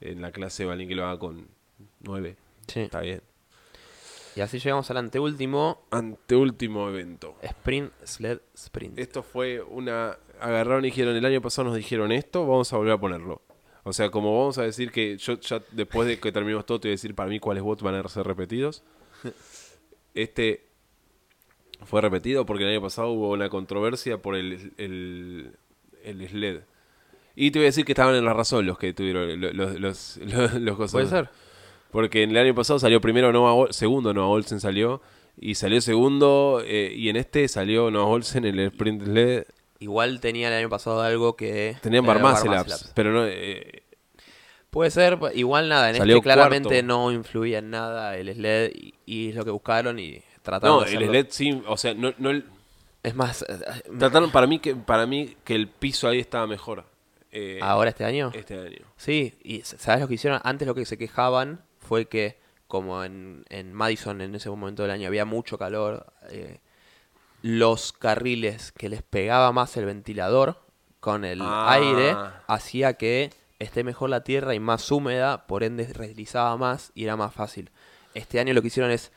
[0.00, 1.46] en la clase valen que lo haga con
[2.00, 2.36] 9.
[2.66, 2.80] sí.
[2.80, 3.22] Está bien.
[4.34, 7.36] Y así llegamos al anteúltimo, Anteúltimo evento.
[7.42, 8.98] Sprint Sled Sprint.
[8.98, 10.16] Esto fue una...
[10.40, 13.42] Agarraron y dijeron, el año pasado nos dijeron esto, vamos a volver a ponerlo.
[13.84, 16.88] O sea, como vamos a decir que yo ya después de que terminemos todo te
[16.88, 18.82] voy a decir para mí cuáles bots van a ser repetidos.
[20.14, 20.64] Este
[21.84, 25.52] fue repetido porque el año pasado hubo una controversia por el, el,
[26.04, 26.60] el sled.
[27.34, 29.80] Y te voy a decir que estaban en la razón los que tuvieron los, los,
[29.80, 30.92] los, los- los cosas.
[30.92, 31.28] ¿Puede ser?
[31.90, 35.02] Porque en el año pasado salió primero Noah Ol- segundo Noah Olsen salió
[35.38, 39.44] y salió segundo eh, y en este salió Noah Olsen en el sprint sled.
[39.82, 41.76] Igual tenía el año pasado algo que...
[41.82, 42.92] Tenían era bar bar muscle muscle ups, ups.
[42.94, 43.82] pero no eh,
[44.70, 46.86] Puede ser, igual nada, en Salió este claramente cuarto.
[46.86, 50.84] no influía en nada el sled y, y es lo que buscaron y trataron no,
[50.84, 52.44] de el sled sí, o sea, no, no el-
[53.02, 53.58] Es más, eh,
[53.98, 56.84] trataron para mí que para mí que el piso ahí estaba mejor.
[57.32, 58.30] eh, ahora este año.
[58.34, 58.78] este año.
[58.96, 60.40] Sí, y ¿sabes lo que hicieron?
[60.44, 64.92] Antes lo que se quejaban fue que, como en, en Madison en ese momento del
[64.92, 66.60] año había mucho calor, eh,
[67.42, 70.58] los carriles que les pegaba más el ventilador
[71.00, 71.72] con el Ah.
[71.72, 72.16] aire
[72.46, 77.16] hacía que esté mejor la tierra y más húmeda, por ende deslizaba más y era
[77.16, 77.70] más fácil.
[78.14, 79.12] Este año lo que hicieron es,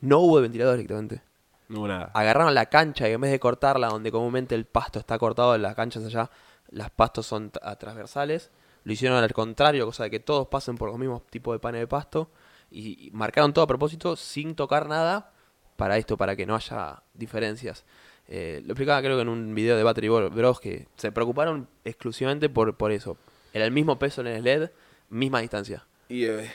[0.00, 1.22] no hubo ventilador directamente.
[1.68, 2.10] No hubo nada.
[2.14, 5.62] Agarraron la cancha y en vez de cortarla donde comúnmente el pasto está cortado en
[5.62, 6.30] las canchas allá,
[6.70, 8.50] las pastos son transversales.
[8.84, 11.80] Lo hicieron al contrario, cosa de que todos pasen por los mismos tipos de panes
[11.82, 12.30] de pasto.
[12.70, 15.32] Y, y marcaron todo a propósito sin tocar nada
[15.80, 17.84] para esto, para que no haya diferencias.
[18.28, 22.48] Eh, lo explicaba creo que en un video de Battery Bros que se preocuparon exclusivamente
[22.48, 23.16] por, por eso.
[23.52, 24.70] Era el mismo peso en el LED,
[25.08, 25.84] misma distancia.
[26.08, 26.48] Y eh,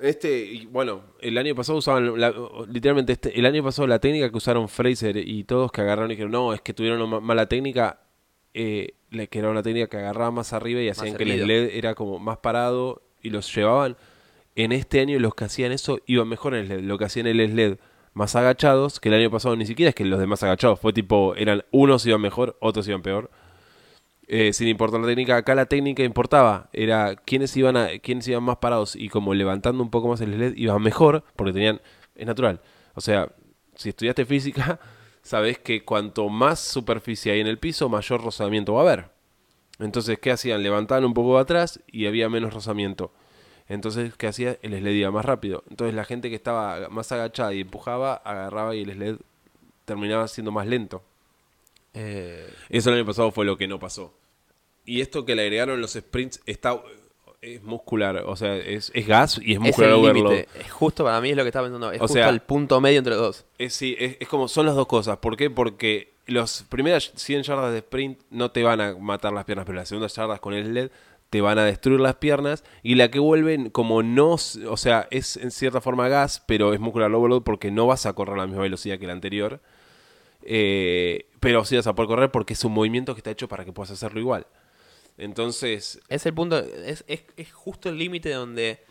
[0.00, 2.34] este, y bueno, el año pasado usaban, la-
[2.68, 6.14] literalmente, este, el año pasado la técnica que usaron Fraser y todos que agarraron y
[6.14, 8.00] dijeron, no, es que tuvieron una ma- mala técnica,
[8.52, 8.94] eh,
[9.30, 11.46] que era una técnica que agarraba más arriba y hacían que el.
[11.46, 13.96] LED era como más parado y los llevaban.
[14.54, 16.80] En este año los que hacían eso iban mejor en el LED.
[16.80, 17.76] Lo que hacían el LED
[18.14, 21.34] más agachados, que el año pasado ni siquiera es que los demás agachados, fue tipo,
[21.36, 23.30] eran unos iban mejor, otros iban peor.
[24.28, 28.42] Eh, sin importar la técnica, acá la técnica importaba, era quiénes iban a, quiénes iban
[28.42, 31.80] más parados y como levantando un poco más el LED iban mejor, porque tenían,
[32.14, 32.60] es natural.
[32.94, 33.30] O sea,
[33.74, 34.78] si estudiaste física,
[35.22, 39.10] sabes que cuanto más superficie hay en el piso, mayor rozamiento va a haber.
[39.78, 40.62] Entonces, ¿qué hacían?
[40.62, 43.12] Levantaban un poco atrás y había menos rozamiento.
[43.72, 44.58] Entonces, ¿qué hacía?
[44.62, 45.64] El sled iba más rápido.
[45.70, 49.16] Entonces, la gente que estaba más agachada y empujaba, agarraba y el sled
[49.84, 51.02] terminaba siendo más lento.
[51.94, 54.12] Eh, Eso el año pasado fue lo que no pasó.
[54.84, 56.80] Y esto que le agregaron los sprints está
[57.40, 60.48] es muscular, o sea, es, es gas y es es muscular límite.
[60.60, 61.90] Es Justo para mí es lo que estaba pensando.
[61.90, 63.44] Es O justo sea- el punto medio entre los dos.
[63.58, 65.16] Es, sí, es, es como son las dos cosas.
[65.18, 65.50] ¿Por qué?
[65.50, 69.76] Porque las primeras 100 yardas de sprint no te van a matar las piernas, pero
[69.76, 70.90] las segundas yardas con el LED
[71.32, 72.62] te van a destruir las piernas.
[72.82, 76.78] Y la que vuelven, como no, o sea, es en cierta forma gas, pero es
[76.78, 79.62] muscular overload porque no vas a correr a la misma velocidad que la anterior.
[80.42, 83.64] Eh, pero sí vas a poder correr porque es un movimiento que está hecho para
[83.64, 84.46] que puedas hacerlo igual.
[85.16, 88.84] Entonces, Es el punto, es, es, es justo el límite donde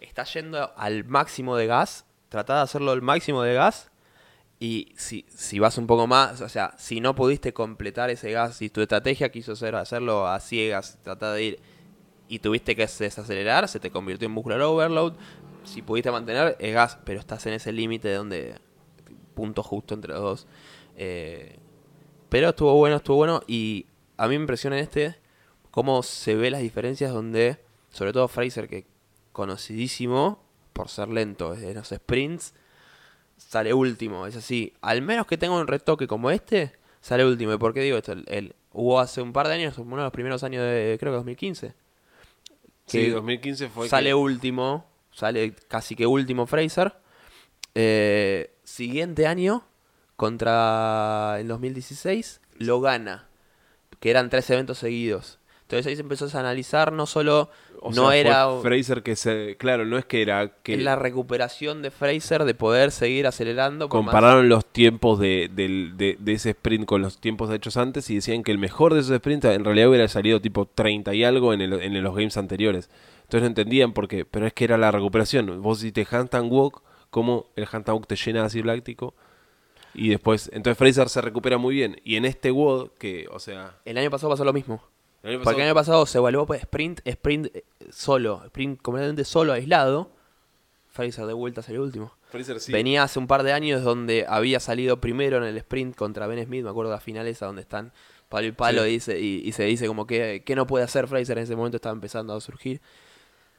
[0.00, 3.92] está yendo al máximo de gas, trata de hacerlo al máximo de gas,
[4.58, 8.56] y si, si vas un poco más, o sea, si no pudiste completar ese gas,
[8.56, 11.60] si tu estrategia quiso ser hacerlo a ciegas, tratar de ir,
[12.28, 15.14] y tuviste que desacelerar, se te convirtió en muscular overload,
[15.64, 18.56] si pudiste mantener, es gas, pero estás en ese límite donde,
[19.34, 20.46] punto justo entre los dos.
[20.96, 21.58] Eh,
[22.28, 23.86] pero estuvo bueno, estuvo bueno, y
[24.16, 25.16] a mí me impresiona este
[25.70, 27.58] cómo se ve las diferencias donde,
[27.90, 28.86] sobre todo Fraser, que
[29.32, 30.42] conocidísimo
[30.72, 32.54] por ser lento en los sprints,
[33.36, 34.26] sale último.
[34.26, 37.52] Es así, al menos que tenga un retoque como este, sale último.
[37.52, 38.12] ¿Y por qué digo esto?
[38.12, 41.12] El, el- hubo hace un par de años, uno de los primeros años de, creo
[41.12, 41.74] que 2015,
[42.86, 46.94] sí, que 2015 fue sale que- último, sale casi que último Fraser.
[47.74, 49.64] Eh, siguiente año,
[50.16, 53.28] contra el 2016, lo gana,
[54.00, 55.38] que eran tres eventos seguidos.
[55.64, 57.48] Entonces ahí se empezó a analizar, no solo
[57.80, 60.94] o no sea, era fue Fraser que se, claro, no es que era que la
[60.94, 63.86] recuperación de Fraser de poder seguir acelerando.
[63.86, 68.16] más- compararon los tiempos de, de- de ese sprint con los tiempos hechos antes y
[68.16, 71.54] decían que el mejor de esos sprints en realidad hubiera salido tipo 30 y algo
[71.54, 72.90] en, el- en los games anteriores.
[73.22, 75.62] Entonces no entendían por qué, pero es que era la recuperación.
[75.62, 79.14] Vos hiciste handstand walk cómo el Huntabook te llena de ácido láctico.
[79.94, 82.00] Y después, entonces Fraser se recupera muy bien.
[82.04, 84.82] Y en este WOD, que, o sea, El año pasado pasó lo mismo.
[85.24, 89.24] El año Porque el año pasado se evaluó pues, sprint, sprint eh, solo, sprint completamente
[89.24, 90.10] solo, aislado.
[90.90, 92.12] Fraser de vuelta salió último.
[92.30, 92.70] Fraser sí.
[92.70, 96.44] Venía hace un par de años donde había salido primero en el sprint contra Ben
[96.44, 97.92] Smith, me acuerdo de la final esa donde están
[98.28, 98.88] palo y palo Sí.
[98.88, 101.56] y, dice, y, y se dice como que, que no puede hacer Fraser, en ese
[101.56, 102.80] momento estaba empezando a surgir.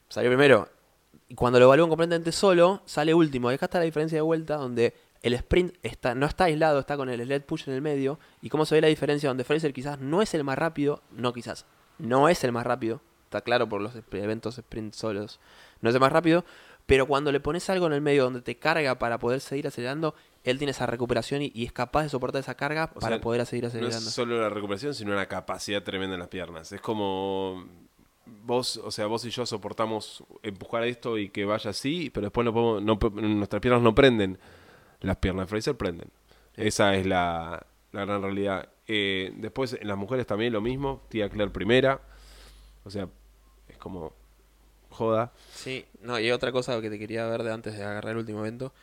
[0.08, 0.70] Salió primero.
[1.28, 3.52] Y cuando lo evalúan completamente solo, sale último.
[3.52, 4.94] Y acá está la diferencia de vuelta donde
[5.26, 8.20] el sprint está, no está aislado, está con el sled push en el medio.
[8.42, 11.34] Y cómo se ve la diferencia donde Fraser quizás no es el más rápido, no
[11.34, 11.66] quizás,
[11.98, 13.02] no es el más rápido.
[13.24, 15.40] Está claro por los eventos sprint solos.
[15.82, 16.46] No es el más rápido,
[16.86, 20.14] pero cuando le pones algo en el medio donde te carga para poder seguir acelerando,
[20.44, 23.22] él tiene esa recuperación y, y es capaz de soportar esa carga O para sea,
[23.22, 24.10] poder seguir No es acelerando.
[24.12, 26.72] solo la recuperación, sino una capacidad tremenda en las piernas.
[26.72, 27.68] Es como
[28.44, 32.46] vos, o sea, vos y yo soportamos empujar esto y que vaya así, pero después
[32.46, 34.38] no podemos, no, nuestras piernas no prenden.
[35.02, 36.10] Las piernas de Fraser prenden.
[36.56, 38.70] Esa es la, la gran realidad.
[38.88, 41.04] Eh, después en las mujeres también lo mismo.
[41.10, 42.02] Tía Claire primera.
[42.84, 43.10] O sea,
[43.68, 44.14] es como
[44.90, 45.34] joda.
[45.54, 48.40] Sí, no, y otra cosa que te quería ver de antes de agarrar el último
[48.40, 48.74] evento,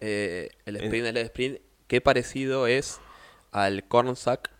[0.00, 3.00] eh, el sprint del sprint, qué parecido es
[3.50, 4.50] al corn sack,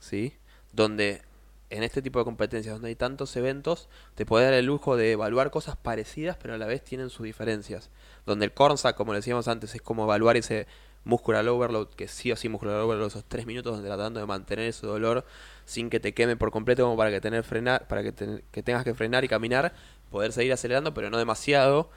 [0.00, 0.34] ¿sí?
[0.72, 1.22] Donde
[1.70, 5.12] en este tipo de competencias, donde hay tantos eventos, te puede dar el lujo de
[5.12, 7.90] evaluar cosas parecidas, pero a la vez tienen sus diferencias.
[8.24, 10.66] Donde el corn sack, como decíamos antes, es como evaluar ese
[11.04, 14.66] muscular overload, que sí o sí muscular overload, esos tres minutos donde tratando de mantener
[14.66, 15.24] ese dolor
[15.64, 18.84] sin que te queme por completo, como para que tener frenar, para que, que tengas
[18.84, 19.74] que frenar y caminar,
[20.10, 21.90] poder seguir acelerando, pero no demasiado,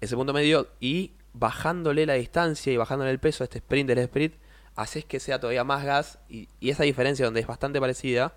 [0.00, 3.98] ese punto medio, y bajándole la distancia y bajándole el peso a este sprint del
[3.98, 4.34] sprint,
[4.76, 8.34] haces que sea todavía más gas, y, y esa diferencia donde es bastante parecida,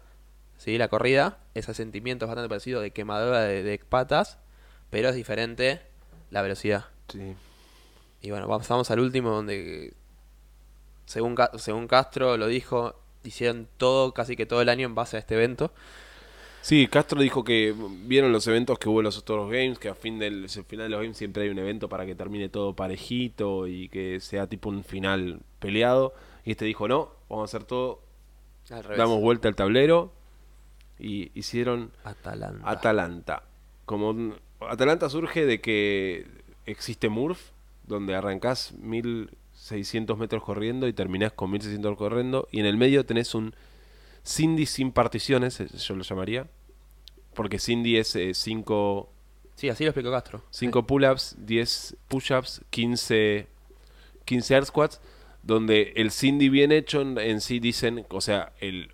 [0.61, 0.77] ¿sí?
[0.77, 4.37] la corrida, ese sentimiento es bastante parecido de quemadura de, de patas,
[4.91, 5.81] pero es diferente
[6.29, 6.85] la velocidad.
[7.11, 7.33] Sí.
[8.21, 9.93] Y bueno, pasamos al último donde,
[11.05, 15.19] según, según Castro lo dijo, hicieron todo, casi que todo el año en base a
[15.19, 15.73] este evento.
[16.61, 17.73] Sí, Castro dijo que
[18.05, 20.85] vieron los eventos que hubo en los los games, que a fin del al final
[20.85, 24.45] de los games siempre hay un evento para que termine todo parejito y que sea
[24.45, 26.13] tipo un final peleado.
[26.45, 28.03] Y este dijo, no, vamos a hacer todo,
[28.69, 28.99] Al revés.
[28.99, 30.20] damos vuelta al tablero
[31.01, 32.69] y hicieron Atalanta.
[32.69, 33.43] Atalanta.
[33.85, 36.27] Como un- Atalanta surge de que
[36.65, 37.39] existe Murph,
[37.87, 43.33] donde arrancás 1600 metros corriendo y terminás con 1600 corriendo, y en el medio tenés
[43.35, 43.53] un
[44.25, 46.47] Cindy sin particiones, eh, yo lo llamaría,
[47.33, 49.11] porque Cindy es 5
[49.55, 50.43] sí, así lo explicó Castro.
[50.51, 53.47] 5 pull-ups, 10 push-ups, 15,
[54.25, 55.01] 15 air squats,
[55.43, 58.91] donde el Cindy bien hecho en, en sí dicen, o sea, el,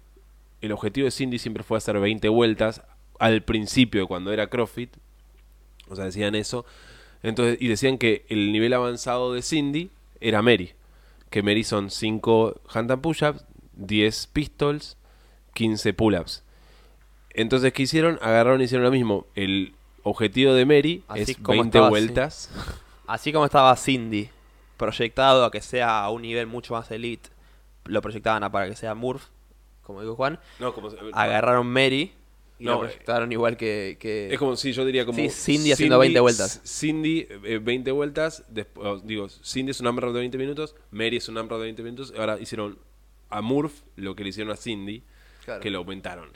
[0.62, 2.82] el objetivo de Cindy siempre fue hacer 20 vueltas
[3.20, 4.96] al principio, cuando era CrossFit,
[5.90, 6.66] o sea, decían eso,
[7.24, 9.90] entonces, y decían que el nivel avanzado de Cindy
[10.20, 10.74] era Mary,
[11.30, 14.98] que Mary son 5 handstand push-ups, 10 pistols,
[15.54, 16.44] 15 pull-ups.
[17.32, 18.20] Entonces, ¿qué hicieron?
[18.22, 19.28] Agarraron y hicieron lo mismo.
[19.36, 19.74] El
[20.04, 22.50] objetivo de Mary Así es como 20 estaba, vueltas.
[23.06, 24.30] Así como estaba Cindy
[24.78, 27.30] proyectado a que sea a un nivel mucho más elite,
[27.86, 29.24] lo proyectaban a para que sea Murph,
[29.88, 30.38] como dijo Juan.
[30.60, 32.12] No, como, Agarraron Mary
[32.60, 35.72] y No, lo proyectaron igual que, que- es como si yo diría como Sí, Cindy
[35.72, 36.62] haciendo 20 vueltas.
[36.66, 38.44] Cindy, eh, 20 vueltas.
[38.50, 40.76] después- digo, Cindy es un AMRAP de 20 minutos.
[40.92, 42.14] Mary es un AMRAP de 20 minutos.
[42.18, 42.78] Ahora hicieron
[43.30, 45.04] a Murph lo que le hicieron a Cindy,
[45.46, 45.62] Claro.
[45.62, 46.30] que lo aumentaron.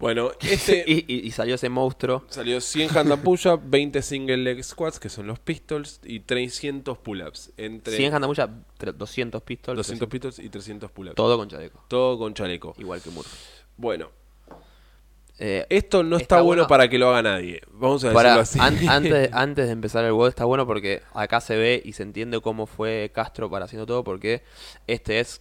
[0.00, 2.24] Bueno, este y, y- y salió ese monstruo.
[2.28, 6.98] salió 100 hand and push-up, 20 single leg squats, que son los pistols, y 300
[6.98, 7.52] pull-ups.
[7.56, 8.48] Entre 100 handamulla,
[8.96, 9.76] 200 pistols.
[9.76, 11.14] 200 pistols y 300 pull-ups.
[11.16, 11.84] Todo con chaleco.
[11.86, 12.74] Todo con chaleco.
[12.78, 13.28] Igual que Murph.
[13.76, 14.10] Bueno,
[15.42, 16.68] Eh, esto no está, Está bueno bueno.
[16.68, 17.62] para que lo haga nadie.
[17.72, 18.58] Vamos a decirlo Para, así.
[18.60, 22.02] an- antes, antes de empezar el WOD está bueno porque acá se ve y se
[22.02, 24.42] entiende cómo fue Castro para haciendo todo porque
[24.86, 25.40] este es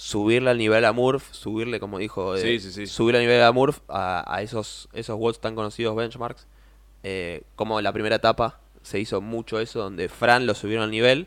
[0.00, 2.86] subirle al nivel a Murph, subirle como dijo, eh, Sí, sí, sí.
[2.86, 6.46] subirle al nivel a Murph a, a esos esos tan conocidos benchmarks.
[7.02, 10.92] Eh, como en la primera etapa se hizo mucho eso donde Fran lo subieron al
[10.92, 11.26] nivel,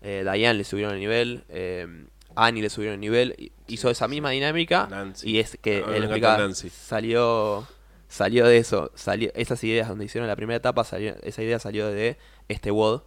[0.00, 2.06] eh, Diane le subieron al nivel, eh,
[2.36, 5.28] Annie le subieron al nivel, hizo esa misma dinámica Nancy.
[5.32, 7.66] y es que Ah, me él salió
[8.08, 11.86] salió de eso, salió esas ideas donde hicieron la primera etapa, salió, esa idea salió
[11.88, 12.16] de
[12.48, 13.02] este WOD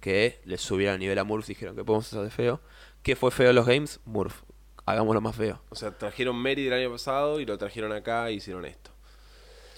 [0.00, 2.60] que le subieron el nivel a Murph y dijeron que podemos hacer de feo.
[3.02, 4.00] ¿Qué fue feo en los games?
[4.04, 4.42] Murph.
[4.86, 5.60] Hagámoslo más feo.
[5.70, 8.90] O sea, trajeron Mary del año pasado y lo trajeron acá e hicieron esto.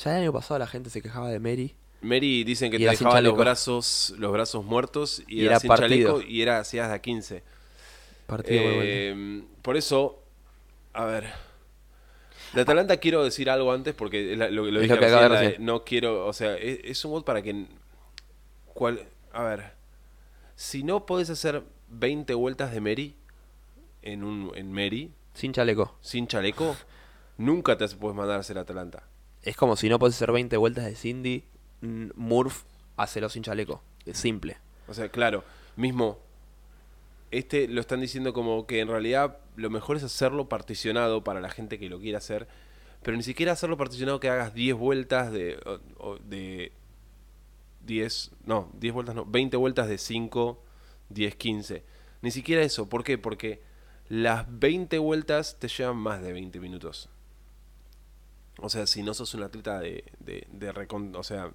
[0.02, 1.76] Ya el año pasado la gente se quejaba de Mary.
[2.00, 5.68] Mary dicen que Y te dejaba los brazos, los brazos muertos y, Y era, sin
[5.68, 6.14] partido.
[6.18, 7.42] chaleco y era hacías de a 15.
[8.26, 8.80] Partido bueno.
[8.82, 10.22] Eh, por eso,
[10.94, 11.26] a ver.
[12.54, 15.58] De Atalanta quiero decir algo antes porque la- lo, lo dije lo que recién, la
[15.60, 17.66] no quiero, o sea, es, es un mod para que
[18.74, 19.72] cuál, a ver,
[20.56, 21.62] si no podés hacer
[21.92, 23.16] 20 vueltas de Mary
[24.02, 25.96] en, un, en Mary, Sin chaleco.
[26.00, 26.76] sin chaleco,
[27.38, 29.04] nunca te puedes mandar a hacer Atalanta.
[29.42, 31.44] Es como si no puedes hacer 20 vueltas de Cindy,
[31.80, 32.62] Murph,
[32.96, 33.82] hacelo sin chaleco.
[34.06, 34.58] Es simple.
[34.88, 35.44] O sea, claro,
[35.76, 36.18] mismo,
[37.30, 41.50] este lo están diciendo como que en realidad lo mejor es hacerlo particionado para la
[41.50, 42.46] gente que lo quiera hacer,
[43.02, 45.58] pero ni siquiera hacerlo particionado que hagas 10 vueltas de,
[46.24, 46.72] de
[47.84, 50.62] 10, no, 10 vueltas no, 20 vueltas de 5,
[51.12, 51.82] 10, 15.
[52.22, 53.18] Ni siquiera eso, ¿por qué?
[53.18, 53.60] Porque
[54.08, 57.08] las 20 vueltas te llevan más de 20 minutos.
[58.58, 61.50] O sea, si no sos un atleta de, de, de recon- o sea,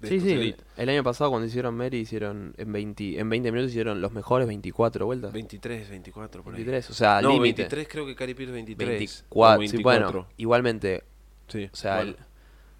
[0.00, 0.32] de Sí, sí.
[0.32, 0.62] elite.
[0.76, 4.46] El año pasado cuando hicieron Mary hicieron en 20, en 20 minutos hicieron los mejores
[4.48, 5.32] 24 vueltas.
[5.32, 6.58] 23, 24 por ahí.
[6.58, 7.62] 23, o sea, no, límite.
[7.62, 8.88] 23 creo que Cari Pierce 23.
[8.88, 10.12] 24, o sí, 24.
[10.12, 11.04] bueno, igualmente,
[11.48, 12.16] Sí, o sea, bueno, el-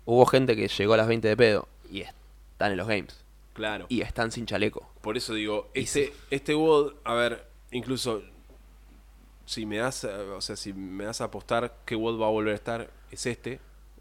[0.07, 3.22] hubo gente que llegó a las 20 de pedo y están en los games
[3.53, 3.87] claro.
[3.89, 4.91] y están sin chaleco.
[5.01, 8.23] Por eso digo, este, este WOD, a ver, incluso
[9.47, 12.53] si me das, o sea, si me das a apostar qué WOD va a volver
[12.53, 13.61] a estar, es este.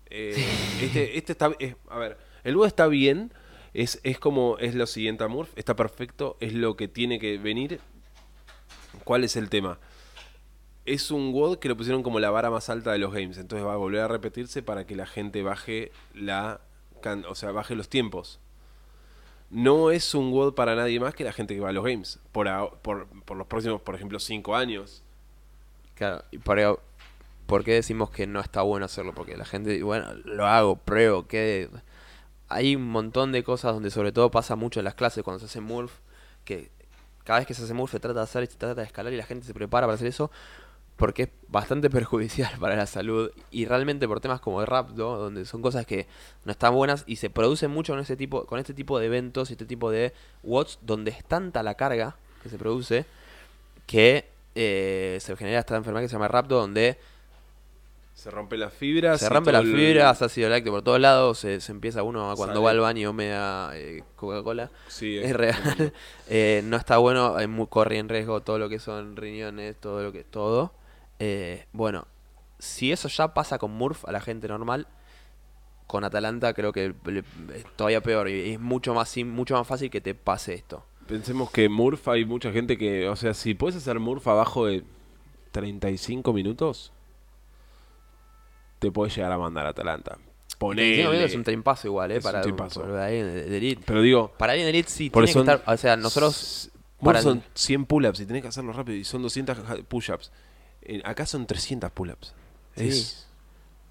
[0.10, 0.36] Eh,
[0.82, 3.34] este, este está, es- a ver, el WOD está bien,
[3.74, 7.38] es, es como, es lo siguiente a Murph, está perfecto, es lo que tiene que
[7.38, 7.80] venir.
[9.04, 9.80] ¿Cuál es el tema?
[10.86, 13.66] Es un WOD que lo pusieron como la vara más alta de los games, entonces
[13.66, 16.62] va a volver a repetirse para que la gente baje la,
[17.02, 18.40] can- o sea, baje los tiempos
[19.52, 22.20] no es un WOD para nadie más que la gente que va a los games.
[22.32, 25.04] Por, a- por, por los próximos, por ejemplo, cinco años.
[25.96, 26.82] Claro, y por,
[27.48, 29.14] ¿por qué decimos que no está bueno hacerlo?
[29.14, 31.70] Porque la gente, bueno, lo hago, pruebo, que
[32.50, 35.46] hay un montón de cosas donde sobre todo pasa mucho en las clases cuando se
[35.46, 35.94] hace Murph,
[36.46, 36.72] que
[37.26, 39.18] cada vez que se hace Murph se trata de hacer, se trata de escalar y
[39.18, 40.32] la gente se prepara para hacer eso,
[40.98, 45.46] porque es bastante perjudicial para la salud y realmente por temas como de rapto, donde
[45.46, 46.08] son cosas que
[46.46, 49.50] no están buenas y se producen mucho con ese tipo, con este tipo de eventos
[49.50, 50.14] y este tipo de
[50.44, 53.06] watts donde es tanta la carga que se produce
[53.88, 56.98] que eh, se genera esta enfermedad que se llama rapto donde
[58.14, 59.20] Se rompen las fibras.
[59.20, 62.56] se rompe las el- fibras, ácido láctico por todos lados, se, se empieza uno cuando
[62.56, 62.66] Sale.
[62.66, 64.70] va al baño me da eh, Coca-Cola.
[64.88, 65.94] Sí, Es real.
[66.34, 70.12] Eh, no está bueno, hay corre en riesgo todo lo que son riñones, todo lo
[70.12, 70.72] que todo.
[71.24, 72.08] Eh, bueno,
[72.58, 74.88] si eso ya pasa con Murph a la gente normal,
[75.88, 77.24] con Atalanta creo que le-
[77.54, 80.84] es todavía peor y es mucho más mucho más fácil que te pase esto.
[81.08, 84.84] Pensemos que Murph hay mucha gente que, o sea, si puedes hacer Murph abajo de
[85.52, 86.92] 35 minutos,
[88.80, 90.18] te puedes llegar a mandar a Atalanta.
[90.58, 91.26] Ponele.
[91.26, 92.82] Es un treimpazo igual, eh, Es un para, treimpazo.
[92.82, 93.84] para alguien de, de elite.
[93.86, 96.72] Pero digo, Para alguien de elite sí, Por tiene que eso estar, o sea, nosotros
[97.04, 100.32] para son 100 pull-ups y tenés que hacerlo rápido y son 200 ja- push-ups.
[100.94, 102.34] Eh, acá son 300 pull-ups.
[102.76, 102.88] Sí.
[102.90, 103.28] Es,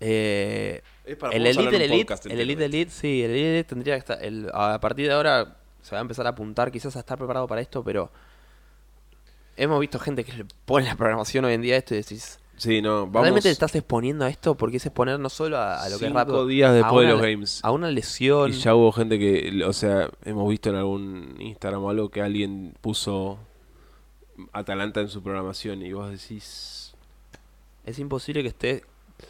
[0.00, 3.64] eh, es para el Elite, hablar el un Elite, el Elite, Elite, sí, el Elite
[3.64, 6.96] tendría que estar, el- a partir de ahora se va a empezar a apuntar quizás
[6.96, 8.10] a estar preparado para esto, pero
[9.56, 12.38] hemos visto gente que le pone la programación hoy en día a esto y decís,
[12.56, 13.22] Sí, no, vamos.
[13.22, 14.54] ¿realmente te estás exponiendo a esto?
[14.54, 17.12] Porque es exponer no solo a, a lo que es cinco rápido, días después de
[17.14, 17.60] los games.
[17.62, 18.50] a una lesión.
[18.50, 22.20] Y ya hubo gente que, o sea, hemos visto en algún Instagram o algo que
[22.20, 23.38] alguien puso
[24.52, 26.79] Atalanta en su programación y vos decís,
[27.84, 28.84] Es imposible que esté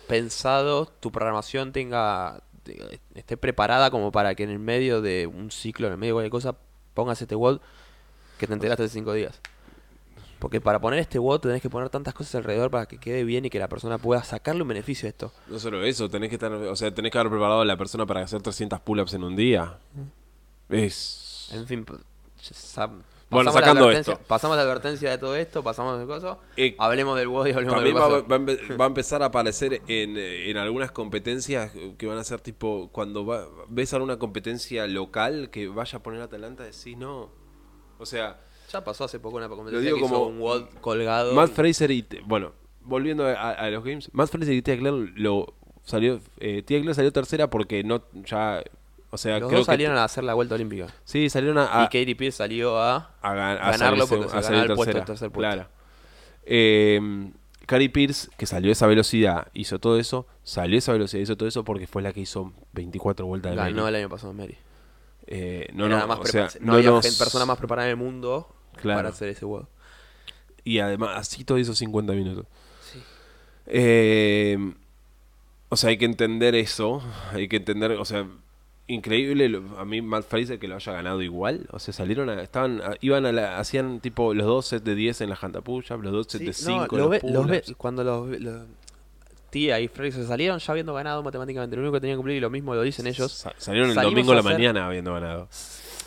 [0.09, 5.51] pensado, tu programación tenga te- esté preparada como para que en el medio de un
[5.51, 6.57] ciclo, en el medio de cualquier cosa,
[6.95, 7.61] pongas este WOD
[8.39, 9.41] que te enteraste de cinco días.
[10.39, 13.45] Porque para poner este WOD tenés que poner tantas cosas alrededor para que quede bien
[13.45, 15.33] y que la persona pueda sacarle un beneficio de esto.
[15.49, 18.07] no solo eso, tenés que estar, o sea, tenés que haber preparado a la persona
[18.07, 19.79] para hacer 300 pull-ups en un día.
[20.71, 21.51] Es...
[21.53, 21.85] En fin,
[23.31, 24.25] Bueno, pasamos la sacando advertencia- esto.
[24.27, 26.37] Pasamos la advertencia de todo esto, pasamos de cosas.
[26.57, 29.23] Eh, Hablemos del WOD y hablemos También del va, va a empe- va a empezar
[29.23, 34.19] a aparecer en, en algunas competencias que van a ser tipo, cuando va- ves alguna
[34.19, 37.31] competencia local que vaya a poner Atalanta, decís no.
[37.99, 38.41] O sea,
[38.73, 41.35] Ya pasó hace poco una competencia Lo digo que hizo como- un WOD colgado.
[41.35, 42.07] Matt Fraser y...
[42.25, 42.53] Bueno,
[42.83, 46.21] volviendo a, a los games, Matt Fraser y Tia Claire lo salió...
[46.39, 48.63] Eh, Tia Claire salió tercera porque no ya...
[49.13, 49.73] O sea, Los creo dos que...
[49.73, 50.87] salieron a hacer la vuelta olímpica.
[51.05, 51.81] Sí, salieron a...
[51.81, 53.11] a- y Katie Pierce salió a...
[53.23, 54.99] a, gan- a ganarlo salirse- porque se salir el puesto, tercera.
[55.01, 55.55] el tercer puesto.
[55.55, 55.69] Claro.
[56.45, 57.31] Eh,
[57.67, 61.37] Cari Pierce, que salió a esa velocidad, hizo todo eso, salió a esa velocidad, hizo
[61.37, 63.89] todo eso porque fue la que hizo 24 vueltas de Ganó Mary.
[63.89, 64.57] el año pasado Mary.
[65.27, 67.91] Eh, no, no, la más o sea, no, no había nos- persona más preparada en
[67.93, 68.99] el mundo Claro.
[68.99, 69.67] para hacer ese WOD.
[70.65, 72.47] Y además, así todo hizo 50 minutos.
[72.93, 73.01] Sí.
[73.67, 74.73] Eh,
[75.69, 77.03] o sea, hay que entender eso.
[77.33, 78.27] Hay que entender, o sea,
[78.95, 81.67] increíble a mí Matt Fraser que lo haya ganado igual.
[81.71, 84.95] O sea, salieron a, estaban, a- iban a la, hacían tipo los dos sets de
[84.95, 88.05] 10 en la Push Up, los dos sets de 5 lo ve- los ve- cuando
[88.05, 88.63] los, los-
[89.51, 91.75] Tía y Fraser salieron ya habiendo ganado matemáticamente.
[91.75, 93.45] Lo único que tenían que cumplir, y lo mismo lo dicen ellos.
[93.57, 95.49] salieron el domingo a la hacer- mañana habiendo ganado.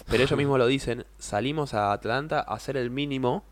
[0.09, 3.43] pero ellos mismos lo dicen, salimos a Atlanta a hacer el mínimo,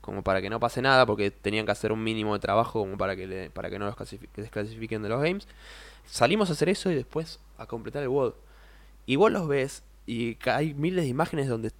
[0.00, 2.96] como para que no pase nada, porque tenían que hacer un mínimo de trabajo como
[2.96, 5.46] para que, le- para que no los clasifi- que desclasifiquen de los games.
[6.06, 8.32] Salimos a hacer eso y después a completar el WOD.
[9.08, 11.72] Y vos los ves y hay miles de imágenes donde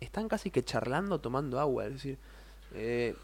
[0.00, 1.84] están casi que charlando, tomando agua.
[1.84, 2.18] Es decir,
[2.72, 3.14] eh,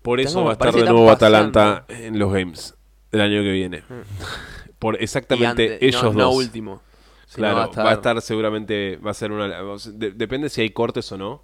[0.00, 1.10] Por eso va a estar de nuevo.
[1.10, 2.74] Atalanta en los games
[3.10, 3.82] del año que viene.
[4.78, 6.16] Por y exactamente antes- ellos no, dos.
[6.16, 6.80] no último.
[7.34, 8.20] Claro, va a, estar...
[8.22, 9.46] seguramente, va a ser una...
[9.46, 11.42] de- depende si hay cortes o no,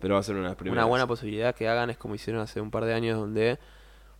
[0.00, 0.82] pero va a ser una de las primeras.
[0.82, 3.60] Una buena posibilidad que hagan es como hicieron hace un par de años, donde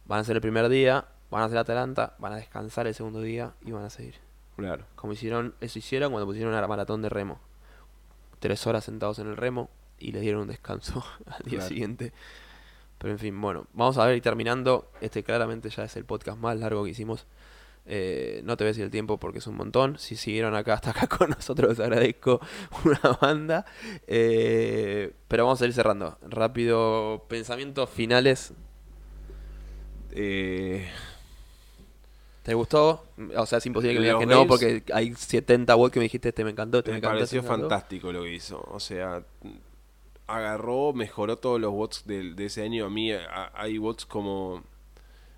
[0.07, 3.21] van a hacer el primer día, van a hacer Atalanta, van a descansar el segundo
[3.21, 4.24] día y van a seguir.
[4.57, 4.85] Claro.
[4.95, 7.41] Como hicieron, eso hicieron cuando pusieron una maratón de remo.
[8.41, 11.69] Tres horas sentados en el remo y les dieron un descanso al día Claro.
[11.69, 12.13] siguiente.
[12.99, 14.91] Pero en fin, bueno, vamos a ver y terminando.
[15.01, 17.27] Este claramente ya es el podcast más largo que hicimos.
[17.87, 19.99] Eh, no te voy a decir el tiempo porque es un montón.
[19.99, 22.41] Si siguieron acá hasta acá con nosotros, les agradezco
[22.85, 23.67] una banda.
[24.07, 26.17] Eh, pero vamos a ir cerrando.
[26.23, 28.55] Rápido, pensamientos finales.
[30.13, 30.89] Eh,
[32.45, 33.05] ¿Te gustó?
[33.37, 36.05] O sea, es imposible que me digas que no porque hay 70 watts que me
[36.05, 37.17] dijiste, este me encantó, este me, me encantó.
[37.17, 37.69] pareció este me encantó".
[37.71, 38.61] fantástico lo que hizo.
[38.71, 39.25] O sea,
[40.27, 42.87] agarró, mejoró todos los bots del- de, ese año.
[42.87, 44.63] A mí a- hay bots como...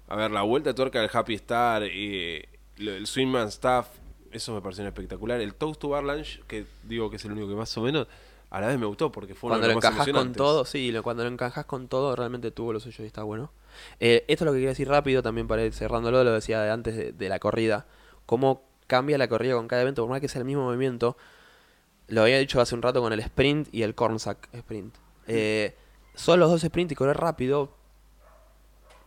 [0.08, 3.88] A ver, la vuelta de tuerca del Happy Star, eh, lo- el Swingman Staff,
[4.30, 5.40] eso me pareció espectacular.
[5.40, 8.06] El Toast to Bar Lunch, que digo que es el único que más o menos,
[8.50, 10.32] a la vez me gustó porque fue uno Cuando de lo los más encajas con
[10.32, 13.50] todo, sí, lo- cuando lo encajas con todo, realmente tuvo lo suyo y está bueno.
[14.00, 16.70] Eh, esto es lo que quería decir rápido, también para ir cerrándolo, lo decía de
[16.70, 17.86] antes de, de la corrida.
[18.26, 21.16] Cómo cambia la corrida con cada evento, por más que sea el mismo movimiento.
[22.08, 24.94] Lo había dicho hace un rato con el sprint y el cornsack sprint.
[25.26, 25.74] Eh,
[26.14, 27.70] son los dos sprint y correr rápido,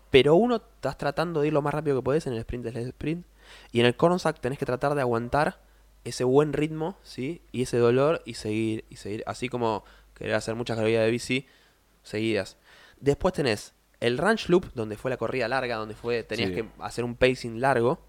[0.10, 2.76] pero uno estás tratando de ir lo más rápido que podés en el sprint es
[2.76, 3.26] el sprint.
[3.72, 5.62] Y en el cornsack tenés que tratar de aguantar
[6.04, 7.42] ese buen ritmo, ¿sí?
[7.52, 9.24] Y ese dolor y seguir, y seguir.
[9.26, 9.84] Así como
[10.14, 11.48] querer hacer muchas calorías de bici
[12.04, 12.58] seguidas.
[13.00, 16.56] Después tenés el ranch loop, donde fue la corrida larga, donde fue tenías Sí.
[16.56, 18.00] que hacer un pacing largo,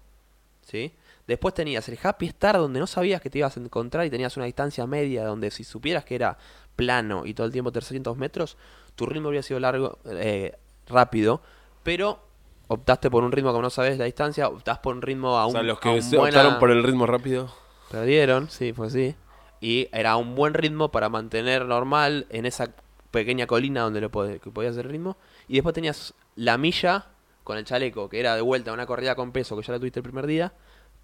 [0.61, 0.93] ¿sí?
[1.27, 4.35] Después tenías el happy star, donde no sabías que te ibas a encontrar y tenías
[4.37, 6.37] una distancia media, donde si supieras que era
[6.75, 8.57] plano y todo el tiempo 300 metros,
[8.95, 10.53] tu ritmo habría sido largo, eh,
[10.87, 11.41] rápido,
[11.83, 12.19] pero
[12.67, 15.47] optaste por un ritmo como no sabes la distancia, optás por un ritmo a O
[15.47, 17.53] un, sea, los que buena- optaron por el ritmo rápido.
[17.91, 19.15] Perdieron, sí, fue así.
[19.59, 22.71] Y era un buen ritmo para mantener normal en esa
[23.11, 25.17] pequeña colina donde lo pod- que podías hacer ritmo.
[25.51, 27.07] Y después tenías la milla
[27.43, 29.99] con el chaleco, que era de vuelta una corrida con peso que ya la tuviste
[29.99, 30.53] el primer día,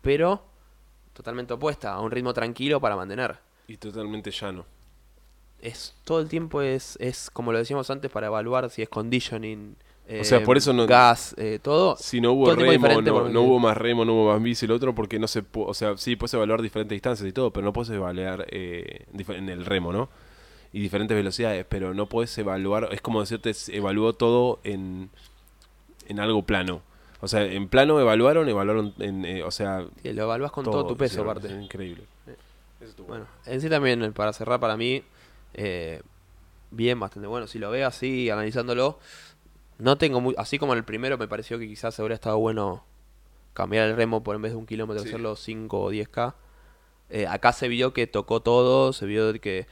[0.02, 0.42] pero
[1.12, 3.36] totalmente opuesta, a un ritmo tranquilo para mantener.
[3.68, 4.66] Y totalmente llano.
[5.60, 9.76] Es todo el tiempo es, es como lo decíamos antes para evaluar si es conditioning,
[10.22, 11.98] O sea, eh, por eso no- gas, eh, todo.
[11.98, 15.20] Si no hubo remo, no, hubo más remo, no hubo más bici, el otro, porque
[15.20, 18.48] no se O sea, sí, puedes evaluar diferentes distancias y todo, pero no puedes evaluar
[18.50, 20.08] eh, en el remo, ¿no?
[20.74, 22.90] Y diferentes velocidades, pero no puedes evaluar.
[22.92, 25.10] Es como decirte, evaluó todo en,
[26.08, 26.82] en algo plano.
[27.22, 30.86] O sea, en plano evaluaron, evaluaron, en, eh, o sea, que lo evalúas con todo,
[30.86, 31.48] tu peso aparte.
[31.48, 32.04] es increíble.
[32.80, 35.02] Eso estuvo Bueno, en sí también, eh, para cerrar para mí,
[35.56, 36.02] eh,
[36.70, 37.48] bien, bastante bueno.
[37.48, 39.00] Si lo veo así, analizándolo,
[39.80, 40.36] no tengo muy...
[40.38, 42.84] Así como en el primero me pareció que quizás habría estado bueno
[43.54, 45.10] cambiar el remo por en vez de un kilómetro, Sí.
[45.10, 46.36] hacerlo 5 o 10k.
[47.10, 49.66] Eh, acá se vio que tocó todo, se vio que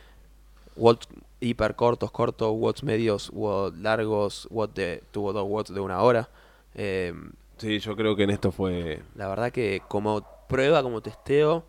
[0.75, 1.07] watts
[1.39, 6.29] hiper cortos, cortos, watts medios, watts largos, watts de, tuvo dos watts de una hora.
[6.73, 7.13] Eh,
[7.57, 9.01] Sí, yo creo que en esto fue.
[9.15, 11.63] la verdad que como prueba, como testeo,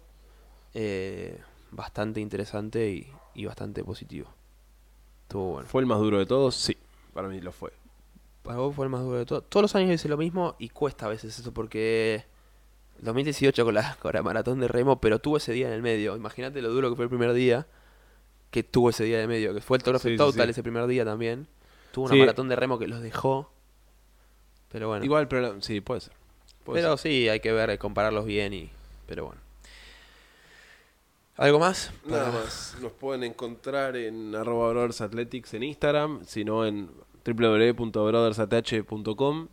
[0.74, 4.28] eh, bastante interesante y, y bastante positivo.
[5.22, 5.68] Estuvo bueno.
[5.68, 6.56] ¿Fue el más duro de todos?
[6.56, 6.76] Sí,
[7.14, 7.72] para mí lo fue.
[8.42, 9.42] Para vos fue el más duro de todo.
[9.42, 12.24] Todos los años hice lo mismo y cuesta a veces eso porque...
[12.98, 16.16] 2018 con la, con la maratón de remo, pero tuvo ese día en el medio.
[16.16, 17.66] Imagínate lo duro que fue el primer día,
[18.50, 20.50] que tuvo ese día de medio, que fue el Toro Sí, Total sí.
[20.50, 21.46] ese primer día también.
[21.92, 22.20] Tuvo una Sí.
[22.20, 23.50] maratón de remo que los dejó.
[24.70, 25.04] Pero bueno.
[25.04, 26.12] Igual, pero sí, puede ser.
[26.64, 27.10] Puede Pero ser.
[27.12, 28.70] sí, hay que ver, compararlos bien y...
[29.06, 29.40] Pero bueno.
[31.36, 31.92] ¿Algo más?
[32.06, 32.76] Nada Para- más.
[32.80, 36.90] Nos pueden encontrar en arroba Brothers Athletics en Instagram, sino en
[37.24, 39.48] www.brothersath.com.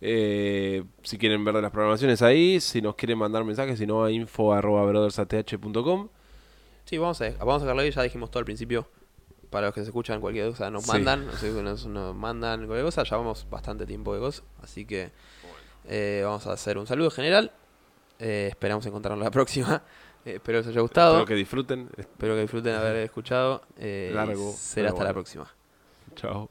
[0.00, 4.10] Eh, si quieren ver las programaciones ahí, si nos quieren mandar mensajes, si no a
[4.12, 6.08] info arroba brothersath.com.
[6.88, 8.88] Sí, vamos a, vamos a dejarlo ahí, ya dijimos todo al principio.
[9.50, 10.92] Para los que se escuchan cualquier cosa, nos Sí.
[10.92, 15.10] mandan, o sea, nos, nos mandan cualquier cosa, llevamos bastante tiempo de cosas, así que
[15.86, 17.52] eh, vamos a hacer un saludo general.
[18.18, 19.82] Eh, esperamos encontrarnos la próxima.
[20.24, 21.10] Eh, espero que os haya gustado.
[21.12, 21.88] Espero que disfruten.
[21.96, 23.62] Espero que disfruten haber escuchado.
[23.78, 25.46] eh, Largo, será hasta la próxima.
[26.16, 26.50] Chao.